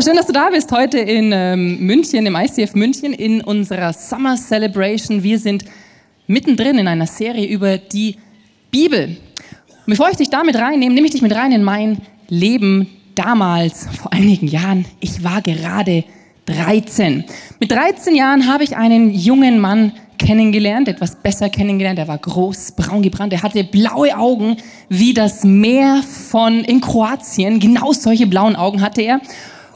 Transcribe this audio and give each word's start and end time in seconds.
Schön, 0.00 0.16
dass 0.16 0.26
du 0.26 0.32
da 0.32 0.50
bist 0.50 0.72
heute 0.72 0.98
in 0.98 1.30
ähm, 1.32 1.78
München, 1.78 2.26
im 2.26 2.34
ICF 2.34 2.74
München, 2.74 3.12
in 3.12 3.42
unserer 3.42 3.92
Summer 3.92 4.36
Celebration. 4.36 5.22
Wir 5.22 5.38
sind 5.38 5.64
mittendrin 6.26 6.78
in 6.78 6.88
einer 6.88 7.06
Serie 7.06 7.46
über 7.46 7.78
die 7.78 8.16
Bibel. 8.72 9.04
Und 9.06 9.86
bevor 9.86 10.10
ich 10.10 10.16
dich 10.16 10.30
damit 10.30 10.56
reinnehme, 10.56 10.92
nehme 10.92 11.06
ich 11.06 11.12
dich 11.12 11.22
mit 11.22 11.32
rein 11.32 11.52
in 11.52 11.62
mein 11.62 11.98
Leben 12.28 12.88
damals, 13.14 13.86
vor 13.96 14.12
einigen 14.12 14.48
Jahren. 14.48 14.84
Ich 14.98 15.22
war 15.22 15.40
gerade 15.42 16.02
13. 16.46 17.22
Mit 17.60 17.70
13 17.70 18.16
Jahren 18.16 18.48
habe 18.48 18.64
ich 18.64 18.76
einen 18.76 19.14
jungen 19.14 19.60
Mann 19.60 19.92
kennengelernt, 20.18 20.88
etwas 20.88 21.14
besser 21.14 21.50
kennengelernt. 21.50 22.00
Er 22.00 22.08
war 22.08 22.18
groß, 22.18 22.72
braun 22.72 23.02
gebrannt, 23.02 23.32
er 23.32 23.44
hatte 23.44 23.62
blaue 23.62 24.16
Augen 24.16 24.56
wie 24.88 25.14
das 25.14 25.44
Meer 25.44 26.02
von 26.02 26.64
in 26.64 26.80
Kroatien. 26.80 27.60
Genau 27.60 27.92
solche 27.92 28.26
blauen 28.26 28.56
Augen 28.56 28.80
hatte 28.80 29.02
er. 29.02 29.20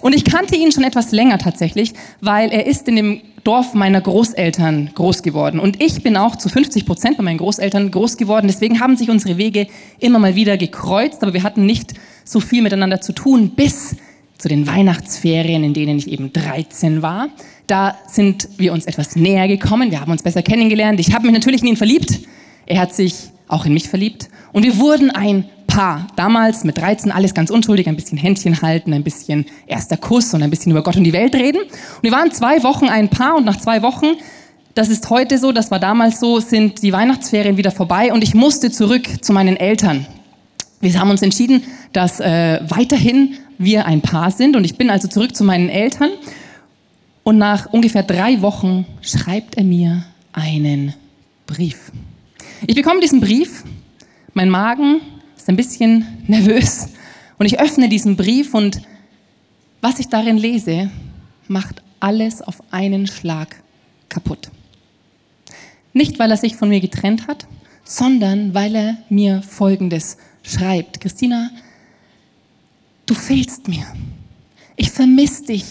Und 0.01 0.15
ich 0.15 0.25
kannte 0.25 0.57
ihn 0.57 0.73
schon 0.73 0.85
etwas 0.85 1.13
länger 1.13 1.39
tatsächlich, 1.39 1.93
weil 2.21 2.51
er 2.51 2.67
ist 2.67 2.89
in 2.89 2.97
dem 2.97 3.21
Dorf 3.45 3.75
meiner 3.75 4.01
Großeltern 4.01 4.91
groß 4.95 5.23
geworden. 5.23 5.59
Und 5.59 5.83
ich 5.83 6.03
bin 6.03 6.17
auch 6.17 6.37
zu 6.37 6.49
50 6.49 6.87
Prozent 6.87 7.17
bei 7.17 7.23
meinen 7.23 7.39
Großeltern 7.39 7.91
groß 7.91 8.17
geworden. 8.17 8.47
Deswegen 8.47 8.81
haben 8.81 8.97
sich 8.97 9.11
unsere 9.11 9.39
Wege 9.39 9.67
immer 9.99 10.19
mal 10.19 10.35
wieder 10.35 10.57
gekreuzt, 10.57 11.23
aber 11.23 11.33
wir 11.33 11.43
hatten 11.43 11.65
nicht 11.65 11.95
so 12.25 12.41
viel 12.41 12.63
miteinander 12.63 13.01
zu 13.01 13.13
tun, 13.13 13.51
bis 13.51 13.97
zu 14.39 14.49
den 14.49 14.67
Weihnachtsferien, 14.67 15.65
in 15.65 15.75
denen 15.75 15.99
ich 15.99 16.09
eben 16.09 16.33
13 16.33 17.03
war. 17.03 17.29
Da 17.67 17.97
sind 18.07 18.49
wir 18.57 18.73
uns 18.73 18.87
etwas 18.87 19.17
näher 19.17 19.49
gekommen, 19.49 19.91
wir 19.91 20.01
haben 20.01 20.13
uns 20.13 20.23
besser 20.23 20.43
kennengelernt. 20.43 21.01
Ich 21.01 21.13
habe 21.13 21.27
mich 21.27 21.35
natürlich 21.35 21.63
in 21.63 21.69
ihn 21.69 21.77
verliebt, 21.77 22.21
er 22.67 22.81
hat 22.81 22.95
sich 22.95 23.15
auch 23.49 23.67
in 23.67 23.75
mich 23.75 23.89
verliebt 23.89 24.29
und 24.53 24.63
wir 24.63 24.79
wurden 24.79 25.11
ein 25.11 25.47
Paar. 25.79 26.09
Damals 26.17 26.65
mit 26.65 26.77
13 26.77 27.13
alles 27.13 27.35
ganz 27.35 27.51
unschuldig, 27.51 27.89
ein 27.89 27.95
bisschen 27.95 28.19
Händchen 28.19 28.63
halten, 28.63 28.93
ein 28.93 29.05
bisschen 29.05 29.47
erster 29.69 29.97
Kuss 29.97 30.35
und 30.35 30.43
ein 30.43 30.51
bisschen 30.51 30.73
über 30.73 30.83
Gott 30.83 30.97
und 30.97 31.05
die 31.05 31.13
Welt 31.13 31.37
reden. 31.37 31.61
Und 31.61 32.03
wir 32.03 32.11
waren 32.11 32.33
zwei 32.33 32.65
Wochen 32.65 32.87
ein 32.87 33.09
Paar 33.11 33.37
und 33.37 33.45
nach 33.45 33.61
zwei 33.61 33.81
Wochen, 33.83 34.07
das 34.75 34.89
ist 34.89 35.09
heute 35.09 35.39
so, 35.39 35.53
das 35.53 35.71
war 35.71 35.79
damals 35.79 36.19
so, 36.19 36.41
sind 36.41 36.83
die 36.83 36.93
Weihnachtsferien 36.93 37.57
wieder 37.59 37.71
vorbei 37.71 38.13
und 38.13 38.25
ich 38.25 38.35
musste 38.35 38.73
zurück 38.73 39.25
zu 39.25 39.33
meinen 39.33 39.57
Eltern. 39.57 40.09
Wir 40.81 40.99
haben 40.99 41.11
uns 41.11 41.23
entschieden, 41.23 41.63
dass 41.93 42.19
äh, 42.19 42.59
weiterhin 42.67 43.35
wir 43.57 43.87
ein 43.87 44.01
Paar 44.01 44.33
sind 44.33 44.57
und 44.57 44.65
ich 44.65 44.77
bin 44.79 44.91
also 44.91 45.07
zurück 45.07 45.37
zu 45.37 45.45
meinen 45.45 45.69
Eltern 45.69 46.11
und 47.23 47.39
nach 47.39 47.73
ungefähr 47.73 48.03
drei 48.03 48.43
Wochen 48.43 48.85
schreibt 49.01 49.57
er 49.57 49.63
mir 49.63 50.03
einen 50.33 50.95
Brief. 51.47 51.93
Ich 52.67 52.75
bekomme 52.75 53.01
diesen 53.01 53.21
Brief, 53.21 53.63
mein 54.35 54.51
Magen 54.51 55.03
ein 55.49 55.57
bisschen 55.57 56.07
nervös 56.27 56.89
und 57.39 57.47
ich 57.47 57.59
öffne 57.59 57.89
diesen 57.89 58.17
Brief 58.17 58.55
und 58.55 58.83
was 59.81 59.99
ich 59.99 60.09
darin 60.09 60.37
lese, 60.37 60.91
macht 61.47 61.83
alles 62.01 62.43
auf 62.43 62.63
einen 62.71 63.07
Schlag 63.07 63.57
kaputt. 64.09 64.51
Nicht, 65.93 66.19
weil 66.19 66.31
er 66.31 66.37
sich 66.37 66.57
von 66.57 66.69
mir 66.69 66.81
getrennt 66.81 67.27
hat, 67.29 67.47
sondern 67.83 68.53
weil 68.55 68.75
er 68.77 68.99
mir 69.09 69.43
Folgendes 69.43 70.19
schreibt. 70.43 71.01
Christina, 71.01 71.51
du 73.07 73.15
fehlst 73.15 73.69
mir. 73.69 73.87
Ich 74.77 74.91
vermisse 74.91 75.47
dich. 75.47 75.65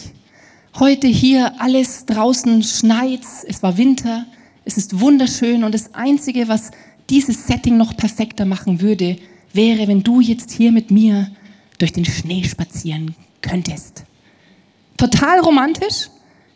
Heute 0.79 1.07
hier 1.07 1.61
alles 1.61 2.05
draußen 2.05 2.63
schneit, 2.63 3.21
es 3.47 3.61
war 3.61 3.77
Winter, 3.77 4.25
es 4.65 4.77
ist 4.77 4.99
wunderschön 4.99 5.63
und 5.63 5.73
das 5.73 5.93
Einzige, 5.93 6.47
was 6.47 6.71
dieses 7.09 7.47
Setting 7.47 7.77
noch 7.77 7.95
perfekter 7.95 8.45
machen 8.45 8.81
würde, 8.81 9.17
wäre, 9.57 9.89
wenn 9.89 10.03
du 10.03 10.21
jetzt 10.21 10.51
hier 10.51 10.71
mit 10.71 10.89
mir 10.89 11.29
durch 11.77 11.91
den 11.91 12.05
Schnee 12.05 12.45
spazieren 12.45 13.13
könntest. 13.41 14.05
Total 14.95 15.41
romantisch. 15.41 16.09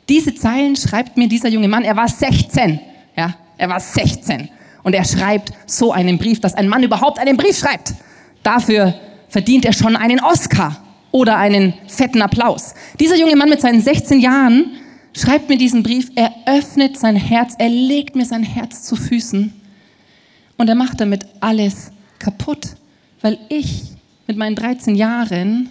Diese 0.07 0.33
Zeilen 0.33 0.77
schreibt 0.77 1.17
mir 1.17 1.27
dieser 1.27 1.49
junge 1.49 1.67
Mann. 1.67 1.83
Er 1.83 1.97
war 1.97 2.07
16. 2.07 2.79
Ja, 3.17 3.35
er 3.57 3.69
war 3.69 3.79
16. 3.79 4.49
Und 4.83 4.93
er 4.93 5.03
schreibt 5.03 5.51
so 5.65 5.91
einen 5.91 6.17
Brief, 6.17 6.39
dass 6.39 6.53
ein 6.53 6.69
Mann 6.69 6.83
überhaupt 6.83 7.19
einen 7.19 7.37
Brief 7.37 7.57
schreibt. 7.57 7.93
Dafür 8.41 8.95
verdient 9.29 9.65
er 9.65 9.73
schon 9.73 9.95
einen 9.95 10.19
Oscar 10.19 10.81
oder 11.11 11.37
einen 11.37 11.73
fetten 11.87 12.21
Applaus. 12.21 12.73
Dieser 12.99 13.17
junge 13.17 13.35
Mann 13.35 13.49
mit 13.49 13.61
seinen 13.61 13.81
16 13.81 14.19
Jahren 14.19 14.71
schreibt 15.13 15.49
mir 15.49 15.57
diesen 15.57 15.83
Brief, 15.83 16.09
er 16.15 16.33
öffnet 16.45 16.97
sein 16.97 17.15
Herz, 17.15 17.55
er 17.57 17.69
legt 17.69 18.15
mir 18.15 18.25
sein 18.25 18.43
Herz 18.43 18.83
zu 18.83 18.95
Füßen 18.95 19.53
und 20.57 20.67
er 20.69 20.75
macht 20.75 21.01
damit 21.01 21.25
alles 21.39 21.91
kaputt, 22.19 22.75
weil 23.21 23.39
ich 23.49 23.83
mit 24.27 24.37
meinen 24.37 24.55
13 24.55 24.95
Jahren 24.95 25.69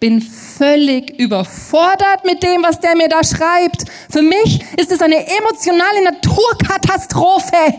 bin 0.00 0.20
völlig 0.20 1.18
überfordert 1.18 2.24
mit 2.24 2.42
dem, 2.42 2.62
was 2.62 2.80
der 2.80 2.96
mir 2.96 3.08
da 3.08 3.24
schreibt. 3.24 3.84
Für 4.10 4.22
mich 4.22 4.60
ist 4.76 4.92
es 4.92 5.00
eine 5.00 5.16
emotionale 5.16 6.04
Naturkatastrophe. 6.04 7.74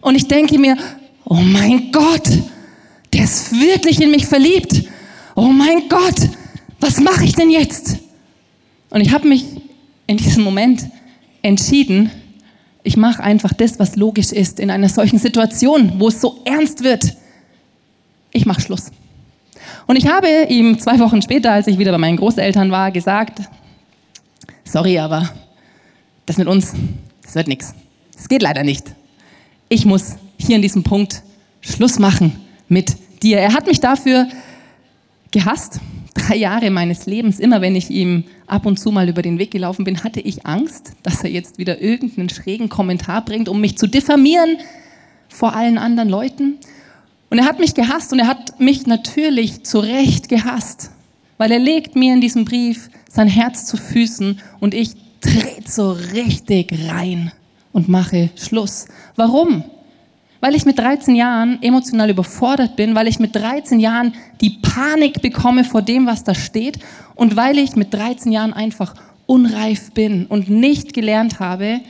Und 0.00 0.14
ich 0.14 0.26
denke 0.26 0.58
mir, 0.58 0.76
oh 1.24 1.34
mein 1.34 1.92
Gott, 1.92 2.28
der 3.12 3.24
ist 3.24 3.52
wirklich 3.52 4.00
in 4.00 4.10
mich 4.10 4.26
verliebt. 4.26 4.84
Oh 5.34 5.42
mein 5.42 5.88
Gott, 5.88 6.28
was 6.80 7.00
mache 7.00 7.24
ich 7.24 7.34
denn 7.34 7.50
jetzt? 7.50 7.98
Und 8.90 9.00
ich 9.00 9.12
habe 9.12 9.28
mich 9.28 9.44
in 10.06 10.16
diesem 10.16 10.44
Moment 10.44 10.84
entschieden, 11.42 12.10
ich 12.82 12.96
mache 12.96 13.22
einfach 13.22 13.52
das, 13.54 13.78
was 13.78 13.96
logisch 13.96 14.30
ist 14.32 14.60
in 14.60 14.70
einer 14.70 14.88
solchen 14.88 15.18
Situation, 15.18 15.94
wo 15.98 16.08
es 16.08 16.20
so 16.20 16.40
ernst 16.44 16.84
wird. 16.84 17.16
Ich 18.36 18.46
mache 18.46 18.60
Schluss. 18.60 18.90
Und 19.86 19.94
ich 19.94 20.08
habe 20.08 20.26
ihm 20.48 20.78
zwei 20.80 20.98
Wochen 20.98 21.22
später, 21.22 21.52
als 21.52 21.68
ich 21.68 21.78
wieder 21.78 21.92
bei 21.92 21.98
meinen 21.98 22.16
Großeltern 22.16 22.72
war, 22.72 22.90
gesagt, 22.90 23.42
sorry, 24.64 24.98
aber 24.98 25.30
das 26.26 26.36
mit 26.36 26.48
uns, 26.48 26.74
das 27.22 27.36
wird 27.36 27.46
nichts. 27.46 27.74
Es 28.18 28.28
geht 28.28 28.42
leider 28.42 28.64
nicht. 28.64 28.92
Ich 29.68 29.86
muss 29.86 30.16
hier 30.36 30.56
in 30.56 30.62
diesem 30.62 30.82
Punkt 30.82 31.22
Schluss 31.60 32.00
machen 32.00 32.40
mit 32.68 32.96
dir. 33.22 33.38
Er 33.38 33.54
hat 33.54 33.68
mich 33.68 33.78
dafür 33.80 34.26
gehasst. 35.30 35.78
Drei 36.14 36.36
Jahre 36.36 36.70
meines 36.70 37.06
Lebens, 37.06 37.38
immer 37.38 37.60
wenn 37.60 37.76
ich 37.76 37.88
ihm 37.90 38.24
ab 38.48 38.66
und 38.66 38.78
zu 38.78 38.90
mal 38.90 39.08
über 39.08 39.22
den 39.22 39.38
Weg 39.38 39.52
gelaufen 39.52 39.84
bin, 39.84 40.02
hatte 40.02 40.20
ich 40.20 40.44
Angst, 40.44 40.92
dass 41.04 41.22
er 41.22 41.30
jetzt 41.30 41.58
wieder 41.58 41.80
irgendeinen 41.80 42.30
schrägen 42.30 42.68
Kommentar 42.68 43.24
bringt, 43.24 43.48
um 43.48 43.60
mich 43.60 43.78
zu 43.78 43.86
diffamieren 43.86 44.58
vor 45.28 45.54
allen 45.54 45.78
anderen 45.78 46.08
Leuten. 46.08 46.58
Und 47.34 47.40
er 47.40 47.46
hat 47.46 47.58
mich 47.58 47.74
gehasst 47.74 48.12
und 48.12 48.20
er 48.20 48.28
hat 48.28 48.60
mich 48.60 48.86
natürlich 48.86 49.64
zu 49.64 49.80
Recht 49.80 50.28
gehasst, 50.28 50.92
weil 51.36 51.50
er 51.50 51.58
legt 51.58 51.96
mir 51.96 52.14
in 52.14 52.20
diesem 52.20 52.44
Brief 52.44 52.88
sein 53.08 53.26
Herz 53.26 53.66
zu 53.66 53.76
Füßen 53.76 54.38
und 54.60 54.72
ich 54.72 54.92
trete 55.20 55.68
so 55.68 55.90
richtig 55.90 56.72
rein 56.88 57.32
und 57.72 57.88
mache 57.88 58.30
Schluss. 58.36 58.86
Warum? 59.16 59.64
weil 60.40 60.54
ich 60.54 60.64
mit 60.64 60.78
13 60.78 61.16
Jahren 61.16 61.60
emotional 61.60 62.10
überfordert 62.10 62.76
bin, 62.76 62.94
weil 62.94 63.08
ich 63.08 63.18
mit 63.18 63.34
13 63.34 63.80
Jahren 63.80 64.14
die 64.40 64.58
Panik 64.62 65.20
bekomme 65.20 65.64
vor 65.64 65.82
dem, 65.82 66.06
was 66.06 66.22
da 66.22 66.36
steht 66.36 66.78
und 67.16 67.34
weil 67.34 67.58
ich 67.58 67.74
mit 67.74 67.92
13 67.92 68.30
Jahren 68.30 68.52
einfach 68.52 68.94
unreif 69.26 69.90
bin 69.90 70.26
und 70.26 70.50
nicht 70.50 70.92
gelernt 70.92 71.40
habe, 71.40 71.80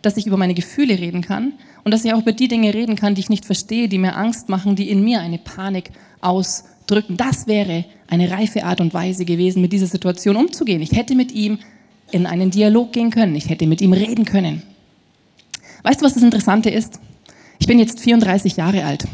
dass 0.00 0.16
ich 0.16 0.26
über 0.26 0.38
meine 0.38 0.54
Gefühle 0.54 0.98
reden 0.98 1.20
kann 1.20 1.52
und 1.86 1.92
dass 1.92 2.04
ich 2.04 2.12
auch 2.12 2.18
über 2.18 2.32
die 2.32 2.48
Dinge 2.48 2.74
reden 2.74 2.96
kann, 2.96 3.14
die 3.14 3.20
ich 3.20 3.30
nicht 3.30 3.44
verstehe, 3.44 3.88
die 3.88 3.98
mir 3.98 4.16
Angst 4.16 4.48
machen, 4.48 4.74
die 4.74 4.90
in 4.90 5.04
mir 5.04 5.20
eine 5.20 5.38
Panik 5.38 5.92
ausdrücken. 6.20 7.16
Das 7.16 7.46
wäre 7.46 7.84
eine 8.08 8.28
reife 8.28 8.64
Art 8.64 8.80
und 8.80 8.92
Weise 8.92 9.24
gewesen, 9.24 9.62
mit 9.62 9.72
dieser 9.72 9.86
Situation 9.86 10.34
umzugehen. 10.34 10.82
Ich 10.82 10.90
hätte 10.90 11.14
mit 11.14 11.30
ihm 11.30 11.60
in 12.10 12.26
einen 12.26 12.50
Dialog 12.50 12.92
gehen 12.92 13.10
können. 13.10 13.36
Ich 13.36 13.50
hätte 13.50 13.68
mit 13.68 13.80
ihm 13.80 13.92
reden 13.92 14.24
können. 14.24 14.64
Weißt 15.84 16.00
du, 16.00 16.04
was 16.04 16.14
das 16.14 16.24
Interessante 16.24 16.70
ist? 16.70 16.98
Ich 17.60 17.68
bin 17.68 17.78
jetzt 17.78 18.00
34 18.00 18.56
Jahre 18.56 18.84
alt 18.84 19.06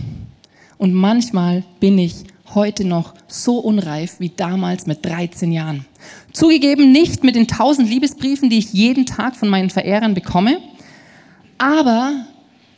und 0.79 0.95
manchmal 0.95 1.65
bin 1.79 1.99
ich 1.99 2.25
heute 2.55 2.87
noch 2.87 3.13
so 3.29 3.59
unreif 3.59 4.19
wie 4.19 4.31
damals 4.31 4.87
mit 4.87 5.05
13 5.05 5.53
Jahren. 5.53 5.85
Zugegeben 6.33 6.91
nicht 6.91 7.23
mit 7.23 7.35
den 7.35 7.49
tausend 7.49 7.91
Liebesbriefen, 7.91 8.49
die 8.49 8.57
ich 8.57 8.73
jeden 8.73 9.05
Tag 9.05 9.37
von 9.37 9.51
meinen 9.51 9.69
Verehrern 9.69 10.15
bekomme, 10.15 10.57
aber 11.59 12.25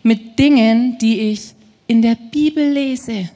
mit 0.04 0.38
Dingen, 0.38 0.96
die 0.98 1.32
ich 1.32 1.54
in 1.88 2.00
der 2.02 2.14
Bibel 2.14 2.70
lese. 2.70 3.30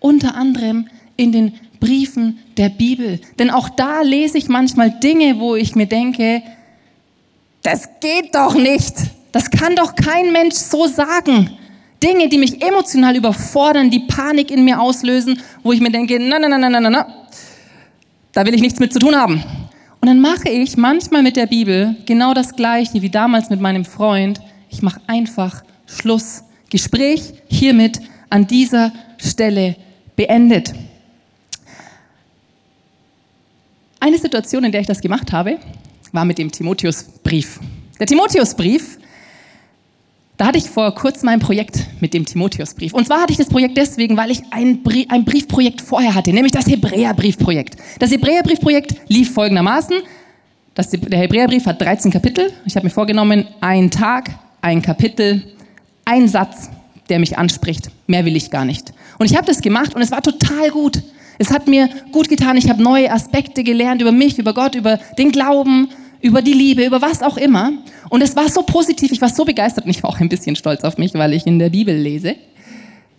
Unter 0.00 0.34
anderem 0.34 0.88
in 1.16 1.30
den 1.30 1.52
Briefen 1.78 2.38
der 2.56 2.70
Bibel. 2.70 3.20
Denn 3.38 3.50
auch 3.50 3.68
da 3.68 4.02
lese 4.02 4.38
ich 4.38 4.48
manchmal 4.48 4.90
Dinge, 4.90 5.38
wo 5.38 5.54
ich 5.54 5.76
mir 5.76 5.86
denke, 5.86 6.42
das 7.62 7.88
geht 8.00 8.34
doch 8.34 8.54
nicht. 8.54 8.94
Das 9.32 9.50
kann 9.50 9.76
doch 9.76 9.94
kein 9.94 10.32
Mensch 10.32 10.56
so 10.56 10.86
sagen. 10.86 11.50
Dinge, 12.02 12.28
die 12.28 12.38
mich 12.38 12.62
emotional 12.62 13.16
überfordern, 13.16 13.90
die 13.90 14.00
Panik 14.00 14.50
in 14.50 14.64
mir 14.64 14.80
auslösen, 14.80 15.38
wo 15.62 15.72
ich 15.72 15.80
mir 15.80 15.90
denke, 15.90 16.18
na, 16.18 16.38
na, 16.38 16.48
na, 16.48 16.58
na, 16.58 16.80
na, 16.80 16.90
na, 16.90 17.06
da 18.32 18.46
will 18.46 18.54
ich 18.54 18.62
nichts 18.62 18.80
mit 18.80 18.92
zu 18.92 18.98
tun 18.98 19.14
haben. 19.14 19.42
Und 20.00 20.08
dann 20.08 20.20
mache 20.20 20.48
ich 20.48 20.78
manchmal 20.78 21.22
mit 21.22 21.36
der 21.36 21.46
Bibel 21.46 21.96
genau 22.06 22.32
das 22.32 22.56
Gleiche 22.56 23.02
wie 23.02 23.10
damals 23.10 23.50
mit 23.50 23.60
meinem 23.60 23.84
Freund. 23.84 24.40
Ich 24.70 24.80
mache 24.80 25.00
einfach 25.06 25.62
Schluss. 25.98 26.44
Gespräch 26.70 27.34
hiermit 27.48 28.00
an 28.28 28.46
dieser 28.46 28.92
Stelle 29.18 29.76
beendet. 30.14 30.72
eine 34.00 34.18
Situation, 34.18 34.64
in 34.64 34.72
der 34.72 34.80
ich 34.80 34.86
das 34.86 35.00
gemacht 35.00 35.32
habe, 35.32 35.58
war 36.12 36.24
mit 36.24 36.38
dem 36.38 36.50
Timotheusbrief. 36.50 37.60
Der 37.98 38.06
Timotheusbrief, 38.06 38.98
da 40.38 40.46
hatte 40.46 40.58
ich 40.58 40.68
vor 40.68 40.92
kurzem 40.94 41.28
ein 41.28 41.38
Projekt 41.38 41.86
mit 42.00 42.14
dem 42.14 42.24
Timotheusbrief. 42.24 42.94
Und 42.94 43.06
zwar 43.06 43.20
hatte 43.20 43.32
ich 43.32 43.38
das 43.38 43.48
Projekt 43.48 43.76
deswegen, 43.76 44.16
weil 44.16 44.30
ich 44.30 44.42
ein, 44.50 44.82
Brief, 44.82 45.06
ein 45.10 45.24
Briefprojekt 45.24 45.82
vorher 45.82 46.14
hatte, 46.14 46.32
nämlich 46.32 46.52
das 46.52 46.66
Hebräerbriefprojekt. 46.66 47.76
Das 47.98 48.10
Hebräerbriefprojekt 48.10 48.94
lief 49.08 49.34
folgendermaßen. 49.34 49.98
Das, 50.74 50.88
der 50.88 51.18
Hebräerbrief 51.18 51.66
hat 51.66 51.80
13 51.80 52.10
Kapitel. 52.10 52.52
Ich 52.64 52.74
habe 52.76 52.86
mir 52.86 52.90
vorgenommen, 52.90 53.46
ein 53.60 53.90
Tag, 53.90 54.30
ein 54.62 54.80
Kapitel, 54.80 55.42
ein 56.10 56.28
Satz, 56.28 56.68
der 57.08 57.20
mich 57.20 57.38
anspricht. 57.38 57.90
Mehr 58.08 58.24
will 58.24 58.36
ich 58.36 58.50
gar 58.50 58.64
nicht. 58.64 58.92
Und 59.18 59.30
ich 59.30 59.36
habe 59.36 59.46
das 59.46 59.60
gemacht 59.60 59.94
und 59.94 60.02
es 60.02 60.10
war 60.10 60.22
total 60.22 60.70
gut. 60.70 61.02
Es 61.38 61.50
hat 61.50 61.68
mir 61.68 61.88
gut 62.10 62.28
getan. 62.28 62.56
Ich 62.56 62.68
habe 62.68 62.82
neue 62.82 63.10
Aspekte 63.10 63.62
gelernt 63.62 64.02
über 64.02 64.12
mich, 64.12 64.38
über 64.38 64.52
Gott, 64.52 64.74
über 64.74 64.98
den 65.16 65.30
Glauben, 65.30 65.88
über 66.20 66.42
die 66.42 66.52
Liebe, 66.52 66.84
über 66.84 67.00
was 67.00 67.22
auch 67.22 67.36
immer. 67.36 67.72
Und 68.08 68.22
es 68.22 68.34
war 68.34 68.48
so 68.48 68.62
positiv, 68.62 69.12
ich 69.12 69.20
war 69.20 69.28
so 69.28 69.44
begeistert 69.44 69.84
und 69.84 69.90
ich 69.90 70.02
war 70.02 70.10
auch 70.10 70.20
ein 70.20 70.28
bisschen 70.28 70.56
stolz 70.56 70.82
auf 70.82 70.98
mich, 70.98 71.14
weil 71.14 71.32
ich 71.32 71.46
in 71.46 71.58
der 71.58 71.70
Bibel 71.70 71.96
lese, 71.96 72.34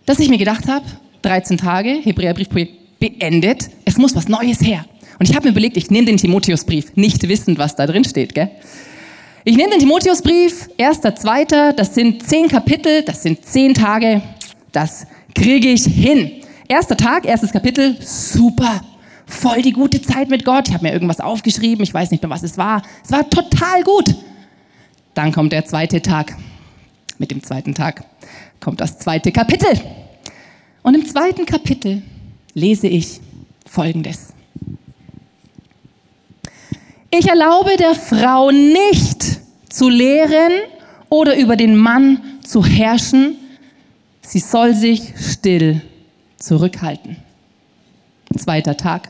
dass 0.06 0.20
ich 0.20 0.30
mir 0.30 0.38
gedacht 0.38 0.68
habe, 0.68 0.86
13 1.22 1.58
Tage, 1.58 1.90
Hebräerbriefprojekt 2.04 3.00
beendet, 3.00 3.70
es 3.86 3.98
muss 3.98 4.16
was 4.16 4.28
Neues 4.28 4.62
her. 4.62 4.86
Und 5.18 5.30
ich 5.30 5.36
habe 5.36 5.46
mir 5.46 5.52
überlegt, 5.52 5.78
ich 5.78 5.90
nehme 5.90 6.08
den 6.08 6.18
Timotheusbrief, 6.18 6.96
nicht 6.96 7.28
wissend, 7.28 7.58
was 7.58 7.76
da 7.76 7.88
drin 7.88 8.04
steht. 8.04 8.36
Gell? 8.36 8.52
Ich 9.44 9.58
nehme 9.58 9.72
den 9.72 9.80
Timotheusbrief, 9.80 10.70
erster, 10.78 11.16
zweiter, 11.16 11.74
das 11.74 11.96
sind 11.96 12.28
zehn 12.28 12.48
Kapitel, 12.48 13.02
das 13.02 13.24
sind 13.24 13.44
zehn 13.44 13.74
Tage, 13.74 14.22
das 14.72 15.08
kriege 15.34 15.70
ich 15.70 15.84
hin. 15.84 16.44
Erster 16.68 16.96
Tag, 16.96 17.26
erstes 17.26 17.52
Kapitel, 17.52 17.98
super, 18.02 18.82
voll 19.26 19.64
die 19.64 19.72
gute 19.72 20.00
Zeit 20.00 20.30
mit 20.30 20.46
Gott. 20.46 20.68
Ich 20.68 20.76
habe 20.76 20.86
mir 20.86 20.94
irgendwas 20.94 21.20
aufgeschrieben, 21.20 21.84
ich 21.84 21.92
weiß 21.92 22.12
nicht 22.12 22.22
mehr, 22.22 22.30
was 22.30 22.44
es 22.44 22.56
war. 22.60 22.84
Es 23.04 23.12
war 23.12 23.28
total 23.28 23.84
gut. 23.84 24.16
Dann 25.16 25.32
kommt 25.32 25.54
der 25.54 25.66
zweite 25.66 26.04
Tag. 26.04 26.36
Mit 27.18 27.32
dem 27.32 27.42
zweiten 27.42 27.74
Tag 27.74 28.04
kommt 28.60 28.80
das 28.80 29.00
zweite 29.00 29.32
Kapitel. 29.32 29.70
Und 30.84 30.94
im 30.94 31.06
zweiten 31.06 31.48
Kapitel 31.48 32.04
lese 32.54 32.88
ich 32.88 33.20
Folgendes. 33.66 34.34
Ich 37.14 37.28
erlaube 37.28 37.76
der 37.78 37.94
Frau 37.94 38.52
nicht 38.52 39.31
zu 39.72 39.90
lehren 39.90 40.52
oder 41.10 41.38
über 41.38 41.56
den 41.56 41.76
Mann 41.76 42.40
zu 42.46 42.64
herrschen. 42.64 43.38
Sie 44.22 44.40
soll 44.40 44.74
sich 44.74 45.14
still 45.18 45.82
zurückhalten. 46.38 47.18
Zweiter 48.38 48.78
Tag, 48.78 49.10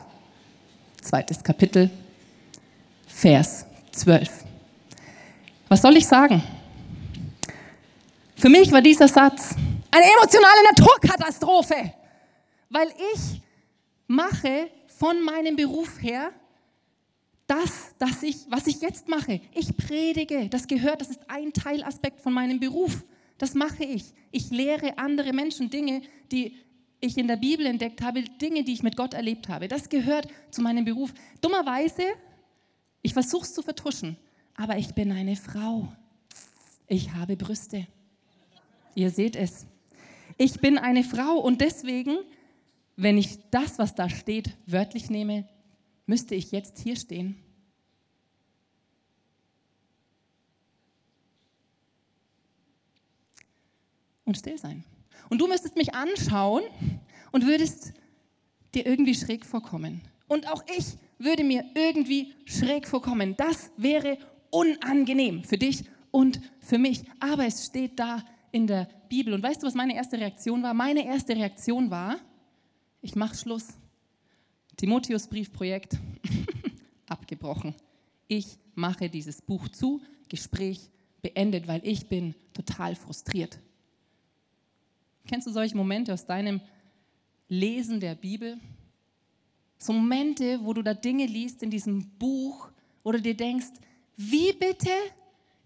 zweites 1.00 1.42
Kapitel, 1.42 1.90
Vers 3.06 3.66
12. 3.92 4.28
Was 5.68 5.82
soll 5.82 5.96
ich 5.96 6.06
sagen? 6.06 6.42
Für 8.36 8.48
mich 8.48 8.72
war 8.72 8.82
dieser 8.82 9.06
Satz 9.06 9.54
eine 9.90 10.04
emotionale 10.04 10.64
Naturkatastrophe, 10.70 11.92
weil 12.70 12.88
ich 13.14 13.40
mache 14.08 14.68
von 14.98 15.22
meinem 15.24 15.54
Beruf 15.54 16.02
her 16.02 16.30
das, 17.52 17.94
das 17.98 18.22
ich, 18.22 18.36
was 18.48 18.66
ich 18.66 18.80
jetzt 18.80 19.08
mache. 19.08 19.40
Ich 19.52 19.76
predige, 19.76 20.48
das 20.48 20.66
gehört, 20.66 21.02
das 21.02 21.10
ist 21.10 21.20
ein 21.28 21.52
Teilaspekt 21.52 22.20
von 22.20 22.32
meinem 22.32 22.58
Beruf. 22.58 23.04
Das 23.36 23.54
mache 23.54 23.84
ich. 23.84 24.14
Ich 24.30 24.50
lehre 24.50 24.96
andere 24.96 25.34
Menschen 25.34 25.68
Dinge, 25.68 26.00
die 26.30 26.56
ich 27.00 27.18
in 27.18 27.28
der 27.28 27.36
Bibel 27.36 27.66
entdeckt 27.66 28.00
habe, 28.00 28.22
Dinge, 28.22 28.64
die 28.64 28.72
ich 28.72 28.82
mit 28.82 28.96
Gott 28.96 29.12
erlebt 29.12 29.50
habe. 29.50 29.68
Das 29.68 29.90
gehört 29.90 30.28
zu 30.50 30.62
meinem 30.62 30.86
Beruf. 30.86 31.12
Dummerweise, 31.42 32.04
ich 33.02 33.12
versuche 33.12 33.44
es 33.44 33.52
zu 33.52 33.60
vertuschen, 33.60 34.16
aber 34.54 34.78
ich 34.78 34.94
bin 34.94 35.12
eine 35.12 35.36
Frau. 35.36 35.92
Ich 36.86 37.12
habe 37.12 37.36
Brüste. 37.36 37.86
Ihr 38.94 39.10
seht 39.10 39.36
es. 39.36 39.66
Ich 40.38 40.58
bin 40.60 40.78
eine 40.78 41.04
Frau 41.04 41.38
und 41.38 41.60
deswegen, 41.60 42.16
wenn 42.96 43.18
ich 43.18 43.38
das, 43.50 43.78
was 43.78 43.94
da 43.94 44.08
steht, 44.08 44.56
wörtlich 44.66 45.10
nehme, 45.10 45.46
müsste 46.06 46.34
ich 46.34 46.52
jetzt 46.52 46.78
hier 46.78 46.96
stehen. 46.96 47.36
Und 54.24 54.36
still 54.36 54.58
sein. 54.58 54.84
Und 55.28 55.38
du 55.38 55.46
müsstest 55.46 55.76
mich 55.76 55.94
anschauen 55.94 56.62
und 57.32 57.46
würdest 57.46 57.92
dir 58.74 58.86
irgendwie 58.86 59.14
schräg 59.14 59.44
vorkommen. 59.44 60.00
Und 60.28 60.48
auch 60.48 60.64
ich 60.76 60.96
würde 61.18 61.44
mir 61.44 61.64
irgendwie 61.74 62.34
schräg 62.46 62.86
vorkommen. 62.86 63.36
Das 63.36 63.70
wäre 63.76 64.18
unangenehm 64.50 65.44
für 65.44 65.58
dich 65.58 65.84
und 66.10 66.40
für 66.60 66.78
mich. 66.78 67.02
Aber 67.20 67.46
es 67.46 67.66
steht 67.66 67.98
da 67.98 68.24
in 68.50 68.66
der 68.66 68.88
Bibel. 69.08 69.34
Und 69.34 69.42
weißt 69.42 69.62
du, 69.62 69.66
was 69.66 69.74
meine 69.74 69.94
erste 69.94 70.18
Reaktion 70.18 70.62
war? 70.62 70.74
Meine 70.74 71.04
erste 71.06 71.34
Reaktion 71.34 71.90
war, 71.90 72.16
ich 73.00 73.14
mache 73.14 73.34
Schluss. 73.34 73.68
Timotheus-Briefprojekt 74.76 75.98
abgebrochen. 77.06 77.74
Ich 78.28 78.58
mache 78.74 79.08
dieses 79.08 79.42
Buch 79.42 79.68
zu, 79.68 80.00
Gespräch 80.28 80.90
beendet, 81.20 81.68
weil 81.68 81.80
ich 81.84 82.08
bin 82.08 82.34
total 82.52 82.94
frustriert. 82.94 83.58
Kennst 85.26 85.46
du 85.46 85.52
solche 85.52 85.76
Momente 85.76 86.12
aus 86.12 86.26
deinem 86.26 86.60
Lesen 87.48 88.00
der 88.00 88.14
Bibel? 88.14 88.58
So 89.78 89.92
Momente, 89.92 90.60
wo 90.62 90.72
du 90.72 90.82
da 90.82 90.94
Dinge 90.94 91.26
liest 91.26 91.62
in 91.62 91.70
diesem 91.70 92.08
Buch, 92.18 92.70
du 93.12 93.20
dir 93.20 93.36
denkst, 93.36 93.68
wie 94.16 94.52
bitte 94.52 94.90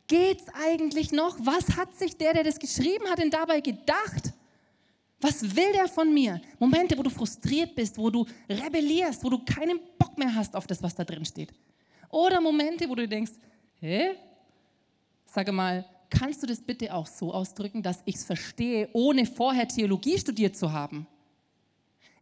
geht's 0.06 0.46
eigentlich 0.54 1.12
noch? 1.12 1.36
Was 1.40 1.76
hat 1.76 1.94
sich 1.96 2.16
der, 2.16 2.34
der 2.34 2.44
das 2.44 2.58
geschrieben 2.58 3.06
hat, 3.08 3.18
denn 3.18 3.30
dabei 3.30 3.60
gedacht? 3.60 4.32
Was 5.20 5.42
will 5.42 5.72
der 5.72 5.88
von 5.88 6.12
mir? 6.12 6.40
Momente, 6.58 6.96
wo 6.96 7.02
du 7.02 7.10
frustriert 7.10 7.74
bist, 7.74 7.96
wo 7.96 8.10
du 8.10 8.26
rebellierst, 8.48 9.24
wo 9.24 9.30
du 9.30 9.38
keinen 9.38 9.80
Bock 9.98 10.16
mehr 10.18 10.34
hast 10.34 10.54
auf 10.54 10.66
das, 10.66 10.82
was 10.82 10.94
da 10.94 11.04
drin 11.04 11.24
steht. 11.24 11.52
Oder 12.10 12.40
Momente, 12.40 12.88
wo 12.88 12.94
du 12.94 13.08
denkst, 13.08 13.32
hä? 13.80 14.14
Sage 15.24 15.52
mal, 15.52 15.84
kannst 16.10 16.42
du 16.42 16.46
das 16.46 16.60
bitte 16.60 16.92
auch 16.94 17.06
so 17.06 17.32
ausdrücken, 17.32 17.82
dass 17.82 18.02
ich 18.04 18.16
es 18.16 18.24
verstehe, 18.24 18.88
ohne 18.92 19.26
vorher 19.26 19.66
Theologie 19.66 20.18
studiert 20.18 20.56
zu 20.56 20.70
haben? 20.70 21.06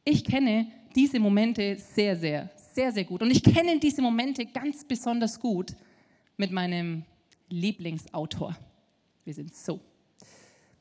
Ich 0.04 0.24
kenne 0.24 0.68
diese 0.94 1.18
Momente 1.18 1.76
sehr, 1.76 2.16
sehr, 2.16 2.50
sehr, 2.72 2.92
sehr 2.92 3.04
gut. 3.04 3.22
Und 3.22 3.30
ich 3.30 3.42
kenne 3.42 3.78
diese 3.78 4.02
Momente 4.02 4.46
ganz 4.46 4.84
besonders 4.84 5.38
gut 5.38 5.74
mit 6.36 6.50
meinem 6.52 7.04
Lieblingsautor. 7.48 8.56
Wir 9.24 9.34
sind 9.34 9.54
so. 9.54 9.80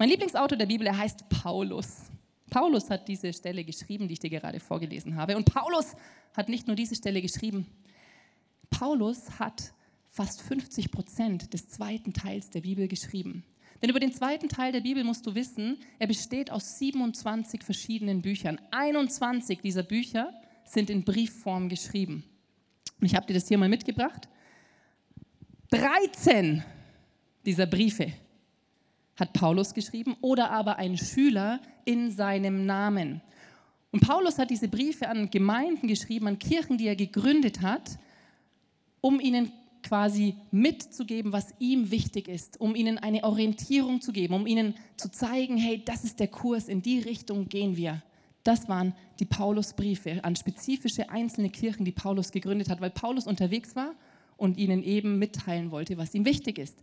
Mein 0.03 0.10
Lieblingsautor 0.10 0.57
der 0.57 0.65
Bibel, 0.65 0.86
er 0.86 0.98
heißt 0.98 1.29
Paulus. 1.29 2.12
Paulus 2.50 2.89
hat 2.89 3.07
diese 3.07 3.31
Stelle 3.31 3.63
geschrieben, 3.63 4.10
die 4.10 4.15
ich 4.15 4.19
dir 4.19 4.29
gerade 4.29 4.60
vorgelesen 4.60 5.15
habe. 5.15 5.38
Und 5.38 5.45
Paulus 5.45 5.95
hat 6.36 6.50
nicht 6.50 6.67
nur 6.67 6.75
diese 6.75 6.93
Stelle 6.93 7.22
geschrieben. 7.22 7.67
Paulus 8.69 9.39
hat 9.39 9.72
fast 10.12 10.41
50 10.41 10.91
Prozent 10.91 11.53
des 11.53 11.69
zweiten 11.69 12.12
Teils 12.12 12.50
der 12.50 12.60
Bibel 12.60 12.89
geschrieben. 12.89 13.45
Denn 13.81 13.89
über 13.89 14.01
den 14.01 14.12
zweiten 14.12 14.50
Teil 14.50 14.74
der 14.74 14.81
Bibel 14.81 15.05
musst 15.05 15.25
du 15.25 15.36
wissen, 15.36 15.77
er 16.00 16.07
besteht 16.07 16.51
aus 16.51 16.79
27 16.79 17.63
verschiedenen 17.63 18.22
Büchern. 18.22 18.60
21 18.72 19.62
dieser 19.62 19.83
Bücher 19.83 20.33
sind 20.65 20.89
in 20.89 21.05
Briefform 21.05 21.69
geschrieben. 21.69 22.25
Und 23.00 23.05
ich 23.05 23.15
habe 23.15 23.25
dir 23.25 23.36
das 23.36 23.48
hier 23.48 23.57
mal 23.57 23.69
mitgebracht. 23.69 24.27
13 25.69 26.62
dieser 27.45 27.67
Briefe 27.67 28.12
hat 29.15 29.34
Paulus 29.34 29.74
geschrieben, 29.74 30.15
oder 30.22 30.51
aber 30.51 30.77
ein 30.77 30.98
Schüler 30.98 31.60
in 31.86 32.12
seinem 32.12 32.65
Namen. 32.65 33.22
Und 33.91 34.00
Paulus 34.00 34.39
hat 34.39 34.50
diese 34.50 34.67
Briefe 34.67 35.08
an 35.08 35.29
Gemeinden 35.29 35.88
geschrieben, 35.88 36.27
an 36.27 36.39
Kirchen, 36.39 36.77
die 36.77 36.88
er 36.88 36.96
gegründet 36.96 37.62
hat, 37.62 38.00
um 39.01 39.20
ihnen 39.20 39.51
quasi 39.84 40.36
mitzugeben, 40.50 41.32
was 41.32 41.53
ihm 41.60 41.91
wichtig 41.91 42.27
ist, 42.27 42.60
um 42.60 42.74
ihnen 42.74 42.98
eine 42.98 43.24
Orientierung 43.24 44.01
zu 44.01 44.12
geben, 44.12 44.34
um 44.34 44.48
ihnen 44.48 44.75
zu 44.98 45.12
zeigen, 45.12 45.58
hey, 45.58 45.84
das 45.86 46.03
ist 46.03 46.20
der 46.20 46.29
Kurs, 46.29 46.67
in 46.67 46.82
die 46.82 47.00
Richtung 47.00 47.50
gehen 47.50 47.77
wir. 47.77 48.01
Das 48.43 48.67
waren 48.67 48.93
die 49.20 49.25
Paulusbriefe 49.25 50.24
an 50.24 50.36
spezifische 50.36 51.10
einzelne 51.10 51.50
Kirchen, 51.50 51.86
die 51.86 51.91
Paulus 51.91 52.32
gegründet 52.32 52.70
hat, 52.70 52.82
weil 52.82 52.89
Paulus 52.89 53.27
unterwegs 53.27 53.75
war 53.75 53.93
und 54.38 54.58
ihnen 54.58 54.84
eben 54.84 55.20
mitteilen 55.20 55.70
wollte, 55.70 55.98
was 55.98 56.15
ihm 56.15 56.25
wichtig 56.25 56.58
ist. 56.58 56.82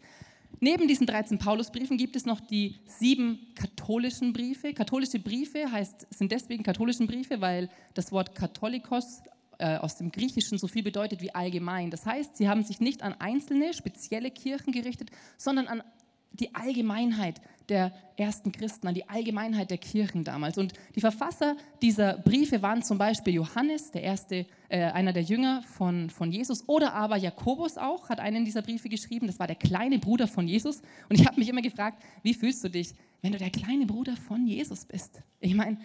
Neben 0.59 0.88
diesen 0.88 1.07
13 1.07 1.38
Paulusbriefen 1.38 1.97
gibt 1.97 2.16
es 2.16 2.26
noch 2.26 2.40
die 2.40 2.80
sieben 2.87 3.47
katholischen 3.54 4.33
Briefe. 4.33 4.75
Katholische 4.75 5.19
Briefe 5.19 5.71
heißt, 5.71 6.07
sind 6.11 6.33
deswegen 6.33 6.62
katholischen 6.62 7.07
Briefe, 7.07 7.40
weil 7.40 7.71
das 7.95 8.12
Wort 8.12 8.35
Katholikos 8.35 9.23
äh, 9.59 9.76
aus 9.76 9.97
dem 9.97 10.11
Griechischen 10.11 10.59
so 10.59 10.66
viel 10.66 10.83
bedeutet 10.83 11.23
wie 11.23 11.35
allgemein. 11.35 11.90
Das 11.90 12.04
heißt, 12.07 12.37
sie 12.37 12.49
haben 12.49 12.62
sich 12.62 12.80
nicht 12.80 13.02
an 13.02 13.14
einzelne, 13.19 13.73
spezielle 13.73 14.30
Kirchen 14.30 14.73
gerichtet, 14.73 15.11
sondern 15.38 15.66
an 15.69 15.83
die 16.32 16.54
Allgemeinheit 16.54 17.40
der 17.68 17.92
ersten 18.16 18.52
Christen, 18.52 18.88
an 18.88 18.94
die 18.94 19.08
Allgemeinheit 19.08 19.70
der 19.70 19.78
Kirchen 19.78 20.25
damals. 20.25 20.58
Und 20.58 20.72
die 20.96 21.00
Verfasser 21.00 21.56
dieser 21.80 22.18
Briefe 22.18 22.62
waren 22.62 22.82
zum 22.82 22.99
Beispiel 22.99 23.34
Johannes, 23.34 23.92
der 23.92 24.02
erste, 24.02 24.46
äh, 24.68 24.82
einer 24.82 25.12
der 25.12 25.22
Jünger 25.22 25.62
von, 25.62 26.10
von 26.10 26.32
Jesus, 26.32 26.68
oder 26.68 26.92
aber 26.92 27.16
Jakobus 27.16 27.78
auch, 27.78 28.08
hat 28.08 28.18
einen 28.18 28.44
dieser 28.44 28.62
Briefe 28.62 28.88
geschrieben. 28.88 29.26
Das 29.26 29.38
war 29.38 29.46
der 29.46 29.56
kleine 29.56 29.99
Bruder 29.99 30.26
von 30.26 30.49
Jesus. 30.49 30.82
Und 31.08 31.18
ich 31.18 31.26
habe 31.26 31.38
mich 31.38 31.49
immer 31.49 31.62
gefragt, 31.62 32.02
wie 32.22 32.34
fühlst 32.34 32.62
du 32.64 32.68
dich, 32.68 32.92
wenn 33.22 33.32
du 33.32 33.38
der 33.38 33.50
kleine 33.50 33.87
Bruder 33.87 34.16
von 34.16 34.46
Jesus 34.46 34.84
bist? 34.84 35.22
Ich 35.40 35.54
meine, 35.54 35.78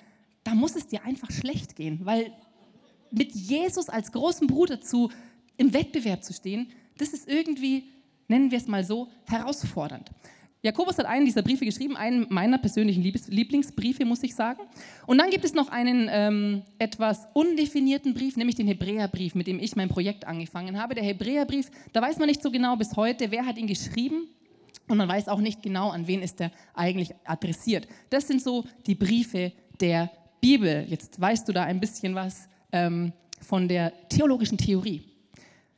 da 0.43 0.55
muss 0.55 0.75
es 0.75 0.87
dir 0.87 1.03
einfach 1.03 1.31
schlecht 1.31 1.75
gehen, 1.75 1.99
weil 2.03 2.31
mit 3.11 3.33
Jesus 3.33 3.89
als 3.89 4.11
großen 4.11 4.47
Bruder 4.47 4.81
zu, 4.81 5.11
im 5.57 5.73
Wettbewerb 5.73 6.23
zu 6.23 6.33
stehen, 6.33 6.69
das 6.97 7.09
ist 7.09 7.27
irgendwie, 7.27 7.85
nennen 8.27 8.51
wir 8.51 8.57
es 8.57 8.67
mal 8.67 8.83
so, 8.83 9.09
herausfordernd. 9.25 10.09
Jakobus 10.65 10.97
hat 10.97 11.05
einen 11.05 11.25
dieser 11.25 11.43
Briefe 11.43 11.63
geschrieben, 11.63 11.95
einen 11.95 12.25
meiner 12.29 12.57
persönlichen 12.57 13.03
Lieblingsbriefe, 13.03 14.03
muss 14.03 14.23
ich 14.23 14.33
sagen. 14.33 14.61
Und 15.05 15.19
dann 15.19 15.29
gibt 15.29 15.45
es 15.45 15.53
noch 15.53 15.69
einen 15.69 16.09
ähm, 16.11 16.63
etwas 16.79 17.27
undefinierten 17.33 18.15
Brief, 18.15 18.35
nämlich 18.35 18.55
den 18.55 18.65
Hebräerbrief, 18.65 19.35
mit 19.35 19.45
dem 19.45 19.59
ich 19.59 19.75
mein 19.75 19.89
Projekt 19.89 20.25
angefangen 20.25 20.81
habe. 20.81 20.95
Der 20.95 21.03
Hebräerbrief, 21.03 21.69
da 21.93 22.01
weiß 22.01 22.17
man 22.17 22.27
nicht 22.27 22.41
so 22.41 22.49
genau 22.49 22.75
bis 22.77 22.95
heute, 22.95 23.29
wer 23.29 23.45
hat 23.45 23.59
ihn 23.59 23.67
geschrieben. 23.67 24.27
Und 24.87 24.97
man 24.97 25.07
weiß 25.07 25.27
auch 25.27 25.39
nicht 25.39 25.61
genau, 25.61 25.89
an 25.89 26.07
wen 26.07 26.23
ist 26.23 26.41
er 26.41 26.51
eigentlich 26.73 27.13
adressiert. 27.25 27.87
Das 28.09 28.27
sind 28.27 28.41
so 28.41 28.65
die 28.87 28.95
Briefe 28.95 29.51
der 29.79 30.09
Bibel. 30.41 30.85
Jetzt 30.89 31.21
weißt 31.21 31.47
du 31.47 31.53
da 31.53 31.63
ein 31.63 31.79
bisschen 31.79 32.15
was 32.15 32.49
ähm, 32.71 33.13
von 33.39 33.67
der 33.67 33.93
theologischen 34.09 34.57
Theorie. 34.57 35.03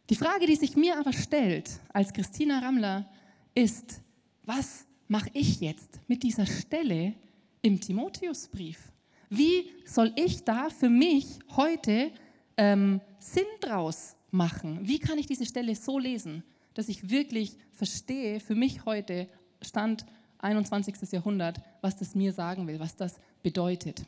Die 0.10 0.16
Frage, 0.16 0.46
die 0.46 0.56
sich 0.56 0.78
mir 0.78 0.98
aber 0.98 1.12
stellt 1.12 1.70
als 1.92 2.14
Christina 2.14 2.60
Rammler, 2.60 3.10
ist, 3.54 4.02
was 4.44 4.86
mache 5.08 5.30
ich 5.34 5.60
jetzt 5.60 6.00
mit 6.08 6.24
dieser 6.24 6.46
Stelle 6.46 7.14
im 7.62 7.82
Timotheusbrief? 7.82 8.94
Wie 9.30 9.70
soll 9.86 10.14
ich 10.16 10.46
da 10.46 10.70
für 10.70 10.90
mich 10.90 11.40
heute 11.58 12.12
ähm, 12.56 13.02
Sinn 13.20 13.44
draus 13.60 14.16
machen? 14.32 14.80
Wie 14.82 15.00
kann 15.00 15.18
ich 15.18 15.26
diese 15.26 15.46
Stelle 15.46 15.76
so 15.76 16.00
lesen, 16.00 16.44
dass 16.74 16.88
ich 16.88 17.10
wirklich 17.10 17.58
verstehe, 17.74 18.40
für 18.40 18.56
mich 18.56 18.86
heute, 18.86 19.28
Stand 19.62 20.06
21. 20.40 21.12
Jahrhundert, 21.12 21.60
was 21.82 21.98
das 21.98 22.16
mir 22.16 22.32
sagen 22.32 22.68
will, 22.68 22.80
was 22.80 22.96
das 22.96 23.20
bedeutet? 23.44 24.06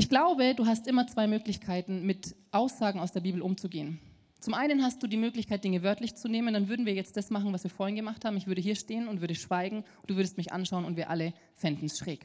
Ich 0.00 0.08
glaube, 0.08 0.54
du 0.54 0.64
hast 0.64 0.86
immer 0.86 1.08
zwei 1.08 1.26
Möglichkeiten, 1.26 2.06
mit 2.06 2.36
Aussagen 2.52 3.00
aus 3.00 3.10
der 3.10 3.18
Bibel 3.18 3.42
umzugehen. 3.42 3.98
Zum 4.38 4.54
einen 4.54 4.84
hast 4.84 5.02
du 5.02 5.08
die 5.08 5.16
Möglichkeit, 5.16 5.64
Dinge 5.64 5.82
wörtlich 5.82 6.14
zu 6.14 6.28
nehmen. 6.28 6.54
Dann 6.54 6.68
würden 6.68 6.86
wir 6.86 6.94
jetzt 6.94 7.16
das 7.16 7.30
machen, 7.30 7.52
was 7.52 7.64
wir 7.64 7.70
vorhin 7.72 7.96
gemacht 7.96 8.24
haben. 8.24 8.36
Ich 8.36 8.46
würde 8.46 8.60
hier 8.60 8.76
stehen 8.76 9.08
und 9.08 9.20
würde 9.20 9.34
schweigen. 9.34 9.82
Du 10.06 10.14
würdest 10.14 10.36
mich 10.36 10.52
anschauen 10.52 10.84
und 10.84 10.96
wir 10.96 11.10
alle 11.10 11.34
fänden 11.56 11.86
es 11.86 11.98
schräg. 11.98 12.24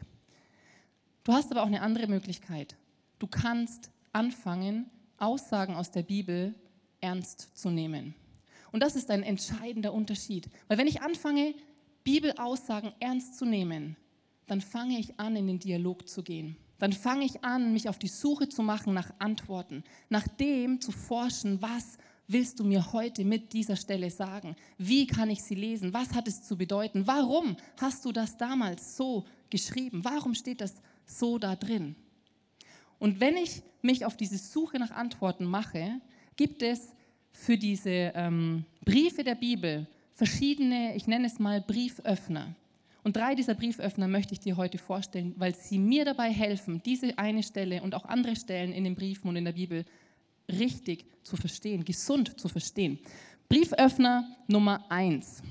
Du 1.24 1.34
hast 1.34 1.50
aber 1.50 1.64
auch 1.64 1.68
eine 1.68 1.82
andere 1.82 2.06
Möglichkeit. 2.06 2.78
Du 3.18 3.26
kannst 3.26 3.90
anfangen, 4.12 4.92
Aussagen 5.18 5.74
aus 5.74 5.90
der 5.90 6.04
Bibel 6.04 6.54
ernst 7.02 7.58
zu 7.58 7.72
nehmen. 7.72 8.14
Und 8.72 8.84
das 8.84 8.96
ist 8.96 9.10
ein 9.10 9.24
entscheidender 9.24 9.94
Unterschied. 9.94 10.48
Weil 10.68 10.78
wenn 10.78 10.88
ich 10.88 11.02
anfange, 11.02 11.56
Bibelaussagen 12.04 12.92
ernst 13.00 13.36
zu 13.36 13.46
nehmen, 13.46 13.98
dann 14.46 14.62
fange 14.62 15.00
ich 15.00 15.20
an, 15.20 15.36
in 15.36 15.48
den 15.48 15.58
Dialog 15.58 16.08
zu 16.08 16.22
gehen 16.22 16.56
dann 16.80 16.94
fange 16.94 17.26
ich 17.26 17.44
an, 17.44 17.74
mich 17.74 17.88
auf 17.88 18.00
die 18.00 18.08
Suche 18.08 18.50
zu 18.50 18.62
machen 18.62 18.94
nach 18.94 19.12
Antworten, 19.20 19.84
nach 20.10 20.28
dem 20.28 20.82
zu 20.82 20.92
forschen, 20.92 21.62
was 21.62 21.98
willst 22.28 22.60
du 22.60 22.64
mir 22.64 22.94
heute 22.94 23.26
mit 23.26 23.54
dieser 23.54 23.76
Stelle 23.76 24.10
sagen? 24.10 24.56
Wie 24.78 25.08
kann 25.08 25.30
ich 25.30 25.44
sie 25.44 25.56
lesen? 25.56 25.94
Was 25.94 26.14
hat 26.14 26.28
es 26.28 26.44
zu 26.44 26.58
bedeuten? 26.58 27.06
Warum 27.06 27.58
hast 27.80 28.06
du 28.06 28.12
das 28.12 28.38
damals 28.38 28.98
so 28.98 29.26
geschrieben? 29.50 30.04
Warum 30.04 30.34
steht 30.34 30.62
das 30.62 30.76
so 31.06 31.38
da 31.38 31.56
drin? 31.56 31.96
Und 33.00 33.20
wenn 33.20 33.38
ich 33.38 33.62
mich 33.82 34.06
auf 34.06 34.16
diese 34.16 34.38
Suche 34.38 34.80
nach 34.80 34.92
Antworten 34.92 35.46
mache, 35.46 36.00
gibt 36.36 36.62
es 36.64 36.94
für 37.32 37.58
diese 37.58 37.90
ähm, 37.90 38.66
Briefe 38.86 39.24
der 39.24 39.36
Bibel 39.36 39.88
verschiedene, 40.14 40.96
ich 40.96 41.08
nenne 41.08 41.28
es 41.28 41.40
mal 41.40 41.62
Brieföffner. 41.62 42.56
Und 43.04 43.18
drei 43.18 43.36
dieser 43.36 43.54
Brieföffner 43.54 44.08
möchte 44.08 44.34
ich 44.34 44.40
dir 44.40 44.56
heute 44.56 44.78
vorstellen, 44.78 45.34
weil 45.38 45.54
sie 45.54 45.78
mir 45.78 46.06
dabei 46.06 46.32
helfen, 46.32 46.82
diese 46.86 47.18
eine 47.18 47.44
Stelle 47.44 47.82
und 47.84 47.96
auch 47.96 48.06
andere 48.06 48.36
Stellen 48.36 48.72
in 48.72 48.86
den 48.86 48.96
Briefen 48.96 49.28
und 49.28 49.36
in 49.36 49.46
der 49.46 49.52
Bibel 49.52 49.84
richtig 50.50 51.06
zu 51.24 51.36
verstehen, 51.36 51.84
gesund 51.84 52.40
zu 52.40 52.48
verstehen. 52.48 53.00
Brieföffner 53.50 54.26
Nummer 54.48 54.86
eins 54.90 55.44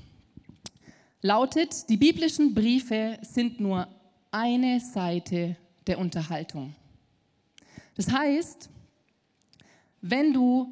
lautet, 1.21 1.89
die 1.89 1.97
biblischen 1.97 2.53
Briefe 2.53 3.17
sind 3.21 3.59
nur 3.59 3.87
eine 4.31 4.79
Seite 4.79 5.55
der 5.85 5.99
Unterhaltung. 5.99 6.75
Das 7.95 8.11
heißt, 8.11 8.69
wenn 10.01 10.33
du 10.33 10.67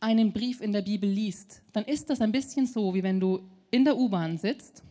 einen 0.00 0.32
Brief 0.32 0.60
in 0.60 0.72
der 0.72 0.82
Bibel 0.82 1.08
liest, 1.08 1.62
dann 1.72 1.84
ist 1.84 2.10
das 2.10 2.20
ein 2.20 2.30
bisschen 2.30 2.66
so, 2.66 2.94
wie 2.94 3.02
wenn 3.02 3.18
du 3.18 3.40
in 3.70 3.84
der 3.84 3.96
U-Bahn 3.96 4.36
sitzt 4.36 4.82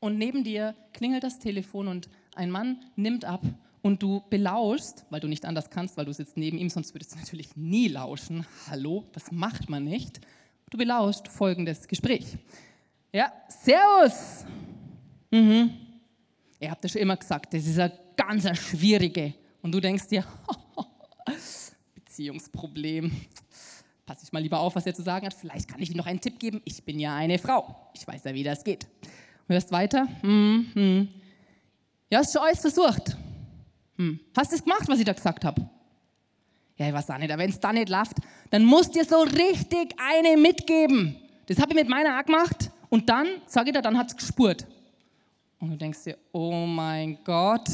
und 0.00 0.18
neben 0.18 0.44
dir 0.44 0.74
klingelt 0.92 1.24
das 1.24 1.38
Telefon 1.38 1.88
und 1.88 2.08
ein 2.34 2.50
Mann 2.50 2.80
nimmt 2.96 3.24
ab 3.24 3.42
und 3.82 4.02
du 4.02 4.22
belauschst, 4.30 5.06
weil 5.10 5.20
du 5.20 5.28
nicht 5.28 5.44
anders 5.44 5.70
kannst, 5.70 5.96
weil 5.96 6.04
du 6.04 6.12
sitzt 6.12 6.36
neben 6.36 6.58
ihm, 6.58 6.68
sonst 6.68 6.94
würdest 6.94 7.14
du 7.14 7.18
natürlich 7.18 7.56
nie 7.56 7.88
lauschen. 7.88 8.44
Hallo, 8.68 9.04
das 9.12 9.30
macht 9.30 9.70
man 9.70 9.84
nicht. 9.84 10.20
Du 10.70 10.78
belauscht 10.78 11.28
folgendes 11.28 11.86
Gespräch. 11.86 12.36
Ja, 13.12 13.32
Servus. 13.48 14.44
Mhm. 15.30 15.70
Ihr 16.58 16.70
habt 16.70 16.82
ja 16.84 16.88
schon 16.90 17.02
immer 17.02 17.16
gesagt, 17.16 17.54
das 17.54 17.66
ist 17.66 17.78
eine 17.78 17.92
ganz 18.16 18.48
schwierige. 18.58 19.34
Und 19.62 19.72
du 19.72 19.80
denkst 19.80 20.08
dir, 20.08 20.24
Beziehungsproblem. 21.94 23.12
Pass 24.04 24.22
ich 24.22 24.32
mal 24.32 24.40
lieber 24.40 24.58
auf, 24.60 24.74
was 24.74 24.86
er 24.86 24.94
zu 24.94 25.02
sagen 25.02 25.26
hat. 25.26 25.34
Vielleicht 25.34 25.68
kann 25.68 25.80
ich 25.80 25.90
ihm 25.90 25.96
noch 25.96 26.06
einen 26.06 26.20
Tipp 26.20 26.38
geben. 26.38 26.60
Ich 26.64 26.82
bin 26.84 26.98
ja 26.98 27.14
eine 27.14 27.38
Frau. 27.38 27.90
Ich 27.94 28.06
weiß 28.06 28.24
ja, 28.24 28.34
wie 28.34 28.42
das 28.42 28.64
geht. 28.64 28.86
Hörst 29.48 29.70
weiter. 29.70 30.06
Hm, 30.22 30.66
hm. 30.72 31.08
Ja, 32.10 32.18
hast 32.18 32.32
schon 32.32 32.42
alles 32.42 32.60
versucht. 32.60 33.16
Hm. 33.96 34.20
Hast 34.36 34.52
du 34.52 34.56
es 34.56 34.62
gemacht, 34.62 34.84
was 34.86 34.98
ich 34.98 35.04
da 35.04 35.12
gesagt 35.12 35.44
habe? 35.44 35.68
Ja, 36.76 36.88
ich 36.88 36.92
weiß 36.92 37.10
auch 37.10 37.18
nicht, 37.18 37.36
wenn 37.36 37.50
es 37.50 37.60
da 37.60 37.72
nicht 37.72 37.88
läuft, 37.88 38.16
dann 38.50 38.64
musst 38.64 38.94
du 38.94 38.98
dir 38.98 39.04
so 39.04 39.20
richtig 39.20 39.94
eine 39.98 40.36
mitgeben. 40.36 41.16
Das 41.46 41.58
habe 41.58 41.70
ich 41.70 41.76
mit 41.76 41.88
meiner 41.88 42.18
auch 42.18 42.24
gemacht 42.24 42.70
und 42.90 43.08
dann, 43.08 43.26
sage 43.46 43.70
ich 43.70 43.74
dir, 43.74 43.82
dann 43.82 43.96
hat 43.96 44.08
es 44.08 44.16
gespurt. 44.16 44.66
Und 45.58 45.70
du 45.70 45.76
denkst 45.76 46.04
dir, 46.04 46.18
oh 46.32 46.66
mein 46.66 47.18
Gott, 47.24 47.68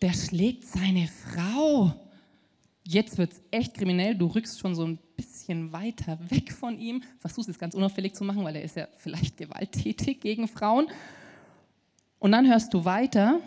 der 0.00 0.12
schlägt 0.14 0.64
seine 0.64 1.06
Frau. 1.06 1.92
Jetzt 2.84 3.18
wird 3.18 3.32
es 3.32 3.42
echt 3.50 3.74
kriminell, 3.74 4.14
du 4.14 4.26
rückst 4.26 4.58
schon 4.58 4.74
so 4.74 4.86
ein 4.86 4.98
bisschen 5.16 5.72
weiter 5.72 6.18
weg 6.30 6.52
von 6.52 6.78
ihm, 6.78 7.02
versuchst 7.18 7.48
es 7.48 7.58
ganz 7.58 7.74
unauffällig 7.74 8.14
zu 8.14 8.24
machen, 8.24 8.44
weil 8.44 8.56
er 8.56 8.62
ist 8.62 8.76
ja 8.76 8.88
vielleicht 8.96 9.36
gewalttätig 9.36 10.20
gegen 10.20 10.48
Frauen. 10.48 10.88
Und 12.18 12.32
dann 12.32 12.48
hörst 12.48 12.72
du 12.72 12.84
weiter, 12.84 13.40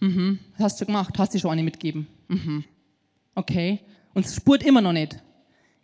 mhm, 0.00 0.38
hast 0.54 0.80
du 0.80 0.86
gemacht, 0.86 1.18
hast 1.18 1.34
du 1.34 1.38
schon 1.38 1.52
eine 1.52 1.62
mitgeben. 1.62 2.06
Mhm. 2.28 2.64
Okay, 3.34 3.80
und 4.14 4.26
es 4.26 4.34
spurt 4.34 4.62
immer 4.62 4.80
noch 4.80 4.92
nicht. 4.92 5.22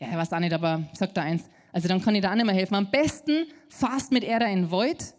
Ja, 0.01 0.17
weiß 0.17 0.33
auch 0.33 0.41
nicht, 0.41 0.53
aber 0.53 0.89
ich 0.93 0.99
sag 0.99 1.15
da 1.15 1.23
eins, 1.23 1.49
also 1.73 1.89
dann 1.89 2.01
kann 2.01 2.15
ich 2.15 2.23
da 2.23 2.31
auch 2.31 2.35
nicht 2.35 2.47
mehr 2.47 2.55
helfen. 2.55 2.75
Am 2.75 2.91
besten 2.91 3.47
fast 3.69 4.13
mit 4.13 4.23
er 4.25 4.47
in 4.47 4.71
Void 4.71 5.15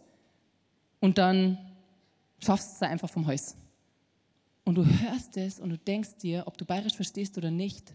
und 1.00 1.18
dann 1.18 1.58
schaffst 2.38 2.80
du 2.80 2.84
es 2.84 2.90
einfach 2.90 3.10
vom 3.10 3.26
Haus. 3.26 3.56
Und 4.64 4.74
du 4.76 4.84
hörst 4.84 5.36
es 5.36 5.60
und 5.60 5.70
du 5.70 5.78
denkst 5.78 6.16
dir, 6.22 6.44
ob 6.46 6.58
du 6.58 6.64
bayerisch 6.64 6.94
verstehst 6.94 7.38
oder 7.38 7.50
nicht, 7.50 7.94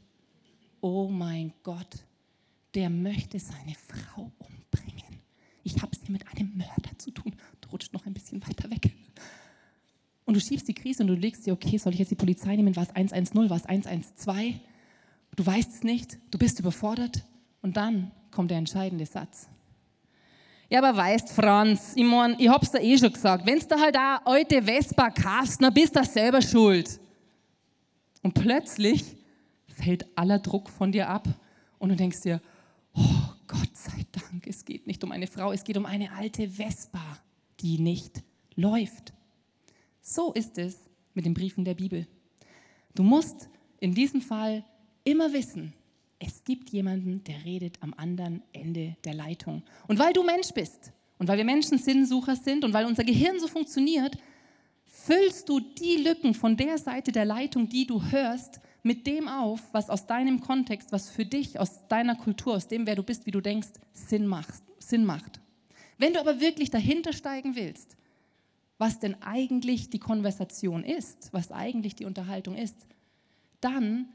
oh 0.82 1.08
mein 1.08 1.54
Gott, 1.64 2.04
der 2.74 2.90
möchte 2.90 3.40
seine 3.40 3.76
Frau 3.76 4.32
umbringen. 4.40 5.20
Ich 5.64 5.82
habe 5.82 5.92
es 5.94 6.02
hier 6.02 6.12
mit 6.12 6.26
einem 6.28 6.58
Mörder 6.58 6.98
zu 6.98 7.12
tun. 7.12 7.36
Du 7.62 7.70
rutscht 7.70 7.94
noch 7.94 8.06
ein 8.06 8.14
bisschen 8.14 8.42
weiter 8.46 8.70
weg. 8.70 8.92
Und 10.26 10.36
du 10.36 10.40
schiebst 10.40 10.68
die 10.68 10.74
Krise 10.74 11.04
und 11.04 11.08
du 11.08 11.14
legst 11.14 11.46
dir, 11.46 11.54
okay, 11.54 11.78
soll 11.78 11.94
ich 11.94 12.00
jetzt 12.00 12.12
die 12.12 12.16
Polizei 12.16 12.56
nehmen? 12.56 12.76
War 12.76 12.84
es 12.84 12.92
110? 12.92 13.50
War 13.50 13.58
es 13.58 13.66
112? 13.66 14.56
Du 15.36 15.46
weißt 15.46 15.72
es 15.72 15.84
nicht, 15.84 16.18
du 16.32 16.38
bist 16.38 16.60
überfordert. 16.60 17.24
Und 17.62 17.78
dann 17.78 18.12
kommt 18.32 18.50
der 18.50 18.58
entscheidende 18.58 19.06
Satz. 19.06 19.48
Ja, 20.70 20.80
aber 20.82 20.98
weißt, 20.98 21.30
Franz, 21.30 21.94
ich, 21.96 22.04
mein, 22.06 22.40
ich 22.40 22.48
hab's 22.48 22.72
dir 22.72 22.82
eh 22.82 22.98
schon 22.98 23.12
gesagt, 23.12 23.46
wenn's 23.46 23.68
da 23.68 23.78
halt 23.78 23.98
auch 23.98 24.26
alte 24.26 24.64
Vespa 24.64 25.10
kaufst, 25.10 25.62
dann 25.62 25.74
bist 25.74 25.96
du 25.96 26.04
selber 26.06 26.42
schuld. 26.42 27.00
Und 28.24 28.34
plötzlich 28.34 29.04
fällt 29.82 30.06
aller 30.18 30.40
Druck 30.40 30.70
von 30.70 30.92
dir 30.92 31.10
ab 31.10 31.28
und 31.80 31.90
du 31.90 31.96
denkst 31.96 32.22
dir, 32.22 32.42
oh 32.94 33.34
Gott 33.48 33.76
sei 33.76 34.06
Dank, 34.12 34.48
es 34.48 34.66
geht 34.66 34.88
nicht 34.88 35.04
um 35.04 35.12
eine 35.12 35.28
Frau, 35.28 35.52
es 35.52 35.64
geht 35.64 35.78
um 35.78 35.86
eine 35.86 36.12
alte 36.12 36.48
Vespa, 36.48 37.20
die 37.60 37.80
nicht 37.80 38.24
läuft. 38.56 39.14
So 40.02 40.34
ist 40.34 40.58
es 40.58 40.78
mit 41.14 41.26
den 41.26 41.34
Briefen 41.34 41.66
der 41.66 41.74
Bibel. 41.74 42.08
Du 42.96 43.04
musst 43.04 43.50
in 43.80 43.94
diesem 43.94 44.22
Fall 44.22 44.64
immer 45.04 45.34
wissen, 45.34 45.74
es 46.20 46.44
gibt 46.44 46.70
jemanden, 46.70 47.24
der 47.24 47.44
redet 47.46 47.82
am 47.82 47.96
anderen 47.98 48.44
Ende 48.54 48.96
der 49.04 49.16
Leitung. 49.16 49.64
Und 49.88 49.98
weil 49.98 50.14
du 50.14 50.24
Mensch 50.24 50.52
bist 50.54 50.92
und 51.18 51.28
weil 51.28 51.38
wir 51.38 51.46
Menschen 51.46 51.80
Sinnsucher 51.80 52.36
sind 52.36 52.64
und 52.64 52.74
weil 52.74 52.86
unser 52.86 53.04
Gehirn 53.04 53.40
so 53.40 53.48
funktioniert, 53.48 54.18
füllst 54.86 55.50
du 55.50 55.60
die 55.60 55.98
Lücken 55.98 56.36
von 56.36 56.58
der 56.58 56.78
Seite 56.78 57.12
der 57.12 57.26
Leitung, 57.26 57.70
die 57.70 57.88
du 57.88 58.04
hörst, 58.04 58.60
mit 58.84 59.06
dem 59.06 59.28
auf, 59.28 59.62
was 59.74 59.90
aus 59.90 60.08
deinem 60.08 60.42
Kontext, 60.42 60.92
was 60.92 61.10
für 61.10 61.26
dich, 61.26 61.60
aus 61.60 61.88
deiner 61.88 62.16
Kultur, 62.16 62.56
aus 62.56 62.68
dem, 62.68 62.88
wer 62.88 62.96
du 62.96 63.04
bist, 63.04 63.26
wie 63.26 63.32
du 63.32 63.42
denkst, 63.42 63.70
Sinn 63.94 64.28
macht. 64.28 64.64
Sinn 64.80 65.06
macht. 65.06 65.40
Wenn 65.98 66.14
du 66.14 66.20
aber 66.20 66.40
wirklich 66.40 66.72
dahinter 66.72 67.14
steigen 67.14 67.56
willst, 67.56 67.96
was 68.80 69.00
denn 69.00 69.22
eigentlich 69.22 69.92
die 69.92 70.00
Konversation 70.00 70.84
ist, 70.84 71.32
was 71.32 71.52
eigentlich 71.52 71.96
die 71.96 72.06
Unterhaltung 72.06 72.56
ist, 72.56 72.76
dann 73.60 74.08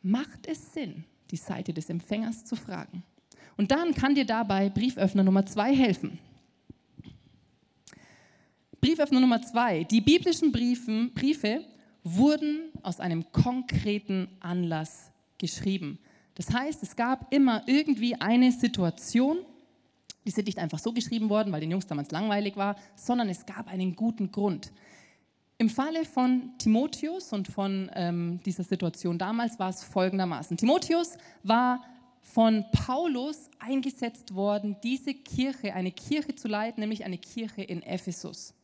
macht 0.00 0.46
es 0.46 0.72
Sinn, 0.72 1.04
die 1.30 1.36
Seite 1.36 1.74
des 1.74 1.90
Empfängers 1.90 2.46
zu 2.46 2.56
fragen. 2.56 3.02
Und 3.58 3.70
dann 3.70 3.94
kann 3.94 4.14
dir 4.14 4.24
dabei 4.24 4.70
Brieföffner 4.70 5.22
Nummer 5.22 5.44
zwei 5.44 5.76
helfen. 5.76 6.18
Brieföffner 8.80 9.20
Nummer 9.20 9.42
zwei. 9.42 9.84
Die 9.84 10.00
biblischen 10.00 10.52
Briefen, 10.52 11.12
Briefe 11.12 11.66
wurden 12.02 12.70
aus 12.82 13.00
einem 13.00 13.30
konkreten 13.32 14.28
Anlass 14.40 15.10
geschrieben. 15.38 15.98
Das 16.34 16.50
heißt, 16.50 16.82
es 16.82 16.96
gab 16.96 17.32
immer 17.32 17.62
irgendwie 17.66 18.14
eine 18.14 18.52
Situation, 18.52 19.38
die 20.24 20.30
sind 20.30 20.46
nicht 20.46 20.58
einfach 20.58 20.78
so 20.78 20.92
geschrieben 20.92 21.28
worden, 21.28 21.52
weil 21.52 21.60
den 21.60 21.70
Jungs 21.70 21.86
damals 21.86 22.10
langweilig 22.10 22.56
war, 22.56 22.76
sondern 22.94 23.28
es 23.28 23.44
gab 23.46 23.68
einen 23.68 23.96
guten 23.96 24.30
Grund. 24.30 24.72
Im 25.58 25.68
Falle 25.68 26.06
von 26.06 26.52
Timotheus 26.56 27.32
und 27.34 27.48
von 27.48 27.90
ähm, 27.94 28.40
dieser 28.46 28.64
Situation 28.64 29.18
damals 29.18 29.58
war 29.58 29.68
es 29.68 29.84
folgendermaßen. 29.84 30.56
Timotheus 30.56 31.18
war 31.42 31.82
von 32.22 32.64
Paulus 32.72 33.50
eingesetzt 33.58 34.34
worden, 34.34 34.76
diese 34.82 35.12
Kirche, 35.12 35.74
eine 35.74 35.92
Kirche 35.92 36.34
zu 36.34 36.48
leiten, 36.48 36.80
nämlich 36.80 37.04
eine 37.04 37.18
Kirche 37.18 37.62
in 37.62 37.82
Ephesus. 37.82 38.54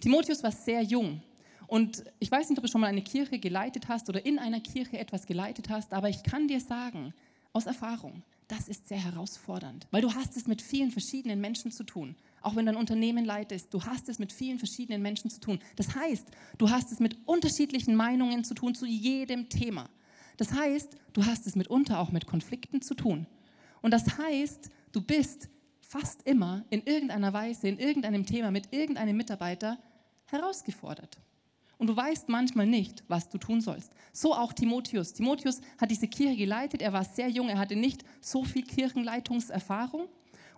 Timotheus 0.00 0.42
war 0.42 0.52
sehr 0.52 0.82
jung. 0.82 1.20
Und 1.68 2.02
ich 2.18 2.30
weiß 2.30 2.48
nicht, 2.48 2.58
ob 2.58 2.64
du 2.64 2.70
schon 2.70 2.80
mal 2.80 2.88
eine 2.88 3.02
Kirche 3.02 3.38
geleitet 3.38 3.88
hast 3.88 4.08
oder 4.08 4.24
in 4.24 4.38
einer 4.38 4.58
Kirche 4.58 4.98
etwas 4.98 5.26
geleitet 5.26 5.68
hast, 5.68 5.92
aber 5.92 6.08
ich 6.08 6.22
kann 6.22 6.48
dir 6.48 6.60
sagen, 6.60 7.12
aus 7.52 7.66
Erfahrung, 7.66 8.22
das 8.48 8.68
ist 8.68 8.88
sehr 8.88 9.04
herausfordernd, 9.04 9.86
weil 9.90 10.00
du 10.00 10.14
hast 10.14 10.36
es 10.36 10.46
mit 10.46 10.62
vielen 10.62 10.90
verschiedenen 10.90 11.40
Menschen 11.40 11.70
zu 11.70 11.84
tun. 11.84 12.16
Auch 12.40 12.56
wenn 12.56 12.64
du 12.64 12.72
ein 12.72 12.78
Unternehmen 12.78 13.24
leitest, 13.24 13.72
du 13.74 13.82
hast 13.82 14.08
es 14.08 14.18
mit 14.18 14.32
vielen 14.32 14.58
verschiedenen 14.58 15.02
Menschen 15.02 15.28
zu 15.28 15.40
tun. 15.40 15.58
Das 15.76 15.94
heißt, 15.94 16.26
du 16.56 16.70
hast 16.70 16.90
es 16.90 17.00
mit 17.00 17.18
unterschiedlichen 17.26 17.94
Meinungen 17.94 18.44
zu 18.44 18.54
tun 18.54 18.74
zu 18.74 18.86
jedem 18.86 19.50
Thema. 19.50 19.90
Das 20.38 20.52
heißt, 20.52 20.96
du 21.12 21.26
hast 21.26 21.46
es 21.46 21.56
mitunter 21.56 21.98
auch 21.98 22.12
mit 22.12 22.26
Konflikten 22.26 22.80
zu 22.80 22.94
tun. 22.94 23.26
Und 23.82 23.90
das 23.90 24.16
heißt, 24.16 24.70
du 24.92 25.02
bist 25.02 25.50
fast 25.80 26.22
immer 26.22 26.64
in 26.70 26.82
irgendeiner 26.84 27.34
Weise, 27.34 27.68
in 27.68 27.78
irgendeinem 27.78 28.24
Thema 28.24 28.50
mit 28.50 28.72
irgendeinem 28.72 29.16
Mitarbeiter 29.16 29.78
herausgefordert. 30.26 31.18
Und 31.78 31.86
du 31.86 31.96
weißt 31.96 32.28
manchmal 32.28 32.66
nicht, 32.66 33.04
was 33.06 33.28
du 33.28 33.38
tun 33.38 33.60
sollst. 33.60 33.92
So 34.12 34.34
auch 34.34 34.52
Timotheus. 34.52 35.12
Timotheus 35.12 35.60
hat 35.80 35.90
diese 35.90 36.08
Kirche 36.08 36.36
geleitet. 36.36 36.82
Er 36.82 36.92
war 36.92 37.04
sehr 37.04 37.28
jung. 37.28 37.48
Er 37.48 37.58
hatte 37.58 37.76
nicht 37.76 38.04
so 38.20 38.44
viel 38.44 38.64
Kirchenleitungserfahrung. 38.64 40.08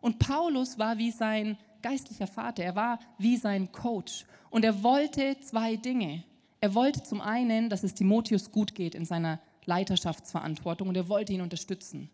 Und 0.01 0.19
Paulus 0.19 0.79
war 0.79 0.97
wie 0.97 1.11
sein 1.11 1.59
geistlicher 1.83 2.27
Vater. 2.27 2.65
Er 2.65 2.75
war 2.75 2.99
wie 3.19 3.37
sein 3.37 3.71
Coach. 3.71 4.25
Und 4.49 4.65
er 4.65 4.83
wollte 4.83 5.39
zwei 5.41 5.77
Dinge. 5.77 6.25
Er 6.63 6.75
wollte 6.75 7.03
zum 7.03 7.21
einen, 7.21 7.69
dass 7.69 7.85
es 7.85 7.95
Timotheus 7.95 8.51
gut 8.51 8.75
geht 8.75 8.95
in 8.95 9.05
seiner 9.05 9.41
Leiterschaftsverantwortung. 9.67 10.89
Und 10.89 10.97
er 10.97 11.09
wollte 11.11 11.35
ihn 11.35 11.43
unterstützen. 11.43 12.09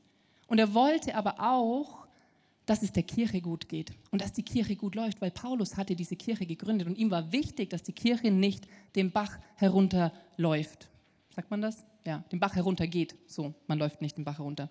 Und 0.48 0.58
er 0.58 0.74
wollte 0.74 1.14
aber 1.14 1.36
auch, 1.38 2.05
dass 2.66 2.82
es 2.82 2.92
der 2.92 3.04
Kirche 3.04 3.40
gut 3.40 3.68
geht 3.68 3.92
und 4.10 4.20
dass 4.20 4.32
die 4.32 4.42
Kirche 4.42 4.76
gut 4.76 4.96
läuft, 4.96 5.20
weil 5.20 5.30
Paulus 5.30 5.76
hatte 5.76 5.94
diese 5.94 6.16
Kirche 6.16 6.46
gegründet 6.46 6.88
und 6.88 6.98
ihm 6.98 7.10
war 7.10 7.32
wichtig, 7.32 7.70
dass 7.70 7.84
die 7.84 7.92
Kirche 7.92 8.30
nicht 8.30 8.66
den 8.96 9.12
Bach 9.12 9.38
herunterläuft. 9.54 10.90
Sagt 11.34 11.50
man 11.50 11.60
das? 11.60 11.84
Ja, 12.04 12.24
den 12.32 12.40
Bach 12.40 12.54
heruntergeht. 12.54 13.14
So, 13.26 13.54
man 13.66 13.78
läuft 13.78 14.02
nicht 14.02 14.16
den 14.16 14.24
Bach 14.24 14.38
herunter. 14.38 14.68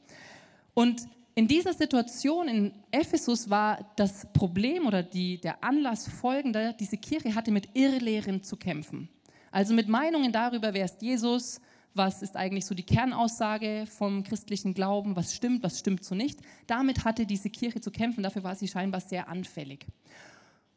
Und 0.74 1.08
in 1.36 1.48
dieser 1.48 1.74
Situation 1.74 2.48
in 2.48 2.74
Ephesus 2.92 3.50
war 3.50 3.92
das 3.98 4.28
Problem 4.34 4.88
oder 4.88 5.04
die, 5.04 5.40
der 5.40 5.64
Anlass 5.64 6.08
folgender, 6.08 6.74
diese 6.74 6.98
Kirche 6.98 7.36
hatte 7.36 7.52
mit 7.52 7.70
Irrlehren 7.74 8.42
zu 8.42 8.56
kämpfen. 8.56 9.10
Also 9.52 9.74
mit 9.74 9.88
Meinungen 9.88 10.32
darüber, 10.32 10.74
wer 10.74 10.86
ist 10.86 11.02
Jesus, 11.02 11.62
was 11.96 12.22
ist 12.22 12.36
eigentlich 12.36 12.66
so 12.66 12.76
die 12.76 12.84
Kernaussage 12.84 13.86
vom 13.88 14.24
christlichen 14.24 14.74
Glauben, 14.74 15.16
was 15.16 15.34
stimmt, 15.34 15.64
was 15.64 15.80
stimmt 15.80 16.04
so 16.04 16.14
nicht. 16.14 16.40
Damit 16.68 17.06
hatte 17.06 17.26
diese 17.26 17.50
Kirche 17.50 17.82
zu 17.82 17.92
kämpfen, 17.92 18.24
dafür 18.24 18.44
war 18.44 18.56
sie 18.56 18.68
scheinbar 18.68 19.02
sehr 19.02 19.30
anfällig. 19.30 19.86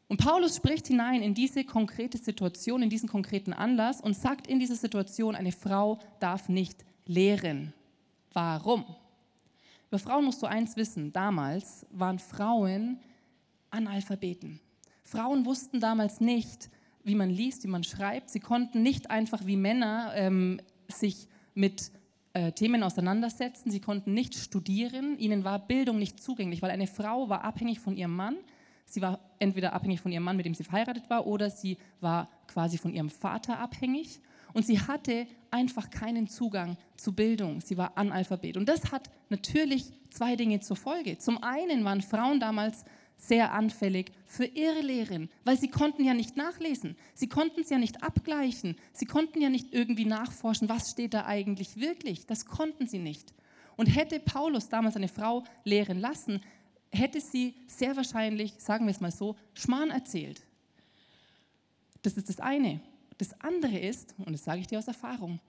Und 0.07 0.17
Paulus 0.17 0.55
spricht 0.55 0.87
hinein 0.87 1.21
in 1.21 1.35
diese 1.35 1.63
konkrete 1.63 2.17
Situation, 2.17 2.81
in 2.81 2.89
diesen 2.89 3.07
konkreten 3.07 3.53
Anlass 3.53 4.01
und 4.01 4.15
sagt 4.15 4.47
in 4.47 4.59
dieser 4.59 4.75
Situation, 4.75 5.35
eine 5.35 5.51
Frau 5.51 5.99
darf 6.19 6.49
nicht 6.49 6.83
lehren. 7.05 7.73
Warum? 8.33 8.85
Über 9.89 9.99
Frauen 9.99 10.25
musst 10.25 10.41
du 10.41 10.47
eins 10.47 10.77
wissen, 10.77 11.13
damals 11.13 11.85
waren 11.91 12.19
Frauen 12.19 12.99
Analphabeten. 13.71 14.59
Frauen 15.03 15.45
wussten 15.45 15.79
damals 15.79 16.21
nicht, 16.21 16.69
wie 17.03 17.15
man 17.15 17.29
liest, 17.29 17.63
wie 17.63 17.69
man 17.69 17.83
schreibt. 17.83 18.29
Sie 18.29 18.39
konnten 18.39 18.81
nicht 18.81 19.11
einfach 19.11 19.45
wie 19.45 19.57
Männer 19.57 20.11
ähm, 20.15 20.59
sich 20.91 21.27
mit 21.53 21.91
äh, 22.33 22.51
Themen 22.51 22.83
auseinandersetzen. 22.83 23.71
Sie 23.71 23.79
konnten 23.79 24.13
nicht 24.13 24.35
studieren. 24.35 25.17
Ihnen 25.17 25.43
war 25.43 25.59
Bildung 25.59 25.99
nicht 25.99 26.21
zugänglich, 26.21 26.61
weil 26.61 26.71
eine 26.71 26.87
Frau 26.87 27.29
war 27.29 27.43
abhängig 27.43 27.79
von 27.79 27.95
ihrem 27.95 28.15
Mann. 28.15 28.37
Sie 28.85 29.01
war 29.01 29.19
entweder 29.37 29.73
abhängig 29.73 30.01
von 30.01 30.11
ihrem 30.11 30.23
Mann, 30.23 30.37
mit 30.37 30.45
dem 30.45 30.55
sie 30.55 30.63
verheiratet 30.63 31.09
war, 31.09 31.27
oder 31.27 31.49
sie 31.49 31.77
war 32.01 32.29
quasi 32.47 32.77
von 32.77 32.93
ihrem 32.93 33.09
Vater 33.09 33.59
abhängig. 33.59 34.19
Und 34.53 34.65
sie 34.65 34.79
hatte 34.79 35.27
einfach 35.51 35.89
keinen 35.91 36.27
Zugang 36.27 36.75
zu 36.97 37.13
Bildung. 37.13 37.61
Sie 37.61 37.77
war 37.77 37.97
Analphabet. 37.97 38.57
Und 38.57 38.67
das 38.67 38.91
hat 38.91 39.09
natürlich 39.29 39.91
zwei 40.09 40.35
Dinge 40.35 40.59
zur 40.59 40.75
Folge. 40.75 41.17
Zum 41.19 41.43
einen 41.43 41.83
waren 41.85 42.01
Frauen 42.01 42.39
damals 42.39 42.83
sehr 43.19 43.51
anfällig 43.51 44.11
für 44.25 44.45
Irrlehren, 44.45 45.29
weil 45.43 45.57
sie 45.59 45.67
konnten 45.67 46.03
ja 46.03 46.13
nicht 46.13 46.37
nachlesen, 46.37 46.95
sie 47.13 47.27
konnten 47.27 47.61
es 47.61 47.69
ja 47.69 47.77
nicht 47.77 48.01
abgleichen, 48.01 48.75
sie 48.93 49.05
konnten 49.05 49.41
ja 49.41 49.49
nicht 49.49 49.73
irgendwie 49.73 50.05
nachforschen, 50.05 50.69
was 50.69 50.91
steht 50.91 51.13
da 51.13 51.25
eigentlich 51.25 51.77
wirklich. 51.77 52.25
Das 52.25 52.45
konnten 52.45 52.87
sie 52.87 52.99
nicht. 52.99 53.33
Und 53.75 53.87
hätte 53.87 54.19
Paulus 54.19 54.69
damals 54.69 54.95
eine 54.95 55.09
Frau 55.09 55.43
lehren 55.63 55.99
lassen, 55.99 56.41
hätte 56.91 57.21
sie 57.21 57.53
sehr 57.67 57.95
wahrscheinlich, 57.95 58.53
sagen 58.57 58.85
wir 58.85 58.91
es 58.91 59.01
mal 59.01 59.11
so, 59.11 59.35
Schmarrn 59.53 59.91
erzählt. 59.91 60.41
Das 62.01 62.13
ist 62.13 62.29
das 62.29 62.39
eine. 62.39 62.79
Das 63.17 63.39
andere 63.41 63.77
ist, 63.77 64.15
und 64.17 64.31
das 64.31 64.45
sage 64.45 64.61
ich 64.61 64.67
dir 64.67 64.79
aus 64.79 64.87
Erfahrung, 64.87 65.39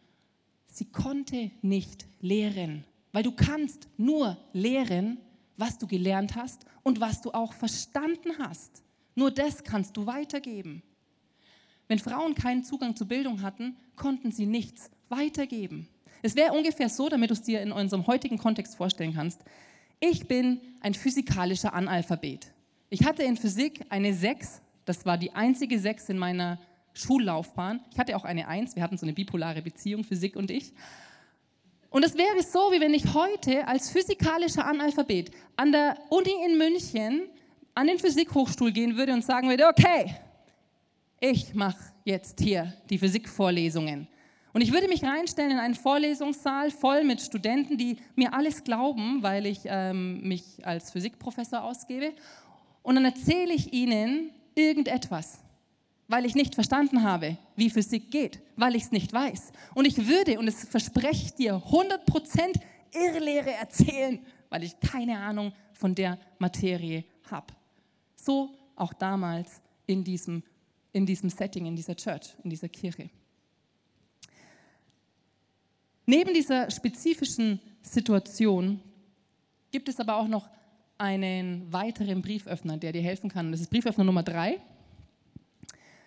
sie 0.67 0.87
konnte 0.87 1.53
nicht 1.63 2.07
lehren, 2.21 2.85
weil 3.13 3.23
du 3.23 3.33
kannst 3.33 3.89
nur 3.97 4.37
lehren, 4.53 5.19
was 5.61 5.79
du 5.79 5.87
gelernt 5.87 6.35
hast 6.35 6.65
und 6.83 7.01
was 7.01 7.21
du 7.21 7.31
auch 7.33 7.53
verstanden 7.53 8.33
hast. 8.39 8.83
Nur 9.15 9.31
das 9.31 9.63
kannst 9.63 9.97
du 9.97 10.07
weitergeben. 10.07 10.83
Wenn 11.89 11.99
Frauen 11.99 12.35
keinen 12.35 12.65
Zugang 12.65 12.97
zu 12.97 13.07
Bildung 13.07 13.43
hatten, 13.43 13.77
konnten 13.97 14.33
sie 14.33 14.47
nichts 14.47 14.91
weitergeben. 15.09 15.89
Es 16.23 16.37
wäre 16.37 16.53
ungefähr 16.53 16.89
so, 16.89 17.09
damit 17.09 17.31
du 17.31 17.35
es 17.35 17.43
dir 17.43 17.61
in 17.63 17.73
unserem 17.73 18.07
heutigen 18.07 18.39
Kontext 18.39 18.77
vorstellen 18.77 19.15
kannst. 19.15 19.43
Ich 19.99 20.27
bin 20.27 20.61
ein 20.81 20.95
physikalischer 20.95 21.75
Analphabet. 21.75 22.53
Ich 22.91 23.05
hatte 23.05 23.23
in 23.23 23.37
Physik 23.37 23.85
eine 23.89 24.15
6, 24.15 24.63
das 24.85 25.05
war 25.05 25.19
die 25.19 25.33
einzige 25.33 25.79
6 25.79 26.11
in 26.11 26.19
meiner 26.19 26.59
Schullaufbahn. 26.93 27.81
Ich 27.93 27.99
hatte 27.99 28.17
auch 28.17 28.25
eine 28.25 28.49
1, 28.49 28.77
wir 28.77 28.83
hatten 28.83 28.99
so 28.99 29.07
eine 29.07 29.13
bipolare 29.13 29.63
Beziehung, 29.63 30.05
Physik 30.05 30.37
und 30.37 30.51
ich. 30.51 30.73
Und 31.91 32.05
es 32.05 32.17
wäre 32.17 32.43
so, 32.43 32.71
wie 32.71 32.81
wenn 32.81 32.95
ich 32.95 33.15
heute 33.15 33.67
als 33.67 33.91
physikalischer 33.91 34.65
Analphabet 34.65 35.33
an 35.57 35.73
der 35.73 35.99
Uni 36.09 36.33
in 36.47 36.57
München 36.57 37.29
an 37.75 37.87
den 37.87 37.99
Physikhochstuhl 37.99 38.73
gehen 38.73 38.97
würde 38.97 39.13
und 39.13 39.25
sagen 39.25 39.49
würde, 39.49 39.67
okay, 39.67 40.15
ich 41.21 41.55
mache 41.55 41.93
jetzt 42.05 42.41
hier 42.41 42.73
die 42.89 42.99
Physikvorlesungen. 42.99 44.09
Und 44.53 44.61
ich 44.63 44.73
würde 44.73 44.89
mich 44.89 45.05
reinstellen 45.05 45.53
in 45.53 45.59
einen 45.59 45.75
Vorlesungssaal 45.75 46.71
voll 46.71 47.05
mit 47.05 47.21
Studenten, 47.21 47.77
die 47.77 47.99
mir 48.17 48.35
alles 48.35 48.65
glauben, 48.65 49.23
weil 49.23 49.47
ich 49.47 49.61
ähm, 49.65 50.21
mich 50.23 50.45
als 50.65 50.91
Physikprofessor 50.91 51.63
ausgebe. 51.63 52.13
Und 52.83 52.97
dann 52.97 53.05
erzähle 53.05 53.55
ich 53.55 53.73
ihnen 53.73 54.31
irgendetwas 54.55 55.39
weil 56.11 56.27
ich 56.27 56.35
nicht 56.35 56.57
verstanden 56.57 57.05
habe, 57.05 57.39
wie 57.55 57.71
Physik 57.71 58.11
geht, 58.11 58.43
weil 58.57 58.75
ich 58.75 58.83
es 58.83 58.91
nicht 58.91 59.13
weiß. 59.13 59.53
Und 59.75 59.87
ich 59.87 60.09
würde, 60.09 60.41
und 60.41 60.49
es 60.49 60.65
verspreche 60.65 61.27
ich 61.27 61.35
dir, 61.35 61.55
100% 61.55 62.61
Irrlehre 62.93 63.53
erzählen, 63.53 64.19
weil 64.49 64.65
ich 64.65 64.79
keine 64.81 65.21
Ahnung 65.21 65.53
von 65.73 65.95
der 65.95 66.19
Materie 66.41 67.05
habe. 67.31 67.55
So 68.17 68.51
auch 68.75 68.93
damals 68.93 69.63
in 69.87 70.03
diesem, 70.03 70.43
in 70.93 71.07
diesem 71.07 71.31
Setting, 71.31 71.67
in 71.67 71.77
dieser 71.77 71.95
Church, 71.95 72.35
in 72.43 72.51
dieser 72.51 72.69
Kirche. 72.69 73.09
Neben 76.07 76.35
dieser 76.35 76.69
spezifischen 76.73 77.61
Situation 77.83 78.81
gibt 79.71 79.89
es 79.89 80.01
aber 80.01 80.17
auch 80.17 80.27
noch 80.27 80.49
einen 80.99 81.73
weiteren 81.73 82.21
Brieföffner, 82.21 82.79
der 82.79 82.91
dir 82.91 83.03
helfen 83.03 83.31
kann. 83.31 83.53
Das 83.53 83.61
ist 83.61 83.71
Brieföffner 83.71 84.03
Nummer 84.03 84.25
drei. 84.25 84.61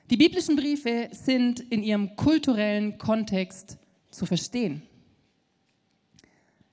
Die 0.09 0.17
biblischen 0.17 0.57
Briefe 0.57 1.09
sind 1.11 1.61
in 1.61 1.81
ihrem 1.81 2.15
kulturellen 2.15 2.97
Kontext 2.97 3.77
zu 4.11 4.25
verstehen. 4.25 4.81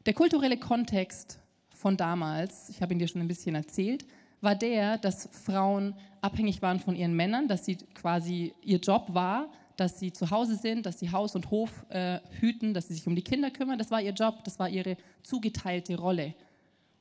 Der 0.05 0.15
kulturelle 0.15 0.57
Kontext 0.57 1.39
von 1.71 1.97
damals, 1.97 2.69
ich 2.71 2.83
habe 2.83 2.93
ihn 2.93 2.99
dir 2.99 3.07
schon 3.07 3.21
ein 3.21 3.29
bisschen 3.29 3.55
erzählt, 3.55 4.05
war 4.41 4.55
der, 4.57 4.99
dass 4.99 5.29
Frauen 5.45 5.95
abhängig 6.21 6.61
waren 6.61 6.81
von 6.81 6.97
ihren 6.97 7.15
Männern, 7.15 7.47
dass 7.47 7.65
sie 7.65 7.77
quasi 7.95 8.53
ihr 8.63 8.79
Job 8.79 9.07
war, 9.09 9.49
dass 9.77 9.99
sie 9.99 10.13
zu 10.13 10.31
Hause 10.31 10.57
sind, 10.57 10.85
dass 10.85 10.99
sie 10.99 11.13
Haus 11.13 11.35
und 11.37 11.51
Hof 11.51 11.87
äh, 11.89 12.19
hüten, 12.41 12.75
dass 12.75 12.89
sie 12.89 12.95
sich 12.95 13.07
um 13.07 13.15
die 13.15 13.23
Kinder 13.23 13.51
kümmern. 13.51 13.79
Das 13.79 13.91
war 13.91 14.01
ihr 14.01 14.13
Job, 14.13 14.43
das 14.45 14.59
war 14.59 14.69
ihre 14.69 14.97
zugeteilte 15.23 15.97
Rolle. 15.99 16.35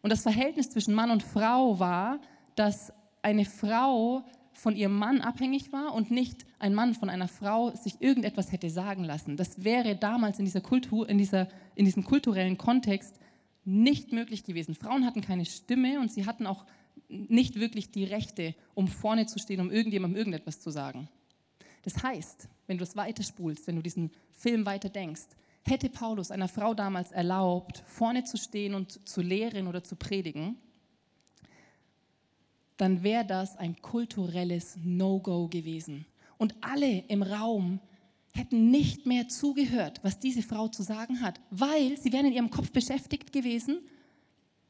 Und 0.02 0.12
das 0.12 0.22
Verhältnis 0.22 0.70
zwischen 0.70 0.94
Mann 0.94 1.12
und 1.12 1.24
Frau 1.24 1.80
war, 1.80 2.20
dass 2.56 2.94
eine 3.22 3.46
Frau 3.46 4.24
von 4.60 4.76
ihrem 4.76 4.96
Mann 4.96 5.22
abhängig 5.22 5.72
war 5.72 5.94
und 5.94 6.12
nicht 6.12 6.46
ein 6.60 6.74
Mann 6.74 6.94
von 6.94 7.10
einer 7.10 7.28
Frau 7.28 7.72
sich 7.76 8.02
irgendetwas 8.02 8.52
hätte 8.52 8.70
sagen 8.70 9.04
lassen. 9.04 9.38
Das 9.38 9.64
wäre 9.64 9.96
damals 9.96 10.40
in, 10.40 10.46
dieser 10.46 10.62
Kultur, 10.62 11.08
in, 11.08 11.18
dieser, 11.18 11.48
in 11.76 11.86
diesem 11.86 12.04
kulturellen 12.04 12.58
Kontext 12.58 13.20
nicht 13.66 14.12
möglich 14.12 14.44
gewesen. 14.44 14.76
Frauen 14.76 15.06
hatten 15.06 15.22
keine 15.22 15.46
Stimme 15.46 16.00
und 16.00 16.12
sie 16.12 16.26
hatten 16.26 16.46
auch 16.46 16.66
nicht 17.08 17.60
wirklich 17.60 17.92
die 17.92 18.04
Rechte, 18.04 18.54
um 18.76 18.88
vorne 18.88 19.26
zu 19.26 19.40
stehen, 19.40 19.62
um 19.62 19.72
irgendjemandem 19.72 20.18
irgendetwas 20.18 20.60
zu 20.60 20.70
sagen. 20.70 21.08
Das 21.84 22.04
heißt, 22.04 22.50
wenn 22.68 22.78
du 22.78 22.84
es 22.84 22.96
weiterspulst, 22.96 23.66
wenn 23.68 23.78
du 23.78 23.82
diesen 23.82 24.12
Film 24.32 24.66
weiter 24.66 24.90
denkst, 24.90 25.28
hätte 25.64 25.90
Paulus 25.90 26.32
einer 26.32 26.48
Frau 26.48 26.74
damals 26.74 27.12
erlaubt, 27.12 27.84
vorne 27.88 28.24
zu 28.26 28.38
stehen 28.38 28.74
und 28.74 29.08
zu 29.08 29.22
lehren 29.22 29.68
oder 29.68 29.84
zu 29.84 29.96
predigen, 29.96 30.58
dann 32.80 33.04
wäre 33.04 33.26
das 33.26 33.58
ein 33.58 33.76
kulturelles 33.82 34.78
No-Go 34.82 35.50
gewesen. 35.50 36.06
Und 36.38 36.56
alle 36.62 37.04
im 37.10 37.22
Raum 37.22 37.82
hätten 38.34 38.72
nicht 38.72 39.06
mehr 39.06 39.28
zugehört, 39.28 40.00
was 40.02 40.18
diese 40.20 40.42
Frau 40.42 40.70
zu 40.70 40.82
sagen 40.82 41.22
hat, 41.22 41.42
weil 41.52 41.98
sie 41.98 42.14
wären 42.14 42.28
in 42.28 42.34
ihrem 42.34 42.50
Kopf 42.50 42.72
beschäftigt 42.72 43.34
gewesen, 43.34 43.80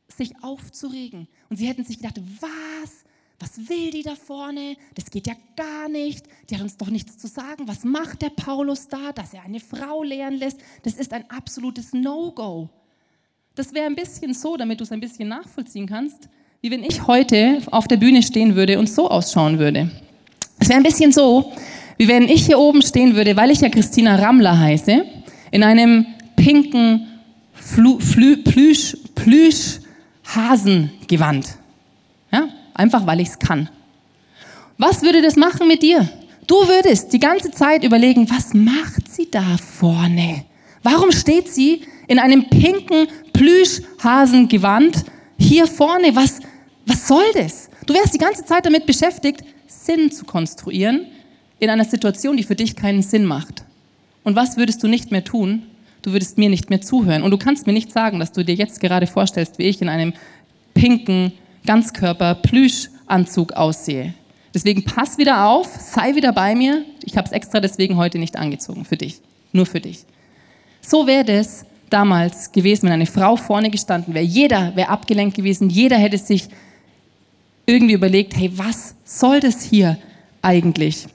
sich 0.07 0.33
aufzuregen. 0.43 1.27
Und 1.49 1.57
sie 1.57 1.67
hätten 1.67 1.85
sich 1.85 1.97
gedacht, 1.97 2.19
was? 2.41 3.05
Was 3.37 3.69
will 3.69 3.91
die 3.91 4.01
da 4.01 4.15
vorne? 4.15 4.75
Das 4.95 5.11
geht 5.11 5.27
ja 5.27 5.35
gar 5.55 5.87
nicht. 5.87 6.25
Die 6.49 6.55
hat 6.55 6.63
uns 6.63 6.77
doch 6.77 6.89
nichts 6.89 7.19
zu 7.19 7.27
sagen. 7.27 7.67
Was 7.67 7.83
macht 7.83 8.23
der 8.23 8.31
Paulus 8.31 8.87
da, 8.87 9.11
dass 9.13 9.35
er 9.35 9.43
eine 9.43 9.59
Frau 9.59 10.01
lehren 10.01 10.33
lässt? 10.33 10.59
Das 10.81 10.95
ist 10.95 11.13
ein 11.13 11.29
absolutes 11.29 11.93
No-Go. 11.93 12.69
Das 13.53 13.71
wäre 13.71 13.85
ein 13.85 13.95
bisschen 13.95 14.33
so, 14.33 14.57
damit 14.57 14.79
du 14.79 14.83
es 14.83 14.91
ein 14.91 14.99
bisschen 14.99 15.29
nachvollziehen 15.29 15.85
kannst, 15.85 16.27
wie 16.61 16.71
wenn 16.71 16.83
ich 16.83 17.07
heute 17.07 17.61
auf 17.71 17.87
der 17.87 17.95
Bühne 17.95 18.21
stehen 18.21 18.55
würde 18.55 18.79
und 18.79 18.89
so 18.89 19.09
ausschauen 19.09 19.59
würde. 19.59 19.89
Es 20.59 20.67
wäre 20.67 20.77
ein 20.77 20.83
bisschen 20.83 21.13
so, 21.13 21.53
wie 21.97 22.09
wenn 22.09 22.27
ich 22.27 22.45
hier 22.45 22.59
oben 22.59 22.81
stehen 22.81 23.15
würde, 23.15 23.37
weil 23.37 23.51
ich 23.51 23.61
ja 23.61 23.69
Christina 23.69 24.15
Rammler 24.15 24.59
heiße, 24.59 25.05
in 25.51 25.63
einem 25.63 26.05
pinken 26.35 27.07
Flu, 27.53 27.99
Flü, 27.99 28.37
Plüsch, 28.37 28.97
Plüsch 29.15 29.79
Hasengewand. 30.25 31.47
Ja? 32.31 32.49
Einfach 32.73 33.07
weil 33.07 33.21
ich 33.21 33.29
es 33.29 33.39
kann. 33.39 33.69
Was 34.77 35.01
würde 35.01 35.21
das 35.21 35.37
machen 35.37 35.65
mit 35.67 35.81
dir? 35.81 36.09
Du 36.45 36.55
würdest 36.55 37.13
die 37.13 37.19
ganze 37.19 37.51
Zeit 37.51 37.85
überlegen, 37.85 38.29
was 38.29 38.53
macht 38.53 39.09
sie 39.09 39.31
da 39.31 39.57
vorne? 39.57 40.43
Warum 40.83 41.11
steht 41.13 41.47
sie 41.47 41.83
in 42.07 42.19
einem 42.19 42.49
pinken 42.49 43.07
Plüschhasengewand 43.31 45.05
hier 45.37 45.67
vorne? 45.67 46.15
Was, 46.15 46.39
was 46.89 47.07
soll 47.07 47.31
das? 47.35 47.69
Du 47.85 47.93
wärst 47.93 48.13
die 48.13 48.17
ganze 48.17 48.43
Zeit 48.45 48.65
damit 48.65 48.85
beschäftigt, 48.85 49.43
Sinn 49.67 50.11
zu 50.11 50.25
konstruieren 50.25 51.05
in 51.59 51.69
einer 51.69 51.85
Situation, 51.85 52.35
die 52.35 52.43
für 52.43 52.55
dich 52.55 52.75
keinen 52.75 53.03
Sinn 53.03 53.25
macht. 53.25 53.63
Und 54.23 54.35
was 54.35 54.57
würdest 54.57 54.81
du 54.83 54.87
nicht 54.87 55.11
mehr 55.11 55.23
tun? 55.23 55.63
Du 56.01 56.11
würdest 56.11 56.37
mir 56.37 56.49
nicht 56.49 56.69
mehr 56.69 56.81
zuhören. 56.81 57.23
Und 57.23 57.31
du 57.31 57.37
kannst 57.37 57.67
mir 57.67 57.73
nicht 57.73 57.91
sagen, 57.91 58.19
dass 58.19 58.31
du 58.31 58.43
dir 58.43 58.55
jetzt 58.55 58.79
gerade 58.79 59.07
vorstellst, 59.07 59.59
wie 59.59 59.63
ich 59.63 59.81
in 59.81 59.89
einem 59.89 60.13
pinken 60.73 61.33
Ganzkörper-Plüschanzug 61.65 63.53
aussehe. 63.53 64.13
Deswegen 64.53 64.83
pass 64.83 65.17
wieder 65.17 65.45
auf, 65.45 65.67
sei 65.67 66.15
wieder 66.15 66.33
bei 66.33 66.55
mir. 66.55 66.83
Ich 67.03 67.17
habe 67.17 67.27
es 67.27 67.31
extra 67.31 67.59
deswegen 67.59 67.97
heute 67.97 68.17
nicht 68.17 68.37
angezogen, 68.37 68.85
für 68.85 68.97
dich, 68.97 69.21
nur 69.51 69.65
für 69.65 69.79
dich. 69.79 70.05
So 70.81 71.05
wäre 71.05 71.31
es 71.33 71.65
damals 71.89 72.51
gewesen, 72.51 72.85
wenn 72.85 72.93
eine 72.93 73.05
Frau 73.05 73.35
vorne 73.35 73.69
gestanden 73.69 74.13
wäre. 74.13 74.25
Jeder 74.25 74.75
wäre 74.75 74.89
abgelenkt 74.89 75.35
gewesen, 75.35 75.69
jeder 75.69 75.97
hätte 75.97 76.17
sich 76.17 76.49
irgendwie 77.69 77.93
überlegt, 77.93 78.35
hey, 78.35 78.51
was 78.55 78.95
soll 79.05 79.39
das 79.39 79.61
hier 79.61 79.97
eigentlich? 80.41 81.07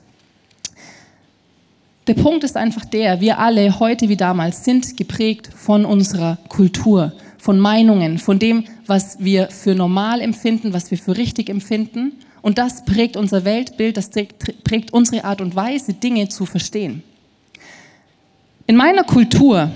Der 2.07 2.15
Punkt 2.15 2.45
ist 2.45 2.57
einfach 2.57 2.85
der, 2.85 3.21
wir 3.21 3.39
alle 3.39 3.81
heute 3.81 4.09
wie 4.09 4.17
damals 4.17 4.65
sind 4.65 4.97
geprägt 4.97 5.49
von 5.55 5.85
unserer 5.85 6.39
Kultur, 6.49 7.13
von 7.39 7.59
Meinungen, 7.59 8.19
von 8.19 8.39
dem, 8.39 8.65
was 8.87 9.19
wir 9.19 9.49
für 9.49 9.75
normal 9.75 10.21
empfinden, 10.21 10.73
was 10.73 10.91
wir 10.91 10.99
für 10.99 11.17
richtig 11.17 11.49
empfinden. 11.49 12.13
Und 12.43 12.59
das 12.59 12.85
prägt 12.85 13.17
unser 13.17 13.45
Weltbild, 13.45 13.97
das 13.97 14.11
prägt 14.11 14.93
unsere 14.93 15.25
Art 15.25 15.41
und 15.41 15.57
Weise, 15.57 15.95
Dinge 15.95 16.29
zu 16.29 16.47
verstehen. 16.47 17.03
In 18.67 18.77
meiner 18.77 19.05
Kultur, 19.05 19.71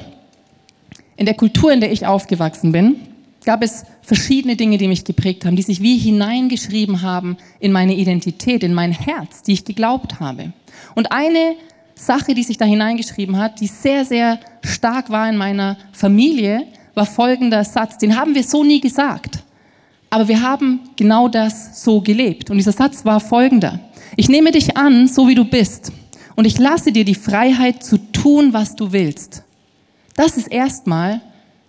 in 1.16 1.26
der 1.26 1.34
Kultur, 1.34 1.72
in 1.72 1.80
der 1.80 1.90
ich 1.90 2.06
aufgewachsen 2.06 2.72
bin, 2.72 2.96
gab 3.44 3.62
es 3.62 3.84
verschiedene 4.02 4.56
Dinge, 4.56 4.78
die 4.78 4.88
mich 4.88 5.04
geprägt 5.04 5.44
haben, 5.44 5.56
die 5.56 5.62
sich 5.62 5.82
wie 5.82 5.96
hineingeschrieben 5.96 7.02
haben 7.02 7.36
in 7.60 7.72
meine 7.72 7.94
Identität, 7.94 8.62
in 8.62 8.74
mein 8.74 8.92
Herz, 8.92 9.42
die 9.42 9.52
ich 9.52 9.64
geglaubt 9.64 10.20
habe. 10.20 10.52
Und 10.94 11.12
eine 11.12 11.54
Sache, 11.94 12.34
die 12.34 12.42
sich 12.42 12.58
da 12.58 12.64
hineingeschrieben 12.64 13.36
hat, 13.36 13.60
die 13.60 13.66
sehr, 13.66 14.04
sehr 14.04 14.38
stark 14.62 15.10
war 15.10 15.28
in 15.28 15.36
meiner 15.36 15.76
Familie, 15.92 16.66
war 16.94 17.06
folgender 17.06 17.64
Satz, 17.64 17.98
den 17.98 18.16
haben 18.16 18.34
wir 18.34 18.42
so 18.42 18.64
nie 18.64 18.80
gesagt, 18.80 19.38
aber 20.10 20.26
wir 20.26 20.42
haben 20.42 20.80
genau 20.96 21.28
das 21.28 21.82
so 21.82 22.00
gelebt. 22.00 22.50
Und 22.50 22.56
dieser 22.56 22.72
Satz 22.72 23.04
war 23.04 23.20
folgender. 23.20 23.78
Ich 24.16 24.28
nehme 24.28 24.50
dich 24.52 24.76
an, 24.76 25.06
so 25.06 25.28
wie 25.28 25.34
du 25.34 25.44
bist, 25.44 25.92
und 26.34 26.44
ich 26.44 26.58
lasse 26.58 26.92
dir 26.92 27.04
die 27.04 27.16
Freiheit 27.16 27.82
zu 27.82 27.98
tun, 28.12 28.52
was 28.52 28.76
du 28.76 28.92
willst. 28.92 29.42
Das 30.14 30.36
ist 30.36 30.46
erstmal 30.46 31.20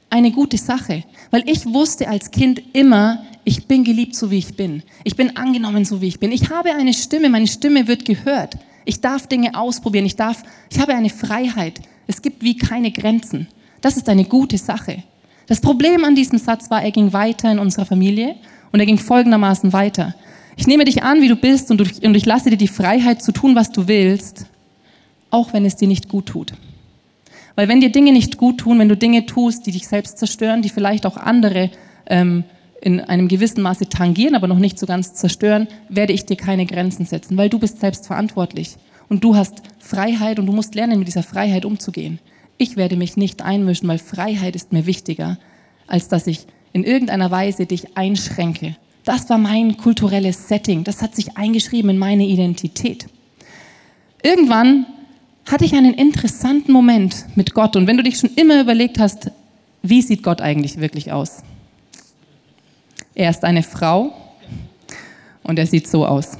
eine 0.09 0.31
gute 0.31 0.57
Sache, 0.57 1.03
weil 1.31 1.43
ich 1.47 1.65
wusste 1.65 2.07
als 2.07 2.31
Kind 2.31 2.61
immer, 2.73 3.23
ich 3.43 3.67
bin 3.67 3.83
geliebt, 3.83 4.15
so 4.15 4.31
wie 4.31 4.39
ich 4.39 4.55
bin. 4.55 4.83
Ich 5.03 5.15
bin 5.15 5.37
angenommen, 5.37 5.85
so 5.85 6.01
wie 6.01 6.07
ich 6.07 6.19
bin. 6.19 6.31
Ich 6.31 6.49
habe 6.49 6.73
eine 6.73 6.93
Stimme, 6.93 7.29
meine 7.29 7.47
Stimme 7.47 7.87
wird 7.87 8.05
gehört. 8.05 8.57
Ich 8.85 9.01
darf 9.01 9.27
Dinge 9.27 9.55
ausprobieren, 9.55 10.05
ich 10.05 10.15
darf, 10.15 10.43
ich 10.69 10.79
habe 10.79 10.93
eine 10.93 11.09
Freiheit. 11.09 11.81
Es 12.07 12.21
gibt 12.21 12.43
wie 12.43 12.57
keine 12.57 12.91
Grenzen. 12.91 13.47
Das 13.81 13.97
ist 13.97 14.09
eine 14.09 14.25
gute 14.25 14.57
Sache. 14.57 15.03
Das 15.47 15.61
Problem 15.61 16.03
an 16.03 16.15
diesem 16.15 16.37
Satz 16.37 16.69
war, 16.69 16.83
er 16.83 16.91
ging 16.91 17.13
weiter 17.13 17.51
in 17.51 17.59
unserer 17.59 17.85
Familie 17.85 18.35
und 18.71 18.79
er 18.79 18.85
ging 18.85 18.97
folgendermaßen 18.97 19.73
weiter. 19.73 20.15
Ich 20.57 20.67
nehme 20.67 20.85
dich 20.85 21.03
an, 21.03 21.21
wie 21.21 21.27
du 21.27 21.35
bist 21.35 21.71
und 21.71 21.81
ich 22.15 22.25
lasse 22.25 22.49
dir 22.49 22.57
die 22.57 22.67
Freiheit 22.67 23.23
zu 23.23 23.31
tun, 23.31 23.55
was 23.55 23.71
du 23.71 23.87
willst, 23.87 24.45
auch 25.31 25.53
wenn 25.53 25.65
es 25.65 25.75
dir 25.75 25.87
nicht 25.87 26.09
gut 26.09 26.27
tut. 26.27 26.53
Weil 27.55 27.67
wenn 27.67 27.81
dir 27.81 27.91
Dinge 27.91 28.12
nicht 28.12 28.38
gut 28.38 28.59
tun, 28.59 28.79
wenn 28.79 28.89
du 28.89 28.97
Dinge 28.97 29.25
tust, 29.25 29.65
die 29.65 29.71
dich 29.71 29.88
selbst 29.88 30.17
zerstören, 30.17 30.62
die 30.62 30.69
vielleicht 30.69 31.05
auch 31.05 31.17
andere 31.17 31.69
ähm, 32.07 32.43
in 32.81 33.01
einem 33.01 33.27
gewissen 33.27 33.62
Maße 33.62 33.89
tangieren, 33.89 34.35
aber 34.35 34.47
noch 34.47 34.59
nicht 34.59 34.79
so 34.79 34.85
ganz 34.85 35.13
zerstören, 35.13 35.67
werde 35.89 36.13
ich 36.13 36.25
dir 36.25 36.38
keine 36.38 36.65
Grenzen 36.65 37.05
setzen, 37.05 37.38
weil 37.38 37.49
du 37.49 37.59
bist 37.59 37.79
selbst 37.79 38.07
verantwortlich 38.07 38.77
und 39.09 39.23
du 39.23 39.35
hast 39.35 39.62
Freiheit 39.79 40.39
und 40.39 40.45
du 40.45 40.53
musst 40.53 40.75
lernen, 40.75 40.99
mit 40.99 41.07
dieser 41.07 41.23
Freiheit 41.23 41.65
umzugehen. 41.65 42.19
Ich 42.57 42.77
werde 42.77 42.95
mich 42.95 43.17
nicht 43.17 43.41
einmischen, 43.41 43.88
weil 43.89 43.99
Freiheit 43.99 44.55
ist 44.55 44.71
mir 44.71 44.85
wichtiger, 44.85 45.38
als 45.88 46.07
dass 46.07 46.27
ich 46.27 46.45
in 46.71 46.83
irgendeiner 46.83 47.31
Weise 47.31 47.65
dich 47.65 47.97
einschränke. 47.97 48.75
Das 49.05 49.29
war 49.29 49.38
mein 49.38 49.77
kulturelles 49.77 50.47
Setting. 50.47 50.83
Das 50.83 51.01
hat 51.01 51.15
sich 51.15 51.38
eingeschrieben 51.38 51.89
in 51.89 51.97
meine 51.97 52.25
Identität. 52.25 53.07
Irgendwann 54.21 54.85
hatte 55.49 55.65
ich 55.65 55.73
einen 55.73 55.93
interessanten 55.93 56.71
Moment 56.71 57.25
mit 57.35 57.53
Gott. 57.53 57.75
Und 57.75 57.88
wenn 57.88 57.97
du 57.97 58.03
dich 58.03 58.19
schon 58.19 58.29
immer 58.35 58.62
überlegt 58.62 58.99
hast, 58.99 59.31
wie 59.81 60.01
sieht 60.01 60.23
Gott 60.23 60.41
eigentlich 60.41 60.79
wirklich 60.79 61.12
aus? 61.12 61.41
Er 63.15 63.31
ist 63.31 63.43
eine 63.43 63.63
Frau 63.63 64.13
und 65.43 65.57
er 65.57 65.65
sieht 65.65 65.88
so 65.88 66.05
aus. 66.05 66.38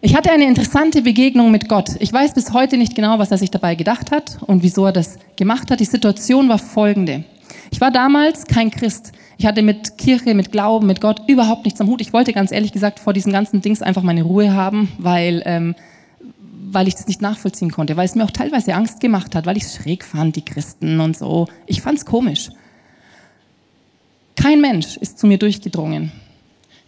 Ich 0.00 0.16
hatte 0.16 0.32
eine 0.32 0.46
interessante 0.46 1.02
Begegnung 1.02 1.50
mit 1.50 1.68
Gott. 1.68 1.90
Ich 2.00 2.12
weiß 2.12 2.34
bis 2.34 2.52
heute 2.52 2.76
nicht 2.76 2.94
genau, 2.94 3.18
was 3.18 3.30
er 3.30 3.38
sich 3.38 3.50
dabei 3.50 3.74
gedacht 3.74 4.10
hat 4.10 4.38
und 4.46 4.62
wieso 4.62 4.86
er 4.86 4.92
das 4.92 5.18
gemacht 5.36 5.70
hat. 5.70 5.78
Die 5.78 5.84
Situation 5.84 6.48
war 6.48 6.58
folgende. 6.58 7.24
Ich 7.70 7.80
war 7.80 7.90
damals 7.90 8.46
kein 8.46 8.70
Christ. 8.70 9.12
Ich 9.36 9.46
hatte 9.46 9.62
mit 9.62 9.98
Kirche, 9.98 10.34
mit 10.34 10.52
Glauben, 10.52 10.86
mit 10.86 11.00
Gott 11.00 11.22
überhaupt 11.28 11.64
nichts 11.64 11.80
am 11.80 11.86
Hut. 11.88 12.00
Ich 12.00 12.12
wollte 12.12 12.32
ganz 12.32 12.50
ehrlich 12.50 12.72
gesagt 12.72 12.98
vor 12.98 13.12
diesen 13.12 13.32
ganzen 13.32 13.60
Dings 13.60 13.82
einfach 13.82 14.02
meine 14.02 14.22
Ruhe 14.22 14.54
haben, 14.54 14.88
weil 14.98 15.42
ähm, 15.44 15.74
weil 16.72 16.88
ich 16.88 16.94
das 16.94 17.06
nicht 17.06 17.22
nachvollziehen 17.22 17.70
konnte, 17.70 17.96
weil 17.96 18.06
es 18.06 18.14
mir 18.14 18.24
auch 18.24 18.30
teilweise 18.30 18.74
Angst 18.74 19.00
gemacht 19.00 19.34
hat, 19.34 19.46
weil 19.46 19.56
ich 19.56 19.64
es 19.64 19.76
schräg 19.76 20.04
fand, 20.04 20.36
die 20.36 20.44
Christen 20.44 21.00
und 21.00 21.16
so. 21.16 21.48
Ich 21.66 21.82
fand 21.82 21.98
es 21.98 22.06
komisch. 22.06 22.50
Kein 24.36 24.60
Mensch 24.60 24.96
ist 24.96 25.18
zu 25.18 25.26
mir 25.26 25.38
durchgedrungen. 25.38 26.12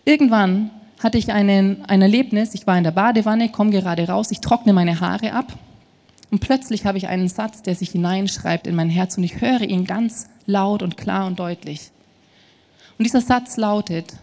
Irgendwann 0.05 0.70
hatte 1.03 1.18
ich 1.18 1.33
einen, 1.33 1.85
ein 1.85 2.03
Erlebnis, 2.03 2.55
ich 2.55 2.66
war 2.66 2.79
in 2.79 2.85
der 2.85 2.90
Badewanne, 2.90 3.51
komme 3.51 3.70
gerade 3.70 4.09
raus, 4.09 4.31
ich 4.31 4.40
trockne 4.40 4.73
meine 4.73 5.01
Haare 5.01 5.33
ab 5.33 5.59
und 6.31 6.40
plötzlich 6.40 6.87
habe 6.87 6.99
ich 6.99 7.09
einen 7.09 7.29
Satz, 7.29 7.62
der 7.62 7.75
sich 7.75 7.90
hineinschreibt 7.90 8.66
in 8.66 8.75
mein 8.75 8.88
Herz 8.88 9.16
und 9.16 9.25
ich 9.25 9.40
höre 9.40 9.61
ihn 9.61 9.85
ganz 9.85 10.29
laut 10.47 10.83
und 10.83 10.97
klar 10.97 11.27
und 11.27 11.38
deutlich. 11.38 11.90
Und 12.99 13.05
dieser 13.05 13.20
Satz 13.20 13.57
lautet, 13.57 14.16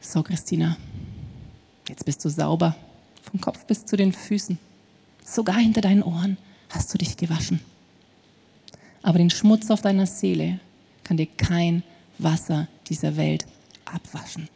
so 0.00 0.22
Christina, 0.22 0.76
jetzt 1.88 2.04
bist 2.04 2.24
du 2.24 2.28
sauber, 2.28 2.76
vom 3.22 3.40
Kopf 3.40 3.64
bis 3.66 3.86
zu 3.86 3.96
den 3.96 4.12
Füßen, 4.12 4.58
sogar 5.24 5.58
hinter 5.58 5.80
deinen 5.80 6.02
Ohren 6.02 6.36
hast 6.70 6.92
du 6.92 6.98
dich 6.98 7.16
gewaschen. 7.16 7.60
Aber 9.02 9.18
den 9.18 9.30
Schmutz 9.30 9.70
auf 9.70 9.80
deiner 9.80 10.06
Seele 10.06 10.60
kann 11.04 11.16
dir 11.16 11.26
kein 11.26 11.82
Wasser 12.18 12.68
dieser 12.88 13.16
Welt 13.16 13.46
abwaschen. 13.84 14.48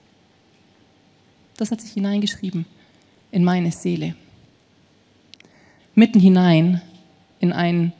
Das 1.57 1.71
hat 1.71 1.81
sich 1.81 1.93
hineingeschrieben 1.93 2.67
in 3.31 3.45
meine 3.45 3.73
Seele. 3.73 4.15
Mitten 5.95 6.21
hinein 6.21 6.83
in 7.41 7.53
ein 7.53 7.93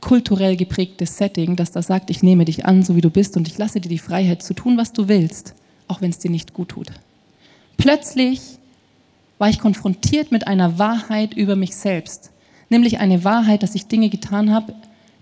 kulturell 0.00 0.56
geprägtes 0.56 1.16
Setting, 1.16 1.56
das 1.56 1.72
da 1.72 1.82
sagt, 1.82 2.10
ich 2.10 2.22
nehme 2.22 2.44
dich 2.44 2.64
an, 2.64 2.82
so 2.82 2.94
wie 2.94 3.00
du 3.00 3.10
bist 3.10 3.36
und 3.36 3.48
ich 3.48 3.58
lasse 3.58 3.80
dir 3.80 3.88
die 3.88 3.98
Freiheit 3.98 4.42
zu 4.42 4.54
tun, 4.54 4.76
was 4.76 4.92
du 4.92 5.08
willst, 5.08 5.54
auch 5.88 6.00
wenn 6.00 6.10
es 6.10 6.18
dir 6.18 6.30
nicht 6.30 6.52
gut 6.52 6.70
tut. 6.70 6.92
Plötzlich 7.76 8.40
war 9.38 9.48
ich 9.48 9.58
konfrontiert 9.58 10.32
mit 10.32 10.46
einer 10.46 10.78
Wahrheit 10.78 11.34
über 11.34 11.56
mich 11.56 11.76
selbst, 11.76 12.30
nämlich 12.68 12.98
eine 12.98 13.24
Wahrheit, 13.24 13.62
dass 13.62 13.74
ich 13.74 13.86
Dinge 13.86 14.08
getan 14.08 14.52
habe 14.52 14.74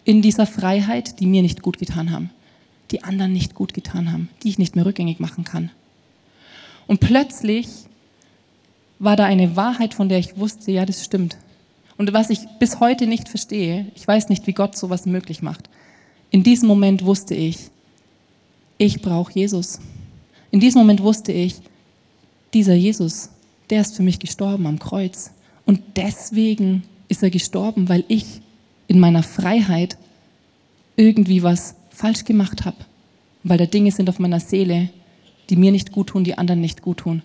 in 0.05 0.23
dieser 0.23 0.47
Freiheit, 0.47 1.21
die 1.21 1.27
mir 1.27 1.43
nicht 1.43 1.63
gut 1.63 1.79
getan 1.79 2.11
haben, 2.11 2.31
die 2.91 3.03
anderen 3.03 3.33
nicht 3.33 3.55
gut 3.55 3.75
getan 3.75 4.13
haben, 4.13 4.29
die 4.43 4.51
ich 4.51 4.59
nicht 4.59 4.77
mehr 4.77 4.87
rückgängig 4.87 5.19
machen 5.19 5.45
kann. 5.45 5.71
Und 6.87 7.01
plötzlich 7.01 7.69
war 8.99 9.17
da 9.17 9.25
eine 9.25 9.57
Wahrheit, 9.57 9.95
von 9.95 10.09
der 10.09 10.19
ich 10.19 10.37
wusste, 10.37 10.71
ja, 10.71 10.85
das 10.85 11.05
stimmt. 11.05 11.37
Und 11.97 12.13
was 12.13 12.31
ich 12.31 12.41
bis 12.59 12.81
heute 12.81 13.07
nicht 13.07 13.29
verstehe, 13.29 13.91
ich 13.95 14.07
weiß 14.07 14.29
nicht, 14.29 14.47
wie 14.47 14.53
Gott 14.53 14.77
sowas 14.77 15.07
möglich 15.07 15.43
macht. 15.43 15.69
In 16.31 16.43
diesem 16.43 16.69
Moment 16.69 17.05
wusste 17.05 17.35
ich, 17.35 17.71
ich 18.79 19.01
brauche 19.01 19.33
Jesus. 19.33 19.79
In 20.51 20.61
diesem 20.61 20.81
Moment 20.81 21.03
wusste 21.03 21.33
ich, 21.33 21.57
dieser 22.53 22.75
Jesus, 22.75 23.31
der 23.71 23.81
ist 23.81 23.97
für 23.97 24.03
mich 24.03 24.19
gestorben 24.19 24.67
am 24.67 24.79
Kreuz. 24.79 25.33
Und 25.67 25.81
deswegen 25.97 26.83
ist 27.09 27.23
er 27.23 27.31
gestorben, 27.31 27.89
weil 27.89 28.05
ich 28.09 28.41
in 28.87 29.01
meiner 29.01 29.23
Freiheit 29.23 29.97
irgendwie 30.97 31.43
was 31.43 31.75
falsch 31.91 32.25
gemacht 32.25 32.65
habe. 32.65 32.77
Weil 33.43 33.59
da 33.59 33.67
Dinge 33.67 33.91
sind 33.91 34.09
auf 34.09 34.19
meiner 34.19 34.41
Seele, 34.41 34.91
die 35.51 35.57
mir 35.57 35.73
nicht 35.73 35.93
gut 35.93 36.09
tun, 36.09 36.25
die 36.25 36.39
anderen 36.39 36.61
nicht 36.61 36.83
gut 36.83 36.99
tun. 36.99 37.23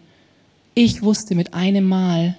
Ich 0.75 1.01
wusste 1.01 1.35
mit 1.35 1.53
einem 1.53 1.85
Mal, 1.85 2.37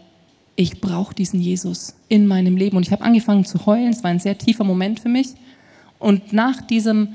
ich 0.57 0.81
brauche 0.81 1.15
diesen 1.15 1.41
Jesus 1.41 1.95
in 2.09 2.27
meinem 2.27 2.57
Leben. 2.57 2.77
Und 2.77 2.87
ich 2.87 2.93
habe 2.93 3.05
angefangen 3.05 3.45
zu 3.45 3.65
heulen. 3.67 3.91
Es 3.91 4.03
war 4.03 4.11
ein 4.11 4.19
sehr 4.19 4.37
tiefer 4.37 4.65
Moment 4.65 5.01
für 5.01 5.09
mich. 5.09 5.29
Und 5.99 6.33
nach 6.33 6.61
diesem, 6.63 7.09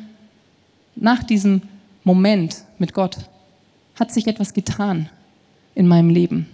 nach 0.95 1.23
diesem 1.23 1.61
Moment 2.03 2.63
mit 2.77 2.93
Gott 2.93 3.17
hat 3.95 4.11
sich 4.11 4.27
etwas 4.27 4.53
getan 4.53 5.09
in 5.73 5.87
meinem 5.87 6.09
Leben. 6.09 6.47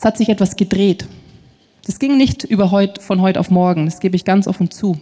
Es 0.00 0.04
hat 0.06 0.16
sich 0.16 0.30
etwas 0.30 0.56
gedreht. 0.56 1.04
Das 1.84 1.98
ging 1.98 2.16
nicht 2.16 2.44
über 2.44 2.70
heut, 2.70 3.02
von 3.02 3.20
heute 3.20 3.38
auf 3.38 3.50
morgen, 3.50 3.84
das 3.84 4.00
gebe 4.00 4.16
ich 4.16 4.24
ganz 4.24 4.48
offen 4.48 4.70
zu. 4.70 4.98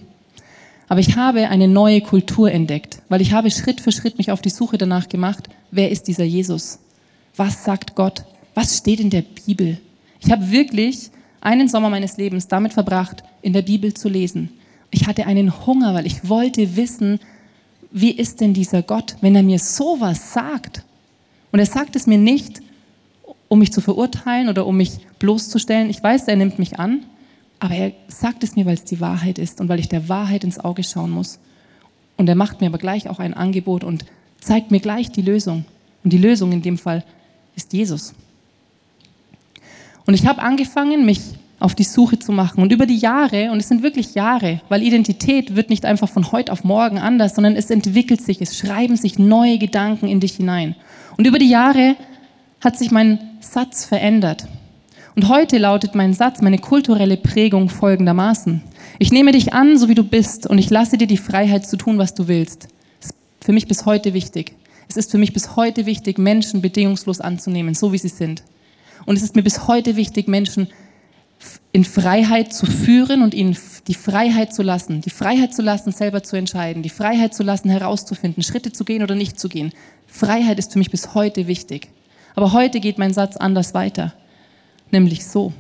Aber 0.88 0.98
ich 0.98 1.14
habe 1.14 1.50
eine 1.50 1.68
neue 1.68 2.00
Kultur 2.00 2.50
entdeckt, 2.50 3.00
weil 3.08 3.20
ich 3.20 3.32
habe 3.32 3.52
Schritt 3.52 3.80
für 3.80 3.92
Schritt 3.92 4.18
mich 4.18 4.32
auf 4.32 4.42
die 4.42 4.50
Suche 4.50 4.76
danach 4.76 5.08
gemacht, 5.08 5.50
wer 5.70 5.92
ist 5.92 6.08
dieser 6.08 6.24
Jesus? 6.24 6.80
Was 7.36 7.62
sagt 7.62 7.94
Gott? 7.94 8.24
Was 8.54 8.76
steht 8.76 8.98
in 8.98 9.10
der 9.10 9.22
Bibel? 9.22 9.78
Ich 10.18 10.32
habe 10.32 10.50
wirklich 10.50 11.10
einen 11.40 11.68
Sommer 11.68 11.90
meines 11.90 12.16
Lebens 12.16 12.48
damit 12.48 12.72
verbracht, 12.72 13.22
in 13.40 13.52
der 13.52 13.62
Bibel 13.62 13.94
zu 13.94 14.08
lesen. 14.08 14.50
Ich 14.90 15.06
hatte 15.06 15.26
einen 15.26 15.64
Hunger, 15.64 15.94
weil 15.94 16.06
ich 16.06 16.28
wollte 16.28 16.74
wissen, 16.74 17.20
wie 17.92 18.10
ist 18.10 18.40
denn 18.40 18.52
dieser 18.52 18.82
Gott, 18.82 19.14
wenn 19.20 19.36
er 19.36 19.44
mir 19.44 19.60
sowas 19.60 20.32
sagt? 20.32 20.82
Und 21.52 21.60
er 21.60 21.66
sagt 21.66 21.94
es 21.94 22.08
mir 22.08 22.18
nicht, 22.18 22.62
um 23.48 23.58
mich 23.58 23.72
zu 23.72 23.80
verurteilen 23.80 24.48
oder 24.48 24.66
um 24.66 24.76
mich 24.76 24.98
bloßzustellen. 25.18 25.90
Ich 25.90 26.02
weiß, 26.02 26.28
er 26.28 26.36
nimmt 26.36 26.58
mich 26.58 26.78
an, 26.78 27.04
aber 27.60 27.74
er 27.74 27.92
sagt 28.08 28.44
es 28.44 28.56
mir, 28.56 28.66
weil 28.66 28.74
es 28.74 28.84
die 28.84 29.00
Wahrheit 29.00 29.38
ist 29.38 29.60
und 29.60 29.68
weil 29.68 29.80
ich 29.80 29.88
der 29.88 30.08
Wahrheit 30.08 30.44
ins 30.44 30.60
Auge 30.60 30.84
schauen 30.84 31.10
muss. 31.10 31.38
Und 32.16 32.28
er 32.28 32.34
macht 32.34 32.60
mir 32.60 32.66
aber 32.66 32.78
gleich 32.78 33.08
auch 33.08 33.18
ein 33.18 33.34
Angebot 33.34 33.84
und 33.84 34.04
zeigt 34.40 34.70
mir 34.70 34.80
gleich 34.80 35.10
die 35.10 35.22
Lösung. 35.22 35.64
Und 36.04 36.12
die 36.12 36.18
Lösung 36.18 36.52
in 36.52 36.62
dem 36.62 36.78
Fall 36.78 37.04
ist 37.56 37.72
Jesus. 37.72 38.14
Und 40.06 40.14
ich 40.14 40.26
habe 40.26 40.40
angefangen, 40.40 41.04
mich 41.04 41.20
auf 41.60 41.74
die 41.74 41.84
Suche 41.84 42.18
zu 42.18 42.32
machen. 42.32 42.62
Und 42.62 42.72
über 42.72 42.86
die 42.86 42.96
Jahre, 42.96 43.50
und 43.50 43.58
es 43.58 43.68
sind 43.68 43.82
wirklich 43.82 44.14
Jahre, 44.14 44.60
weil 44.68 44.82
Identität 44.82 45.56
wird 45.56 45.70
nicht 45.70 45.84
einfach 45.84 46.08
von 46.08 46.30
heute 46.30 46.52
auf 46.52 46.64
morgen 46.64 46.98
anders, 46.98 47.34
sondern 47.34 47.56
es 47.56 47.70
entwickelt 47.70 48.20
sich, 48.22 48.40
es 48.40 48.56
schreiben 48.56 48.96
sich 48.96 49.18
neue 49.18 49.58
Gedanken 49.58 50.06
in 50.06 50.20
dich 50.20 50.36
hinein. 50.36 50.76
Und 51.16 51.26
über 51.26 51.38
die 51.38 51.48
Jahre 51.48 51.96
hat 52.60 52.78
sich 52.78 52.90
mein 52.90 53.18
Satz 53.40 53.84
verändert. 53.84 54.46
Und 55.14 55.28
heute 55.28 55.58
lautet 55.58 55.94
mein 55.94 56.14
Satz, 56.14 56.42
meine 56.42 56.58
kulturelle 56.58 57.16
Prägung 57.16 57.68
folgendermaßen. 57.68 58.62
Ich 58.98 59.10
nehme 59.10 59.32
dich 59.32 59.52
an, 59.52 59.78
so 59.78 59.88
wie 59.88 59.94
du 59.94 60.04
bist, 60.04 60.46
und 60.46 60.58
ich 60.58 60.70
lasse 60.70 60.96
dir 60.98 61.06
die 61.06 61.16
Freiheit 61.16 61.66
zu 61.66 61.76
tun, 61.76 61.98
was 61.98 62.14
du 62.14 62.28
willst. 62.28 62.68
Das 63.00 63.10
ist 63.10 63.16
für 63.40 63.52
mich 63.52 63.66
bis 63.66 63.84
heute 63.86 64.14
wichtig. 64.14 64.54
Es 64.88 64.96
ist 64.96 65.10
für 65.10 65.18
mich 65.18 65.32
bis 65.32 65.56
heute 65.56 65.86
wichtig, 65.86 66.18
Menschen 66.18 66.62
bedingungslos 66.62 67.20
anzunehmen, 67.20 67.74
so 67.74 67.92
wie 67.92 67.98
sie 67.98 68.08
sind. 68.08 68.42
Und 69.06 69.16
es 69.16 69.22
ist 69.22 69.36
mir 69.36 69.42
bis 69.42 69.66
heute 69.66 69.96
wichtig, 69.96 70.28
Menschen 70.28 70.68
in 71.72 71.84
Freiheit 71.84 72.52
zu 72.52 72.66
führen 72.66 73.22
und 73.22 73.34
ihnen 73.34 73.56
die 73.86 73.94
Freiheit 73.94 74.54
zu 74.54 74.62
lassen, 74.62 75.00
die 75.00 75.10
Freiheit 75.10 75.54
zu 75.54 75.62
lassen, 75.62 75.92
selber 75.92 76.22
zu 76.22 76.36
entscheiden, 76.36 76.82
die 76.82 76.88
Freiheit 76.88 77.34
zu 77.34 77.42
lassen, 77.42 77.70
herauszufinden, 77.70 78.42
Schritte 78.42 78.72
zu 78.72 78.84
gehen 78.84 79.02
oder 79.02 79.14
nicht 79.14 79.38
zu 79.38 79.48
gehen. 79.48 79.72
Freiheit 80.06 80.58
ist 80.58 80.72
für 80.72 80.78
mich 80.78 80.90
bis 80.90 81.14
heute 81.14 81.46
wichtig. 81.46 81.88
Aber 82.38 82.52
heute 82.52 82.78
geht 82.78 82.98
mein 82.98 83.12
Satz 83.12 83.36
anders 83.36 83.74
weiter 83.74 84.14
nämlich 84.90 85.26
so. 85.26 85.52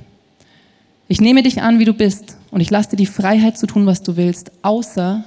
Ich 1.08 1.20
nehme 1.20 1.42
dich 1.42 1.62
an, 1.62 1.78
wie 1.78 1.84
du 1.84 1.94
bist, 1.94 2.36
und 2.50 2.60
ich 2.60 2.70
lasse 2.70 2.90
dir 2.90 2.96
die 2.96 3.06
Freiheit 3.06 3.58
zu 3.58 3.66
tun, 3.66 3.86
was 3.86 4.02
du 4.02 4.16
willst, 4.16 4.52
außer 4.62 5.24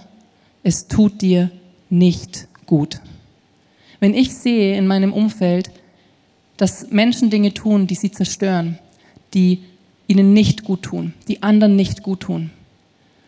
es 0.63 0.87
tut 0.87 1.21
dir 1.21 1.51
nicht 1.89 2.47
gut. 2.65 3.01
Wenn 3.99 4.13
ich 4.13 4.33
sehe 4.33 4.77
in 4.77 4.87
meinem 4.87 5.13
Umfeld, 5.13 5.71
dass 6.57 6.89
Menschen 6.89 7.29
Dinge 7.29 7.53
tun, 7.53 7.87
die 7.87 7.95
sie 7.95 8.11
zerstören, 8.11 8.79
die 9.33 9.61
ihnen 10.07 10.33
nicht 10.33 10.63
gut 10.63 10.83
tun, 10.83 11.13
die 11.27 11.43
anderen 11.43 11.75
nicht 11.75 12.01
gut 12.03 12.21
tun, 12.21 12.51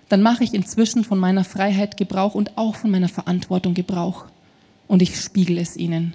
dann 0.09 0.21
mache 0.21 0.43
ich 0.43 0.53
inzwischen 0.53 1.03
von 1.03 1.17
meiner 1.17 1.43
Freiheit 1.43 1.97
Gebrauch 1.97 2.35
und 2.35 2.57
auch 2.57 2.75
von 2.75 2.91
meiner 2.91 3.09
Verantwortung 3.09 3.73
Gebrauch. 3.73 4.25
Und 4.87 5.01
ich 5.01 5.19
spiegel 5.19 5.57
es 5.57 5.75
ihnen. 5.75 6.13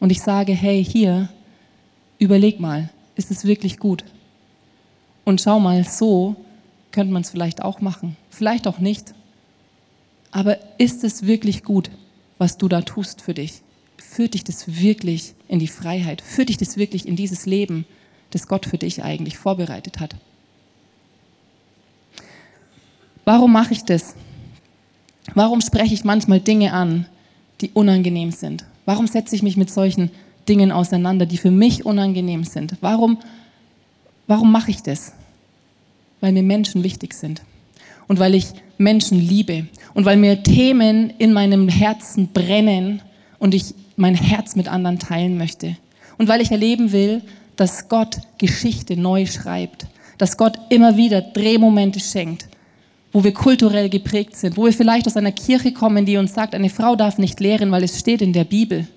Und 0.00 0.10
ich 0.10 0.22
sage, 0.22 0.52
hey, 0.52 0.82
hier, 0.84 1.28
überleg 2.24 2.58
mal, 2.58 2.90
ist 3.14 3.30
es 3.30 3.44
wirklich 3.44 3.78
gut? 3.78 4.04
Und 5.24 5.40
schau 5.40 5.60
mal, 5.60 5.84
so 5.84 6.36
könnte 6.90 7.12
man 7.12 7.22
es 7.22 7.30
vielleicht 7.30 7.62
auch 7.62 7.80
machen, 7.80 8.16
vielleicht 8.30 8.66
auch 8.66 8.78
nicht. 8.78 9.14
Aber 10.30 10.58
ist 10.78 11.04
es 11.04 11.26
wirklich 11.26 11.62
gut, 11.62 11.90
was 12.38 12.58
du 12.58 12.68
da 12.68 12.82
tust 12.82 13.20
für 13.20 13.34
dich? 13.34 13.62
Führt 13.96 14.34
dich 14.34 14.44
das 14.44 14.80
wirklich 14.80 15.34
in 15.48 15.58
die 15.58 15.68
Freiheit? 15.68 16.20
Führt 16.20 16.48
dich 16.48 16.56
das 16.56 16.76
wirklich 16.76 17.06
in 17.06 17.16
dieses 17.16 17.46
Leben, 17.46 17.86
das 18.30 18.48
Gott 18.48 18.66
für 18.66 18.78
dich 18.78 19.02
eigentlich 19.02 19.38
vorbereitet 19.38 20.00
hat? 20.00 20.16
Warum 23.24 23.52
mache 23.52 23.72
ich 23.72 23.84
das? 23.84 24.14
Warum 25.34 25.60
spreche 25.60 25.94
ich 25.94 26.04
manchmal 26.04 26.40
Dinge 26.40 26.72
an, 26.72 27.06
die 27.60 27.70
unangenehm 27.70 28.30
sind? 28.30 28.66
Warum 28.84 29.06
setze 29.06 29.34
ich 29.34 29.42
mich 29.42 29.56
mit 29.56 29.70
solchen 29.70 30.10
Dingen 30.48 30.72
auseinander, 30.72 31.26
die 31.26 31.38
für 31.38 31.50
mich 31.50 31.84
unangenehm 31.84 32.44
sind. 32.44 32.76
Warum, 32.80 33.18
warum 34.26 34.52
mache 34.52 34.70
ich 34.70 34.82
das? 34.82 35.12
Weil 36.20 36.32
mir 36.32 36.42
Menschen 36.42 36.82
wichtig 36.82 37.14
sind 37.14 37.42
und 38.08 38.18
weil 38.18 38.34
ich 38.34 38.46
Menschen 38.78 39.18
liebe 39.18 39.66
und 39.94 40.04
weil 40.04 40.16
mir 40.16 40.42
Themen 40.42 41.10
in 41.18 41.32
meinem 41.32 41.68
Herzen 41.68 42.28
brennen 42.28 43.02
und 43.38 43.54
ich 43.54 43.74
mein 43.96 44.14
Herz 44.14 44.56
mit 44.56 44.68
anderen 44.68 44.98
teilen 44.98 45.38
möchte 45.38 45.76
und 46.18 46.28
weil 46.28 46.40
ich 46.40 46.50
erleben 46.50 46.92
will, 46.92 47.22
dass 47.56 47.88
Gott 47.88 48.18
Geschichte 48.38 48.96
neu 48.96 49.26
schreibt, 49.26 49.86
dass 50.18 50.36
Gott 50.36 50.58
immer 50.70 50.96
wieder 50.96 51.20
Drehmomente 51.20 52.00
schenkt, 52.00 52.48
wo 53.12 53.22
wir 53.22 53.32
kulturell 53.32 53.88
geprägt 53.88 54.36
sind, 54.36 54.56
wo 54.56 54.64
wir 54.64 54.72
vielleicht 54.72 55.06
aus 55.06 55.16
einer 55.16 55.32
Kirche 55.32 55.72
kommen, 55.72 56.04
die 56.04 56.16
uns 56.16 56.34
sagt, 56.34 56.54
eine 56.54 56.70
Frau 56.70 56.96
darf 56.96 57.18
nicht 57.18 57.38
lehren, 57.40 57.70
weil 57.70 57.84
es 57.84 57.98
steht 57.98 58.22
in 58.22 58.32
der 58.32 58.44
Bibel. 58.44 58.88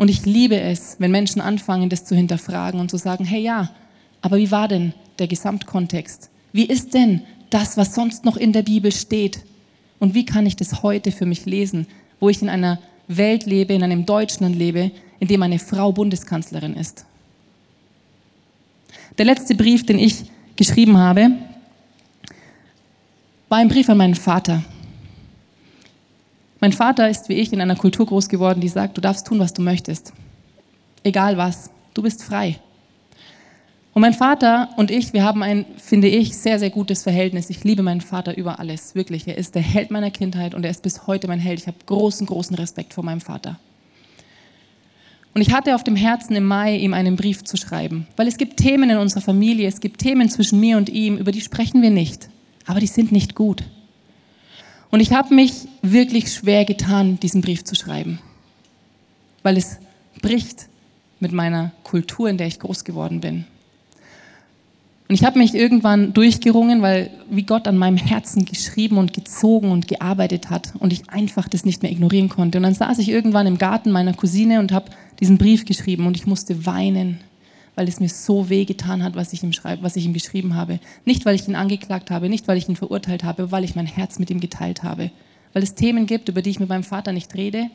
Und 0.00 0.08
ich 0.08 0.24
liebe 0.24 0.58
es, 0.58 0.96
wenn 0.98 1.10
Menschen 1.10 1.42
anfangen, 1.42 1.90
das 1.90 2.06
zu 2.06 2.16
hinterfragen 2.16 2.80
und 2.80 2.90
zu 2.90 2.96
sagen, 2.96 3.26
hey 3.26 3.42
ja, 3.42 3.68
aber 4.22 4.38
wie 4.38 4.50
war 4.50 4.66
denn 4.66 4.94
der 5.18 5.26
Gesamtkontext? 5.26 6.30
Wie 6.52 6.64
ist 6.64 6.94
denn 6.94 7.20
das, 7.50 7.76
was 7.76 7.94
sonst 7.94 8.24
noch 8.24 8.38
in 8.38 8.54
der 8.54 8.62
Bibel 8.62 8.92
steht? 8.92 9.40
Und 9.98 10.14
wie 10.14 10.24
kann 10.24 10.46
ich 10.46 10.56
das 10.56 10.82
heute 10.82 11.12
für 11.12 11.26
mich 11.26 11.44
lesen, 11.44 11.86
wo 12.18 12.30
ich 12.30 12.40
in 12.40 12.48
einer 12.48 12.78
Welt 13.08 13.44
lebe, 13.44 13.74
in 13.74 13.82
einem 13.82 14.06
Deutschland 14.06 14.56
lebe, 14.56 14.90
in 15.18 15.28
dem 15.28 15.42
eine 15.42 15.58
Frau 15.58 15.92
Bundeskanzlerin 15.92 16.76
ist? 16.76 17.04
Der 19.18 19.26
letzte 19.26 19.54
Brief, 19.54 19.84
den 19.84 19.98
ich 19.98 20.24
geschrieben 20.56 20.96
habe, 20.96 21.32
war 23.50 23.58
ein 23.58 23.68
Brief 23.68 23.90
an 23.90 23.98
meinen 23.98 24.14
Vater. 24.14 24.64
Mein 26.60 26.72
Vater 26.72 27.08
ist 27.08 27.28
wie 27.30 27.34
ich 27.34 27.52
in 27.52 27.60
einer 27.60 27.76
Kultur 27.76 28.06
groß 28.06 28.28
geworden, 28.28 28.60
die 28.60 28.68
sagt, 28.68 28.96
du 28.98 29.00
darfst 29.00 29.26
tun, 29.26 29.38
was 29.38 29.54
du 29.54 29.62
möchtest. 29.62 30.12
Egal 31.02 31.38
was, 31.38 31.70
du 31.94 32.02
bist 32.02 32.22
frei. 32.22 32.58
Und 33.92 34.02
mein 34.02 34.14
Vater 34.14 34.68
und 34.76 34.90
ich, 34.90 35.12
wir 35.12 35.24
haben 35.24 35.42
ein, 35.42 35.64
finde 35.78 36.08
ich, 36.08 36.36
sehr, 36.36 36.58
sehr 36.58 36.70
gutes 36.70 37.02
Verhältnis. 37.02 37.50
Ich 37.50 37.64
liebe 37.64 37.82
meinen 37.82 38.02
Vater 38.02 38.36
über 38.36 38.60
alles, 38.60 38.94
wirklich. 38.94 39.26
Er 39.26 39.36
ist 39.36 39.54
der 39.54 39.62
Held 39.62 39.90
meiner 39.90 40.10
Kindheit 40.10 40.54
und 40.54 40.64
er 40.64 40.70
ist 40.70 40.82
bis 40.82 41.06
heute 41.06 41.26
mein 41.26 41.40
Held. 41.40 41.60
Ich 41.60 41.66
habe 41.66 41.78
großen, 41.86 42.26
großen 42.26 42.54
Respekt 42.54 42.94
vor 42.94 43.04
meinem 43.04 43.20
Vater. 43.20 43.58
Und 45.34 45.40
ich 45.40 45.52
hatte 45.52 45.74
auf 45.74 45.82
dem 45.82 45.96
Herzen 45.96 46.36
im 46.36 46.44
Mai, 46.44 46.76
ihm 46.76 46.92
einen 46.92 47.16
Brief 47.16 47.42
zu 47.44 47.56
schreiben, 47.56 48.06
weil 48.16 48.28
es 48.28 48.36
gibt 48.36 48.58
Themen 48.58 48.90
in 48.90 48.98
unserer 48.98 49.20
Familie, 49.20 49.68
es 49.68 49.80
gibt 49.80 50.00
Themen 50.00 50.28
zwischen 50.28 50.60
mir 50.60 50.76
und 50.76 50.88
ihm, 50.88 51.16
über 51.16 51.30
die 51.30 51.40
sprechen 51.40 51.82
wir 51.82 51.90
nicht, 51.90 52.28
aber 52.66 52.80
die 52.80 52.88
sind 52.88 53.12
nicht 53.12 53.34
gut. 53.34 53.62
Und 54.90 55.00
ich 55.00 55.12
habe 55.12 55.34
mich 55.34 55.68
wirklich 55.82 56.32
schwer 56.32 56.64
getan, 56.64 57.18
diesen 57.20 57.42
Brief 57.42 57.64
zu 57.64 57.74
schreiben, 57.74 58.18
weil 59.42 59.56
es 59.56 59.78
bricht 60.20 60.66
mit 61.20 61.32
meiner 61.32 61.72
Kultur, 61.84 62.28
in 62.28 62.38
der 62.38 62.46
ich 62.46 62.58
groß 62.58 62.84
geworden 62.84 63.20
bin. 63.20 63.44
Und 65.08 65.14
ich 65.14 65.24
habe 65.24 65.40
mich 65.40 65.54
irgendwann 65.54 66.12
durchgerungen, 66.12 66.82
weil 66.82 67.10
wie 67.28 67.42
Gott 67.42 67.66
an 67.66 67.76
meinem 67.76 67.96
Herzen 67.96 68.44
geschrieben 68.44 68.96
und 68.96 69.12
gezogen 69.12 69.72
und 69.72 69.88
gearbeitet 69.88 70.50
hat 70.50 70.72
und 70.78 70.92
ich 70.92 71.10
einfach 71.10 71.48
das 71.48 71.64
nicht 71.64 71.82
mehr 71.82 71.90
ignorieren 71.90 72.28
konnte. 72.28 72.58
Und 72.58 72.62
dann 72.62 72.74
saß 72.74 72.98
ich 72.98 73.08
irgendwann 73.08 73.48
im 73.48 73.58
Garten 73.58 73.90
meiner 73.90 74.14
Cousine 74.14 74.60
und 74.60 74.70
habe 74.70 74.92
diesen 75.18 75.36
Brief 75.36 75.64
geschrieben 75.64 76.06
und 76.06 76.16
ich 76.16 76.26
musste 76.26 76.64
weinen, 76.64 77.18
weil 77.74 77.88
es 77.88 78.00
mir 78.00 78.08
so 78.08 78.48
weh 78.48 78.64
getan 78.64 79.02
hat, 79.02 79.14
was 79.14 79.32
ich 79.32 79.42
ihm 79.42 79.52
schreibe, 79.52 79.82
was 79.82 79.96
ich 79.96 80.04
ihm 80.04 80.12
geschrieben 80.12 80.54
habe. 80.54 80.80
Nicht, 81.04 81.24
weil 81.24 81.34
ich 81.34 81.48
ihn 81.48 81.54
angeklagt 81.54 82.10
habe, 82.10 82.28
nicht, 82.28 82.48
weil 82.48 82.58
ich 82.58 82.68
ihn 82.68 82.76
verurteilt 82.76 83.24
habe, 83.24 83.52
weil 83.52 83.64
ich 83.64 83.76
mein 83.76 83.86
Herz 83.86 84.18
mit 84.18 84.30
ihm 84.30 84.40
geteilt 84.40 84.82
habe. 84.82 85.10
Weil 85.52 85.62
es 85.62 85.74
Themen 85.74 86.06
gibt, 86.06 86.28
über 86.28 86.42
die 86.42 86.50
ich 86.50 86.60
mit 86.60 86.68
meinem 86.68 86.84
Vater 86.84 87.12
nicht 87.12 87.34
rede, 87.34 87.70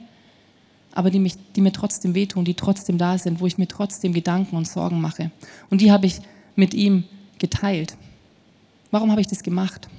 aber 0.92 1.12
die, 1.12 1.20
mich, 1.20 1.36
die 1.56 1.62
mir 1.62 1.74
trotzdem 1.74 2.16
wehtun, 2.16 2.46
die 2.46 2.54
trotzdem 2.54 2.98
da 2.98 3.18
sind, 3.18 3.42
wo 3.42 3.48
ich 3.48 3.58
mir 3.58 3.68
trotzdem 3.68 4.14
Gedanken 4.14 4.56
und 4.56 4.68
Sorgen 4.68 5.02
mache. 5.02 5.30
Und 5.70 5.82
die 5.82 5.92
habe 5.92 6.06
ich 6.06 6.20
mit 6.56 6.74
ihm 6.74 7.04
geteilt. 7.38 7.98
Warum 8.92 9.12
habe 9.12 9.20
ich 9.20 9.28
das 9.28 9.44
gemacht? 9.44 9.90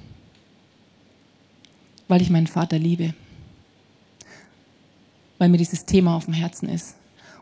Weil 2.07 2.21
ich 2.21 2.31
meinen 2.31 2.47
Vater 2.47 2.79
liebe. 2.79 3.13
Weil 5.37 5.49
mir 5.49 5.57
dieses 5.57 5.85
Thema 5.85 6.15
auf 6.15 6.25
dem 6.25 6.33
Herzen 6.33 6.67
ist. 6.67 6.95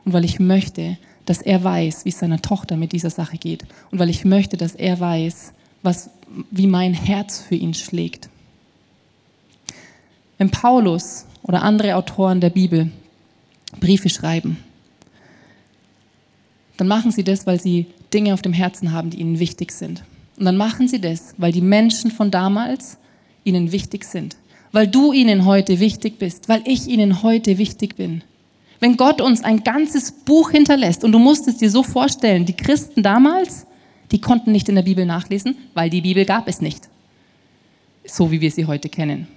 Und 0.03 0.11
weil 0.11 0.25
ich 0.25 0.39
möchte, 0.39 0.97
dass 1.25 1.41
er 1.41 1.63
weiß, 1.63 2.05
wie 2.05 2.09
es 2.09 2.19
seiner 2.19 2.41
Tochter 2.41 2.77
mit 2.77 2.91
dieser 2.91 3.09
Sache 3.09 3.37
geht. 3.37 3.65
Und 3.91 3.99
weil 3.99 4.09
ich 4.09 4.25
möchte, 4.25 4.57
dass 4.57 4.75
er 4.75 4.99
weiß, 4.99 5.53
was, 5.81 6.09
wie 6.51 6.67
mein 6.67 6.93
Herz 6.93 7.41
für 7.41 7.55
ihn 7.55 7.73
schlägt. 7.73 8.29
Wenn 10.37 10.49
Paulus 10.49 11.25
oder 11.43 11.63
andere 11.63 11.95
Autoren 11.95 12.41
der 12.41 12.49
Bibel 12.49 12.91
Briefe 13.79 14.09
schreiben, 14.09 14.57
dann 16.77 16.87
machen 16.87 17.11
sie 17.11 17.23
das, 17.23 17.47
weil 17.47 17.59
sie 17.59 17.87
Dinge 18.13 18.33
auf 18.33 18.41
dem 18.41 18.53
Herzen 18.53 18.91
haben, 18.91 19.09
die 19.09 19.19
ihnen 19.19 19.39
wichtig 19.39 19.71
sind. 19.71 20.03
Und 20.37 20.45
dann 20.45 20.57
machen 20.57 20.87
sie 20.87 20.99
das, 20.99 21.33
weil 21.37 21.51
die 21.51 21.61
Menschen 21.61 22.11
von 22.11 22.31
damals 22.31 22.97
ihnen 23.43 23.71
wichtig 23.71 24.03
sind. 24.03 24.35
Weil 24.71 24.87
du 24.87 25.13
ihnen 25.13 25.45
heute 25.45 25.79
wichtig 25.79 26.19
bist, 26.19 26.49
weil 26.49 26.61
ich 26.65 26.87
ihnen 26.87 27.23
heute 27.23 27.57
wichtig 27.57 27.95
bin. 27.95 28.23
Wenn 28.85 28.97
Gott 28.97 29.19
uns 29.19 29.43
ein 29.43 29.63
ganzes 29.63 30.11
Buch 30.11 30.51
hinterlässt, 30.51 31.03
und 31.03 31.11
du 31.11 31.17
musst 31.17 31.47
es 31.47 31.57
dir 31.57 31.71
so 31.71 31.81
vorstellen, 31.81 32.45
die 32.45 32.53
Christen 32.53 33.01
damals, 33.01 33.65
die 34.11 34.21
konnten 34.21 34.51
nicht 34.51 34.69
in 34.69 34.75
der 34.75 34.83
Bibel 34.83 35.07
nachlesen, 35.07 35.57
weil 35.73 35.89
die 35.89 36.01
Bibel 36.01 36.23
gab 36.23 36.47
es 36.47 36.61
nicht. 36.61 36.87
So 38.05 38.29
wie 38.29 38.41
wir 38.41 38.51
sie 38.51 38.67
heute 38.67 38.89
kennen. 38.89 39.27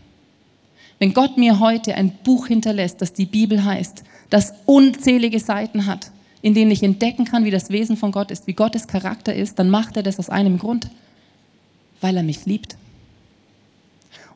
Wenn 0.99 1.15
Gott 1.15 1.39
mir 1.39 1.61
heute 1.61 1.95
ein 1.95 2.13
Buch 2.25 2.49
hinterlässt, 2.49 3.01
das 3.01 3.15
die 3.15 3.25
Bibel 3.25 3.65
heißt, 3.65 4.05
das 4.29 4.53
unzählige 4.67 5.41
Seiten 5.41 5.87
hat, 5.87 6.11
in 6.43 6.53
denen 6.53 6.71
ich 6.71 6.83
entdecken 6.83 7.25
kann, 7.25 7.47
wie 7.47 7.51
das 7.51 7.71
Wesen 7.71 7.97
von 7.97 8.13
Gott 8.13 8.31
ist, 8.31 8.47
wie 8.49 8.53
Gottes 8.53 8.87
Charakter 8.87 9.35
ist, 9.35 9.59
dann 9.59 9.71
macht 9.71 9.97
er 9.97 10.03
das 10.03 10.19
aus 10.19 10.29
einem 10.29 10.59
Grund, 10.59 10.91
weil 12.03 12.19
er 12.19 12.23
mich 12.23 12.45
liebt. 12.45 12.77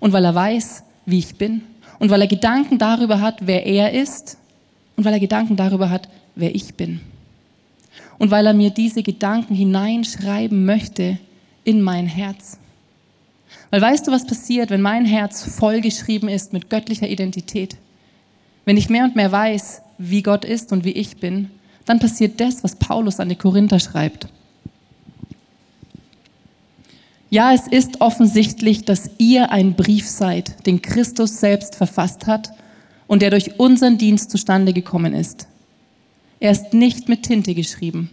Und 0.01 0.14
weil 0.14 0.25
er 0.25 0.35
weiß, 0.35 0.85
wie 1.05 1.18
ich 1.18 1.35
bin. 1.35 1.61
Und 1.98 2.09
weil 2.09 2.22
er 2.22 2.29
Gedanken 2.29 2.79
darüber 2.79 3.20
hat, 3.20 3.46
wer 3.46 3.66
er 3.66 3.92
ist. 3.92 4.38
Und 4.96 5.05
weil 5.05 5.14
er 5.14 5.20
Gedanken 5.20 5.57
darüber 5.57 5.90
hat, 5.90 6.09
wer 6.35 6.55
ich 6.55 6.74
bin. 6.74 7.00
Und 8.18 8.31
weil 8.31 8.46
er 8.46 8.55
mir 8.55 8.70
diese 8.70 9.02
Gedanken 9.02 9.55
hineinschreiben 9.55 10.64
möchte 10.64 11.18
in 11.64 11.83
mein 11.83 12.07
Herz. 12.07 12.59
Weil 13.70 13.81
weißt 13.81 14.07
du, 14.07 14.12
was 14.12 14.26
passiert, 14.26 14.70
wenn 14.70 14.83
mein 14.83 15.05
Herz 15.05 15.44
vollgeschrieben 15.44 16.28
ist 16.28 16.52
mit 16.52 16.70
göttlicher 16.70 17.09
Identität? 17.09 17.76
Wenn 18.64 18.76
ich 18.76 18.90
mehr 18.90 19.05
und 19.05 19.16
mehr 19.16 19.33
weiß, 19.33 19.83
wie 19.98 20.22
Gott 20.22 20.44
ist 20.44 20.72
und 20.72 20.85
wie 20.85 20.92
ich 20.92 21.16
bin, 21.16 21.50
dann 21.85 21.98
passiert 21.98 22.40
das, 22.40 22.62
was 22.62 22.76
Paulus 22.76 23.18
an 23.18 23.28
die 23.28 23.37
Korinther 23.37 23.81
schreibt. 23.81 24.28
Ja, 27.31 27.55
es 27.55 27.66
ist 27.66 28.00
offensichtlich, 28.00 28.85
dass 28.85 29.11
ihr 29.18 29.50
ein 29.50 29.74
Brief 29.74 30.07
seid, 30.07 30.66
den 30.66 30.83
Christus 30.83 31.40
selbst 31.40 31.76
verfasst 31.76 32.26
hat 32.26 32.52
und 33.06 33.22
der 33.22 33.30
durch 33.30 33.58
unseren 33.58 33.98
Dienst 33.98 34.30
zustande 34.30 34.72
gekommen 34.72 35.14
ist. 35.14 35.46
Er 36.40 36.50
ist 36.50 36.72
nicht 36.72 37.08
mit 37.08 37.22
Tinte 37.22 37.54
geschrieben, 37.54 38.10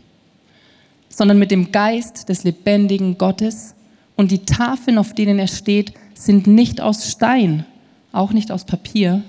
sondern 1.10 1.40
mit 1.40 1.52
dem 1.52 1.72
Geist 1.72 2.30
des 2.30 2.44
lebendigen 2.44 3.18
Gottes 3.18 3.76
und 4.16 4.32
die 4.32 4.46
Tafeln, 4.46 4.98
auf 4.98 5.14
denen 5.14 5.40
er 5.40 5.48
steht, 5.48 5.94
sind 6.14 6.46
nicht 6.46 6.82
aus 6.82 7.10
Stein, 7.10 7.66
auch 8.12 8.32
nicht 8.32 8.52
aus 8.52 8.66
Papier, 8.66 9.24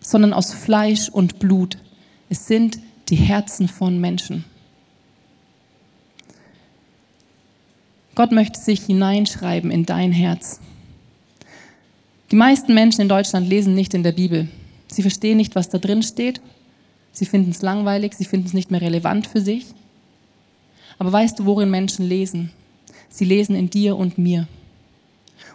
sondern 0.00 0.32
aus 0.32 0.52
Fleisch 0.52 1.08
und 1.08 1.38
Blut. 1.38 1.78
Es 2.28 2.46
sind 2.46 2.78
die 3.08 3.16
Herzen 3.16 3.68
von 3.68 4.00
Menschen. 4.00 4.44
Gott 8.14 8.32
möchte 8.32 8.60
sich 8.60 8.82
hineinschreiben 8.82 9.70
in 9.70 9.86
dein 9.86 10.12
Herz. 10.12 10.60
Die 12.30 12.36
meisten 12.36 12.74
Menschen 12.74 13.00
in 13.00 13.08
Deutschland 13.08 13.48
lesen 13.48 13.74
nicht 13.74 13.94
in 13.94 14.02
der 14.02 14.12
Bibel. 14.12 14.48
Sie 14.90 15.02
verstehen 15.02 15.36
nicht, 15.36 15.54
was 15.54 15.68
da 15.68 15.78
drin 15.78 16.02
steht. 16.02 16.40
Sie 17.12 17.26
finden 17.26 17.50
es 17.50 17.62
langweilig, 17.62 18.14
sie 18.14 18.24
finden 18.24 18.46
es 18.46 18.52
nicht 18.52 18.70
mehr 18.70 18.80
relevant 18.80 19.26
für 19.26 19.40
sich. 19.40 19.66
Aber 20.98 21.12
weißt 21.12 21.38
du, 21.38 21.46
worin 21.46 21.70
Menschen 21.70 22.06
lesen? 22.06 22.50
Sie 23.08 23.24
lesen 23.24 23.56
in 23.56 23.70
dir 23.70 23.96
und 23.96 24.18
mir. 24.18 24.46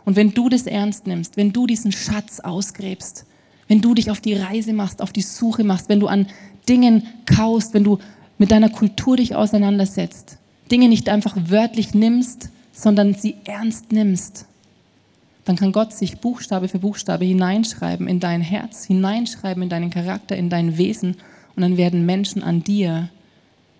Und 0.03 0.15
wenn 0.15 0.33
du 0.33 0.49
das 0.49 0.67
ernst 0.67 1.07
nimmst, 1.07 1.37
wenn 1.37 1.53
du 1.53 1.67
diesen 1.67 1.91
Schatz 1.91 2.39
ausgräbst, 2.39 3.25
wenn 3.67 3.81
du 3.81 3.93
dich 3.93 4.11
auf 4.11 4.21
die 4.21 4.33
Reise 4.33 4.73
machst, 4.73 5.01
auf 5.01 5.11
die 5.13 5.21
Suche 5.21 5.63
machst, 5.63 5.89
wenn 5.89 5.99
du 5.99 6.07
an 6.07 6.27
Dingen 6.67 7.07
kaust, 7.25 7.73
wenn 7.73 7.83
du 7.83 7.99
mit 8.37 8.51
deiner 8.51 8.69
Kultur 8.69 9.17
dich 9.17 9.35
auseinandersetzt, 9.35 10.37
Dinge 10.71 10.89
nicht 10.89 11.09
einfach 11.09 11.35
wörtlich 11.47 11.93
nimmst, 11.93 12.49
sondern 12.71 13.13
sie 13.13 13.35
ernst 13.45 13.91
nimmst, 13.91 14.45
dann 15.45 15.55
kann 15.55 15.71
Gott 15.71 15.93
sich 15.93 16.17
Buchstabe 16.17 16.67
für 16.67 16.79
Buchstabe 16.79 17.25
hineinschreiben 17.25 18.07
in 18.07 18.19
dein 18.19 18.41
Herz, 18.41 18.85
hineinschreiben 18.85 19.63
in 19.63 19.69
deinen 19.69 19.91
Charakter, 19.91 20.35
in 20.35 20.49
dein 20.49 20.77
Wesen 20.77 21.17
und 21.55 21.61
dann 21.61 21.77
werden 21.77 22.05
Menschen 22.05 22.43
an 22.43 22.63
dir 22.63 23.09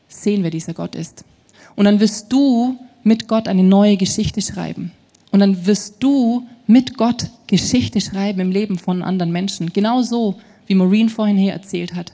sehen, 0.08 0.44
wer 0.44 0.52
dieser 0.52 0.74
Gott 0.74 0.96
ist. 0.96 1.26
Und 1.76 1.86
dann 1.86 2.00
wirst 2.00 2.32
du 2.32 2.78
mit 3.04 3.28
Gott 3.28 3.48
eine 3.48 3.64
neue 3.64 3.98
Geschichte 3.98 4.42
schreiben. 4.42 4.92
Und 5.32 5.40
dann 5.40 5.66
wirst 5.66 6.02
du 6.02 6.48
mit 6.68 6.98
Gott 6.98 7.30
Geschichte 7.48 8.00
schreiben 8.00 8.40
im 8.40 8.52
Leben 8.52 8.80
von 8.80 9.04
anderen 9.04 9.32
Menschen. 9.32 9.74
Genauso 9.74 10.36
wie 10.68 10.76
Maureen 10.76 11.10
vorhin 11.10 11.38
hier 11.38 11.54
erzählt 11.54 11.94
hat 11.94 12.14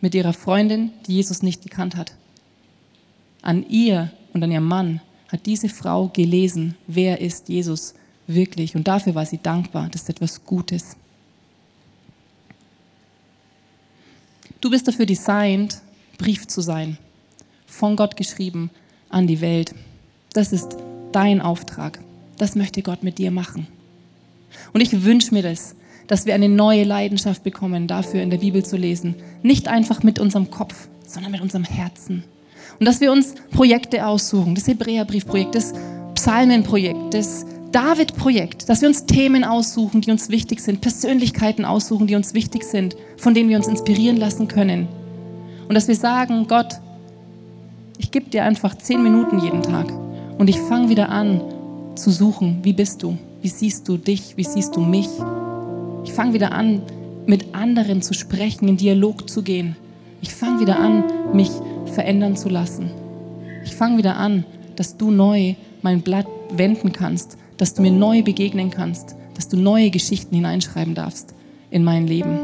mit 0.00 0.14
ihrer 0.14 0.32
Freundin, 0.32 0.92
die 1.06 1.14
Jesus 1.14 1.42
nicht 1.42 1.62
gekannt 1.62 1.96
hat. 1.96 2.14
An 3.42 3.68
ihr 3.68 4.10
und 4.32 4.42
an 4.42 4.52
ihrem 4.52 4.66
Mann 4.66 5.00
hat 5.28 5.46
diese 5.46 5.68
Frau 5.68 6.08
gelesen, 6.08 6.76
wer 6.86 7.20
ist 7.20 7.48
Jesus 7.48 7.94
wirklich. 8.34 8.76
Und 8.76 8.88
dafür 8.88 9.14
war 9.14 9.26
sie 9.26 9.38
dankbar. 9.38 9.88
Das 9.90 10.02
ist 10.02 10.10
etwas 10.10 10.44
Gutes. 10.44 10.96
Du 14.60 14.70
bist 14.70 14.86
dafür 14.86 15.06
designt, 15.06 15.80
Brief 16.18 16.46
zu 16.46 16.60
sein, 16.60 16.98
von 17.66 17.96
Gott 17.96 18.16
geschrieben 18.16 18.70
an 19.08 19.26
die 19.26 19.40
Welt. 19.40 19.74
Das 20.34 20.52
ist 20.52 20.76
dein 21.12 21.40
Auftrag. 21.40 21.98
Das 22.36 22.56
möchte 22.56 22.82
Gott 22.82 23.02
mit 23.02 23.18
dir 23.18 23.30
machen. 23.30 23.66
Und 24.72 24.80
ich 24.80 25.02
wünsche 25.02 25.32
mir 25.32 25.42
das, 25.42 25.74
dass 26.06 26.26
wir 26.26 26.34
eine 26.34 26.48
neue 26.48 26.84
Leidenschaft 26.84 27.42
bekommen, 27.42 27.86
dafür 27.86 28.22
in 28.22 28.30
der 28.30 28.38
Bibel 28.38 28.64
zu 28.64 28.76
lesen. 28.76 29.14
Nicht 29.42 29.68
einfach 29.68 30.02
mit 30.02 30.18
unserem 30.18 30.50
Kopf, 30.50 30.88
sondern 31.06 31.32
mit 31.32 31.40
unserem 31.40 31.64
Herzen. 31.64 32.24
Und 32.78 32.86
dass 32.86 33.00
wir 33.00 33.12
uns 33.12 33.34
Projekte 33.50 34.06
aussuchen, 34.06 34.54
das 34.54 34.66
Hebräerbriefprojekt, 34.66 35.54
das 35.54 35.72
Psalmenprojekt, 36.14 37.14
das 37.14 37.46
David-Projekt, 37.72 38.68
dass 38.68 38.80
wir 38.80 38.88
uns 38.88 39.06
Themen 39.06 39.44
aussuchen, 39.44 40.00
die 40.00 40.10
uns 40.10 40.28
wichtig 40.28 40.60
sind, 40.60 40.80
Persönlichkeiten 40.80 41.64
aussuchen, 41.64 42.08
die 42.08 42.16
uns 42.16 42.34
wichtig 42.34 42.64
sind, 42.64 42.96
von 43.16 43.32
denen 43.32 43.48
wir 43.48 43.56
uns 43.56 43.68
inspirieren 43.68 44.16
lassen 44.16 44.48
können. 44.48 44.88
Und 45.68 45.74
dass 45.74 45.86
wir 45.86 45.94
sagen, 45.94 46.46
Gott, 46.48 46.80
ich 47.98 48.10
gebe 48.10 48.28
dir 48.28 48.44
einfach 48.44 48.76
zehn 48.76 49.02
Minuten 49.02 49.38
jeden 49.38 49.62
Tag 49.62 49.92
und 50.38 50.48
ich 50.48 50.58
fange 50.58 50.88
wieder 50.88 51.10
an 51.10 51.40
zu 51.94 52.10
suchen, 52.10 52.58
wie 52.62 52.72
bist 52.72 53.02
du, 53.02 53.16
wie 53.40 53.48
siehst 53.48 53.88
du 53.88 53.96
dich, 53.96 54.36
wie 54.36 54.44
siehst 54.44 54.74
du 54.74 54.80
mich. 54.80 55.08
Ich 56.04 56.12
fange 56.12 56.32
wieder 56.32 56.50
an, 56.52 56.82
mit 57.26 57.54
anderen 57.54 58.02
zu 58.02 58.14
sprechen, 58.14 58.66
in 58.66 58.78
Dialog 58.78 59.30
zu 59.30 59.42
gehen. 59.42 59.76
Ich 60.22 60.34
fange 60.34 60.60
wieder 60.60 60.80
an, 60.80 61.04
mich 61.34 61.50
verändern 61.92 62.36
zu 62.36 62.48
lassen. 62.48 62.90
Ich 63.64 63.76
fange 63.76 63.98
wieder 63.98 64.16
an, 64.16 64.44
dass 64.74 64.96
du 64.96 65.10
neu 65.10 65.54
mein 65.82 66.00
Blatt 66.02 66.26
wenden 66.52 66.92
kannst, 66.92 67.36
dass 67.60 67.74
du 67.74 67.82
mir 67.82 67.90
neu 67.90 68.22
begegnen 68.22 68.70
kannst, 68.70 69.16
dass 69.34 69.48
du 69.48 69.58
neue 69.58 69.90
Geschichten 69.90 70.34
hineinschreiben 70.34 70.94
darfst 70.94 71.34
in 71.70 71.84
mein 71.84 72.06
Leben. 72.06 72.38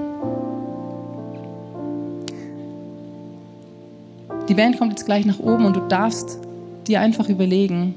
Die 4.51 4.55
Band 4.55 4.79
kommt 4.79 4.93
jetzt 4.93 5.07
gleich 5.07 5.25
nach 5.25 5.41
oben 5.41 5.65
und 5.65 5.75
du 5.75 5.81
darfst 5.89 6.39
dir 6.87 7.01
einfach 7.01 7.31
überlegen, 7.31 7.95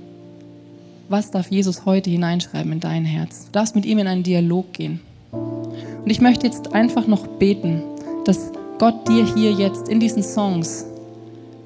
was 1.10 1.30
darf 1.30 1.52
Jesus 1.52 1.86
heute 1.86 2.10
hineinschreiben 2.10 2.72
in 2.72 2.80
dein 2.80 3.04
Herz. 3.04 3.48
Du 3.48 3.52
darfst 3.52 3.76
mit 3.76 3.86
ihm 3.86 4.00
in 4.00 4.08
einen 4.08 4.24
Dialog 4.24 4.72
gehen. 4.72 5.02
Und 5.32 6.10
ich 6.10 6.22
möchte 6.22 6.48
jetzt 6.48 6.74
einfach 6.74 7.06
noch 7.06 7.28
beten, 7.28 7.84
dass 8.24 8.52
Gott 8.78 9.10
dir 9.10 9.26
hier 9.36 9.52
jetzt 9.52 9.90
in 9.90 10.00
diesen 10.00 10.24
Songs 10.24 10.86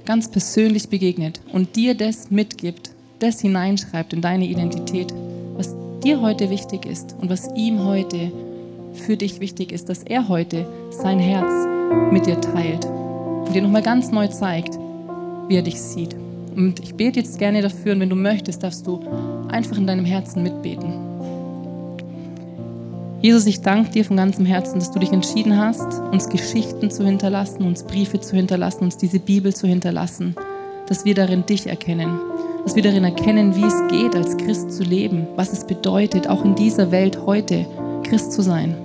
ganz 0.06 0.32
persönlich 0.32 0.90
begegnet 0.90 1.42
und 1.52 1.76
dir 1.76 1.94
das 1.94 2.32
mitgibt, 2.32 2.90
das 3.20 3.40
hineinschreibt 3.40 4.14
in 4.14 4.22
deine 4.22 4.46
Identität, 4.46 5.14
was 5.56 5.76
dir 6.04 6.22
heute 6.22 6.50
wichtig 6.50 6.86
ist 6.86 7.16
und 7.22 7.30
was 7.30 7.50
ihm 7.56 7.84
heute 7.86 8.32
für 8.94 9.18
dich 9.18 9.40
wichtig 9.40 9.72
ist, 9.72 9.90
dass 9.90 10.04
er 10.04 10.28
heute 10.28 10.68
sein 10.92 11.20
Herz 11.20 11.52
mit 12.12 12.26
dir 12.26 12.40
teilt 12.40 12.86
und 12.86 13.54
dir 13.54 13.62
nochmal 13.62 13.82
ganz 13.82 14.12
neu 14.12 14.28
zeigt, 14.28 14.78
wie 15.48 15.56
er 15.56 15.62
dich 15.62 15.82
sieht. 15.82 16.16
Und 16.56 16.80
ich 16.80 16.96
bete 16.96 17.20
jetzt 17.20 17.40
gerne 17.40 17.62
dafür 17.62 17.94
und 17.94 18.00
wenn 18.00 18.10
du 18.10 18.16
möchtest, 18.16 18.64
darfst 18.64 18.86
du 18.86 19.00
einfach 19.50 19.78
in 19.78 19.88
deinem 19.88 20.06
Herzen 20.06 20.44
mitbeten. 20.44 20.94
Jesus, 23.22 23.46
ich 23.46 23.62
danke 23.62 23.90
dir 23.90 24.04
von 24.04 24.18
ganzem 24.18 24.46
Herzen, 24.46 24.80
dass 24.80 24.92
du 24.92 25.00
dich 25.00 25.14
entschieden 25.14 25.58
hast, 25.58 26.02
uns 26.12 26.28
Geschichten 26.28 26.92
zu 26.92 27.06
hinterlassen, 27.06 27.64
uns 27.64 27.84
Briefe 27.84 28.20
zu 28.20 28.36
hinterlassen, 28.36 28.84
uns 28.84 28.98
diese 28.98 29.20
Bibel 29.20 29.56
zu 29.56 29.66
hinterlassen, 29.66 30.36
dass 30.88 31.06
wir 31.06 31.16
darin 31.16 31.46
dich 31.46 31.68
erkennen, 31.68 32.20
dass 32.64 32.76
wir 32.76 32.84
darin 32.84 33.04
erkennen, 33.04 33.56
wie 33.56 33.66
es 33.66 33.88
geht, 33.90 34.16
als 34.16 34.38
Christ 34.38 34.72
zu 34.72 34.84
leben, 34.84 35.28
was 35.36 35.52
es 35.52 35.66
bedeutet, 35.66 36.30
auch 36.30 36.46
in 36.46 36.56
dieser 36.56 36.92
Welt 36.92 37.20
heute 37.26 37.66
Christ 38.04 38.32
zu 38.32 38.42
sein. 38.42 38.76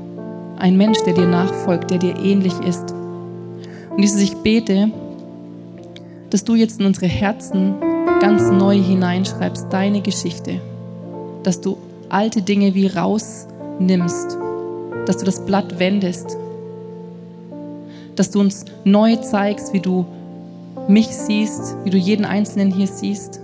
Ein 0.57 0.77
Mensch, 0.77 0.99
der 1.05 1.15
dir 1.15 1.27
nachfolgt, 1.27 1.91
der 1.91 1.99
dir 1.99 2.17
ähnlich 2.17 2.59
ist. 2.67 2.93
Und 3.91 4.03
Jesus, 4.03 4.21
ich 4.21 4.37
bete, 4.39 4.91
dass 6.31 6.45
du 6.45 6.57
jetzt 6.57 6.81
in 6.81 6.87
unsere 6.87 7.07
Herzen 7.07 7.75
ganz 8.21 8.51
neu 8.51 8.77
hineinschreibst, 8.77 9.67
deine 9.71 10.01
Geschichte, 10.01 10.61
dass 11.45 11.61
du 11.61 11.79
alte 12.09 12.43
Dinge 12.43 12.75
wie 12.75 12.89
rausnimmst, 12.89 14.37
dass 15.07 15.19
du 15.19 15.25
das 15.25 15.45
Blatt 15.47 15.79
wendest, 15.79 16.37
dass 18.17 18.33
du 18.33 18.41
uns 18.41 18.65
neu 18.85 19.15
zeigst, 19.17 19.73
wie 19.73 19.81
du 19.81 20.05
mich 20.89 21.07
siehst, 21.07 21.77
wie 21.85 21.91
du 21.91 21.97
jeden 21.97 22.25
Einzelnen 22.25 22.73
hier 22.73 22.89
siehst 22.89 23.41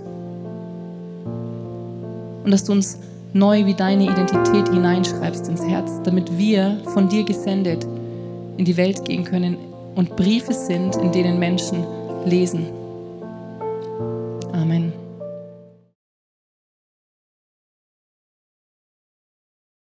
und 2.45 2.51
dass 2.51 2.63
du 2.63 2.71
uns 2.71 2.99
neu 3.33 3.65
wie 3.65 3.73
deine 3.73 4.03
Identität 4.03 4.69
hineinschreibst 4.69 5.49
ins 5.49 5.65
Herz, 5.65 5.91
damit 6.03 6.37
wir 6.37 6.79
von 6.93 7.09
dir 7.09 7.23
gesendet 7.25 7.85
in 8.57 8.63
die 8.63 8.77
Welt 8.77 9.03
gehen 9.03 9.25
können 9.25 9.57
und 9.95 10.15
Briefe 10.15 10.53
sind, 10.53 10.95
in 10.97 11.11
denen 11.11 11.39
Menschen 11.39 11.83
lesen. 12.25 12.67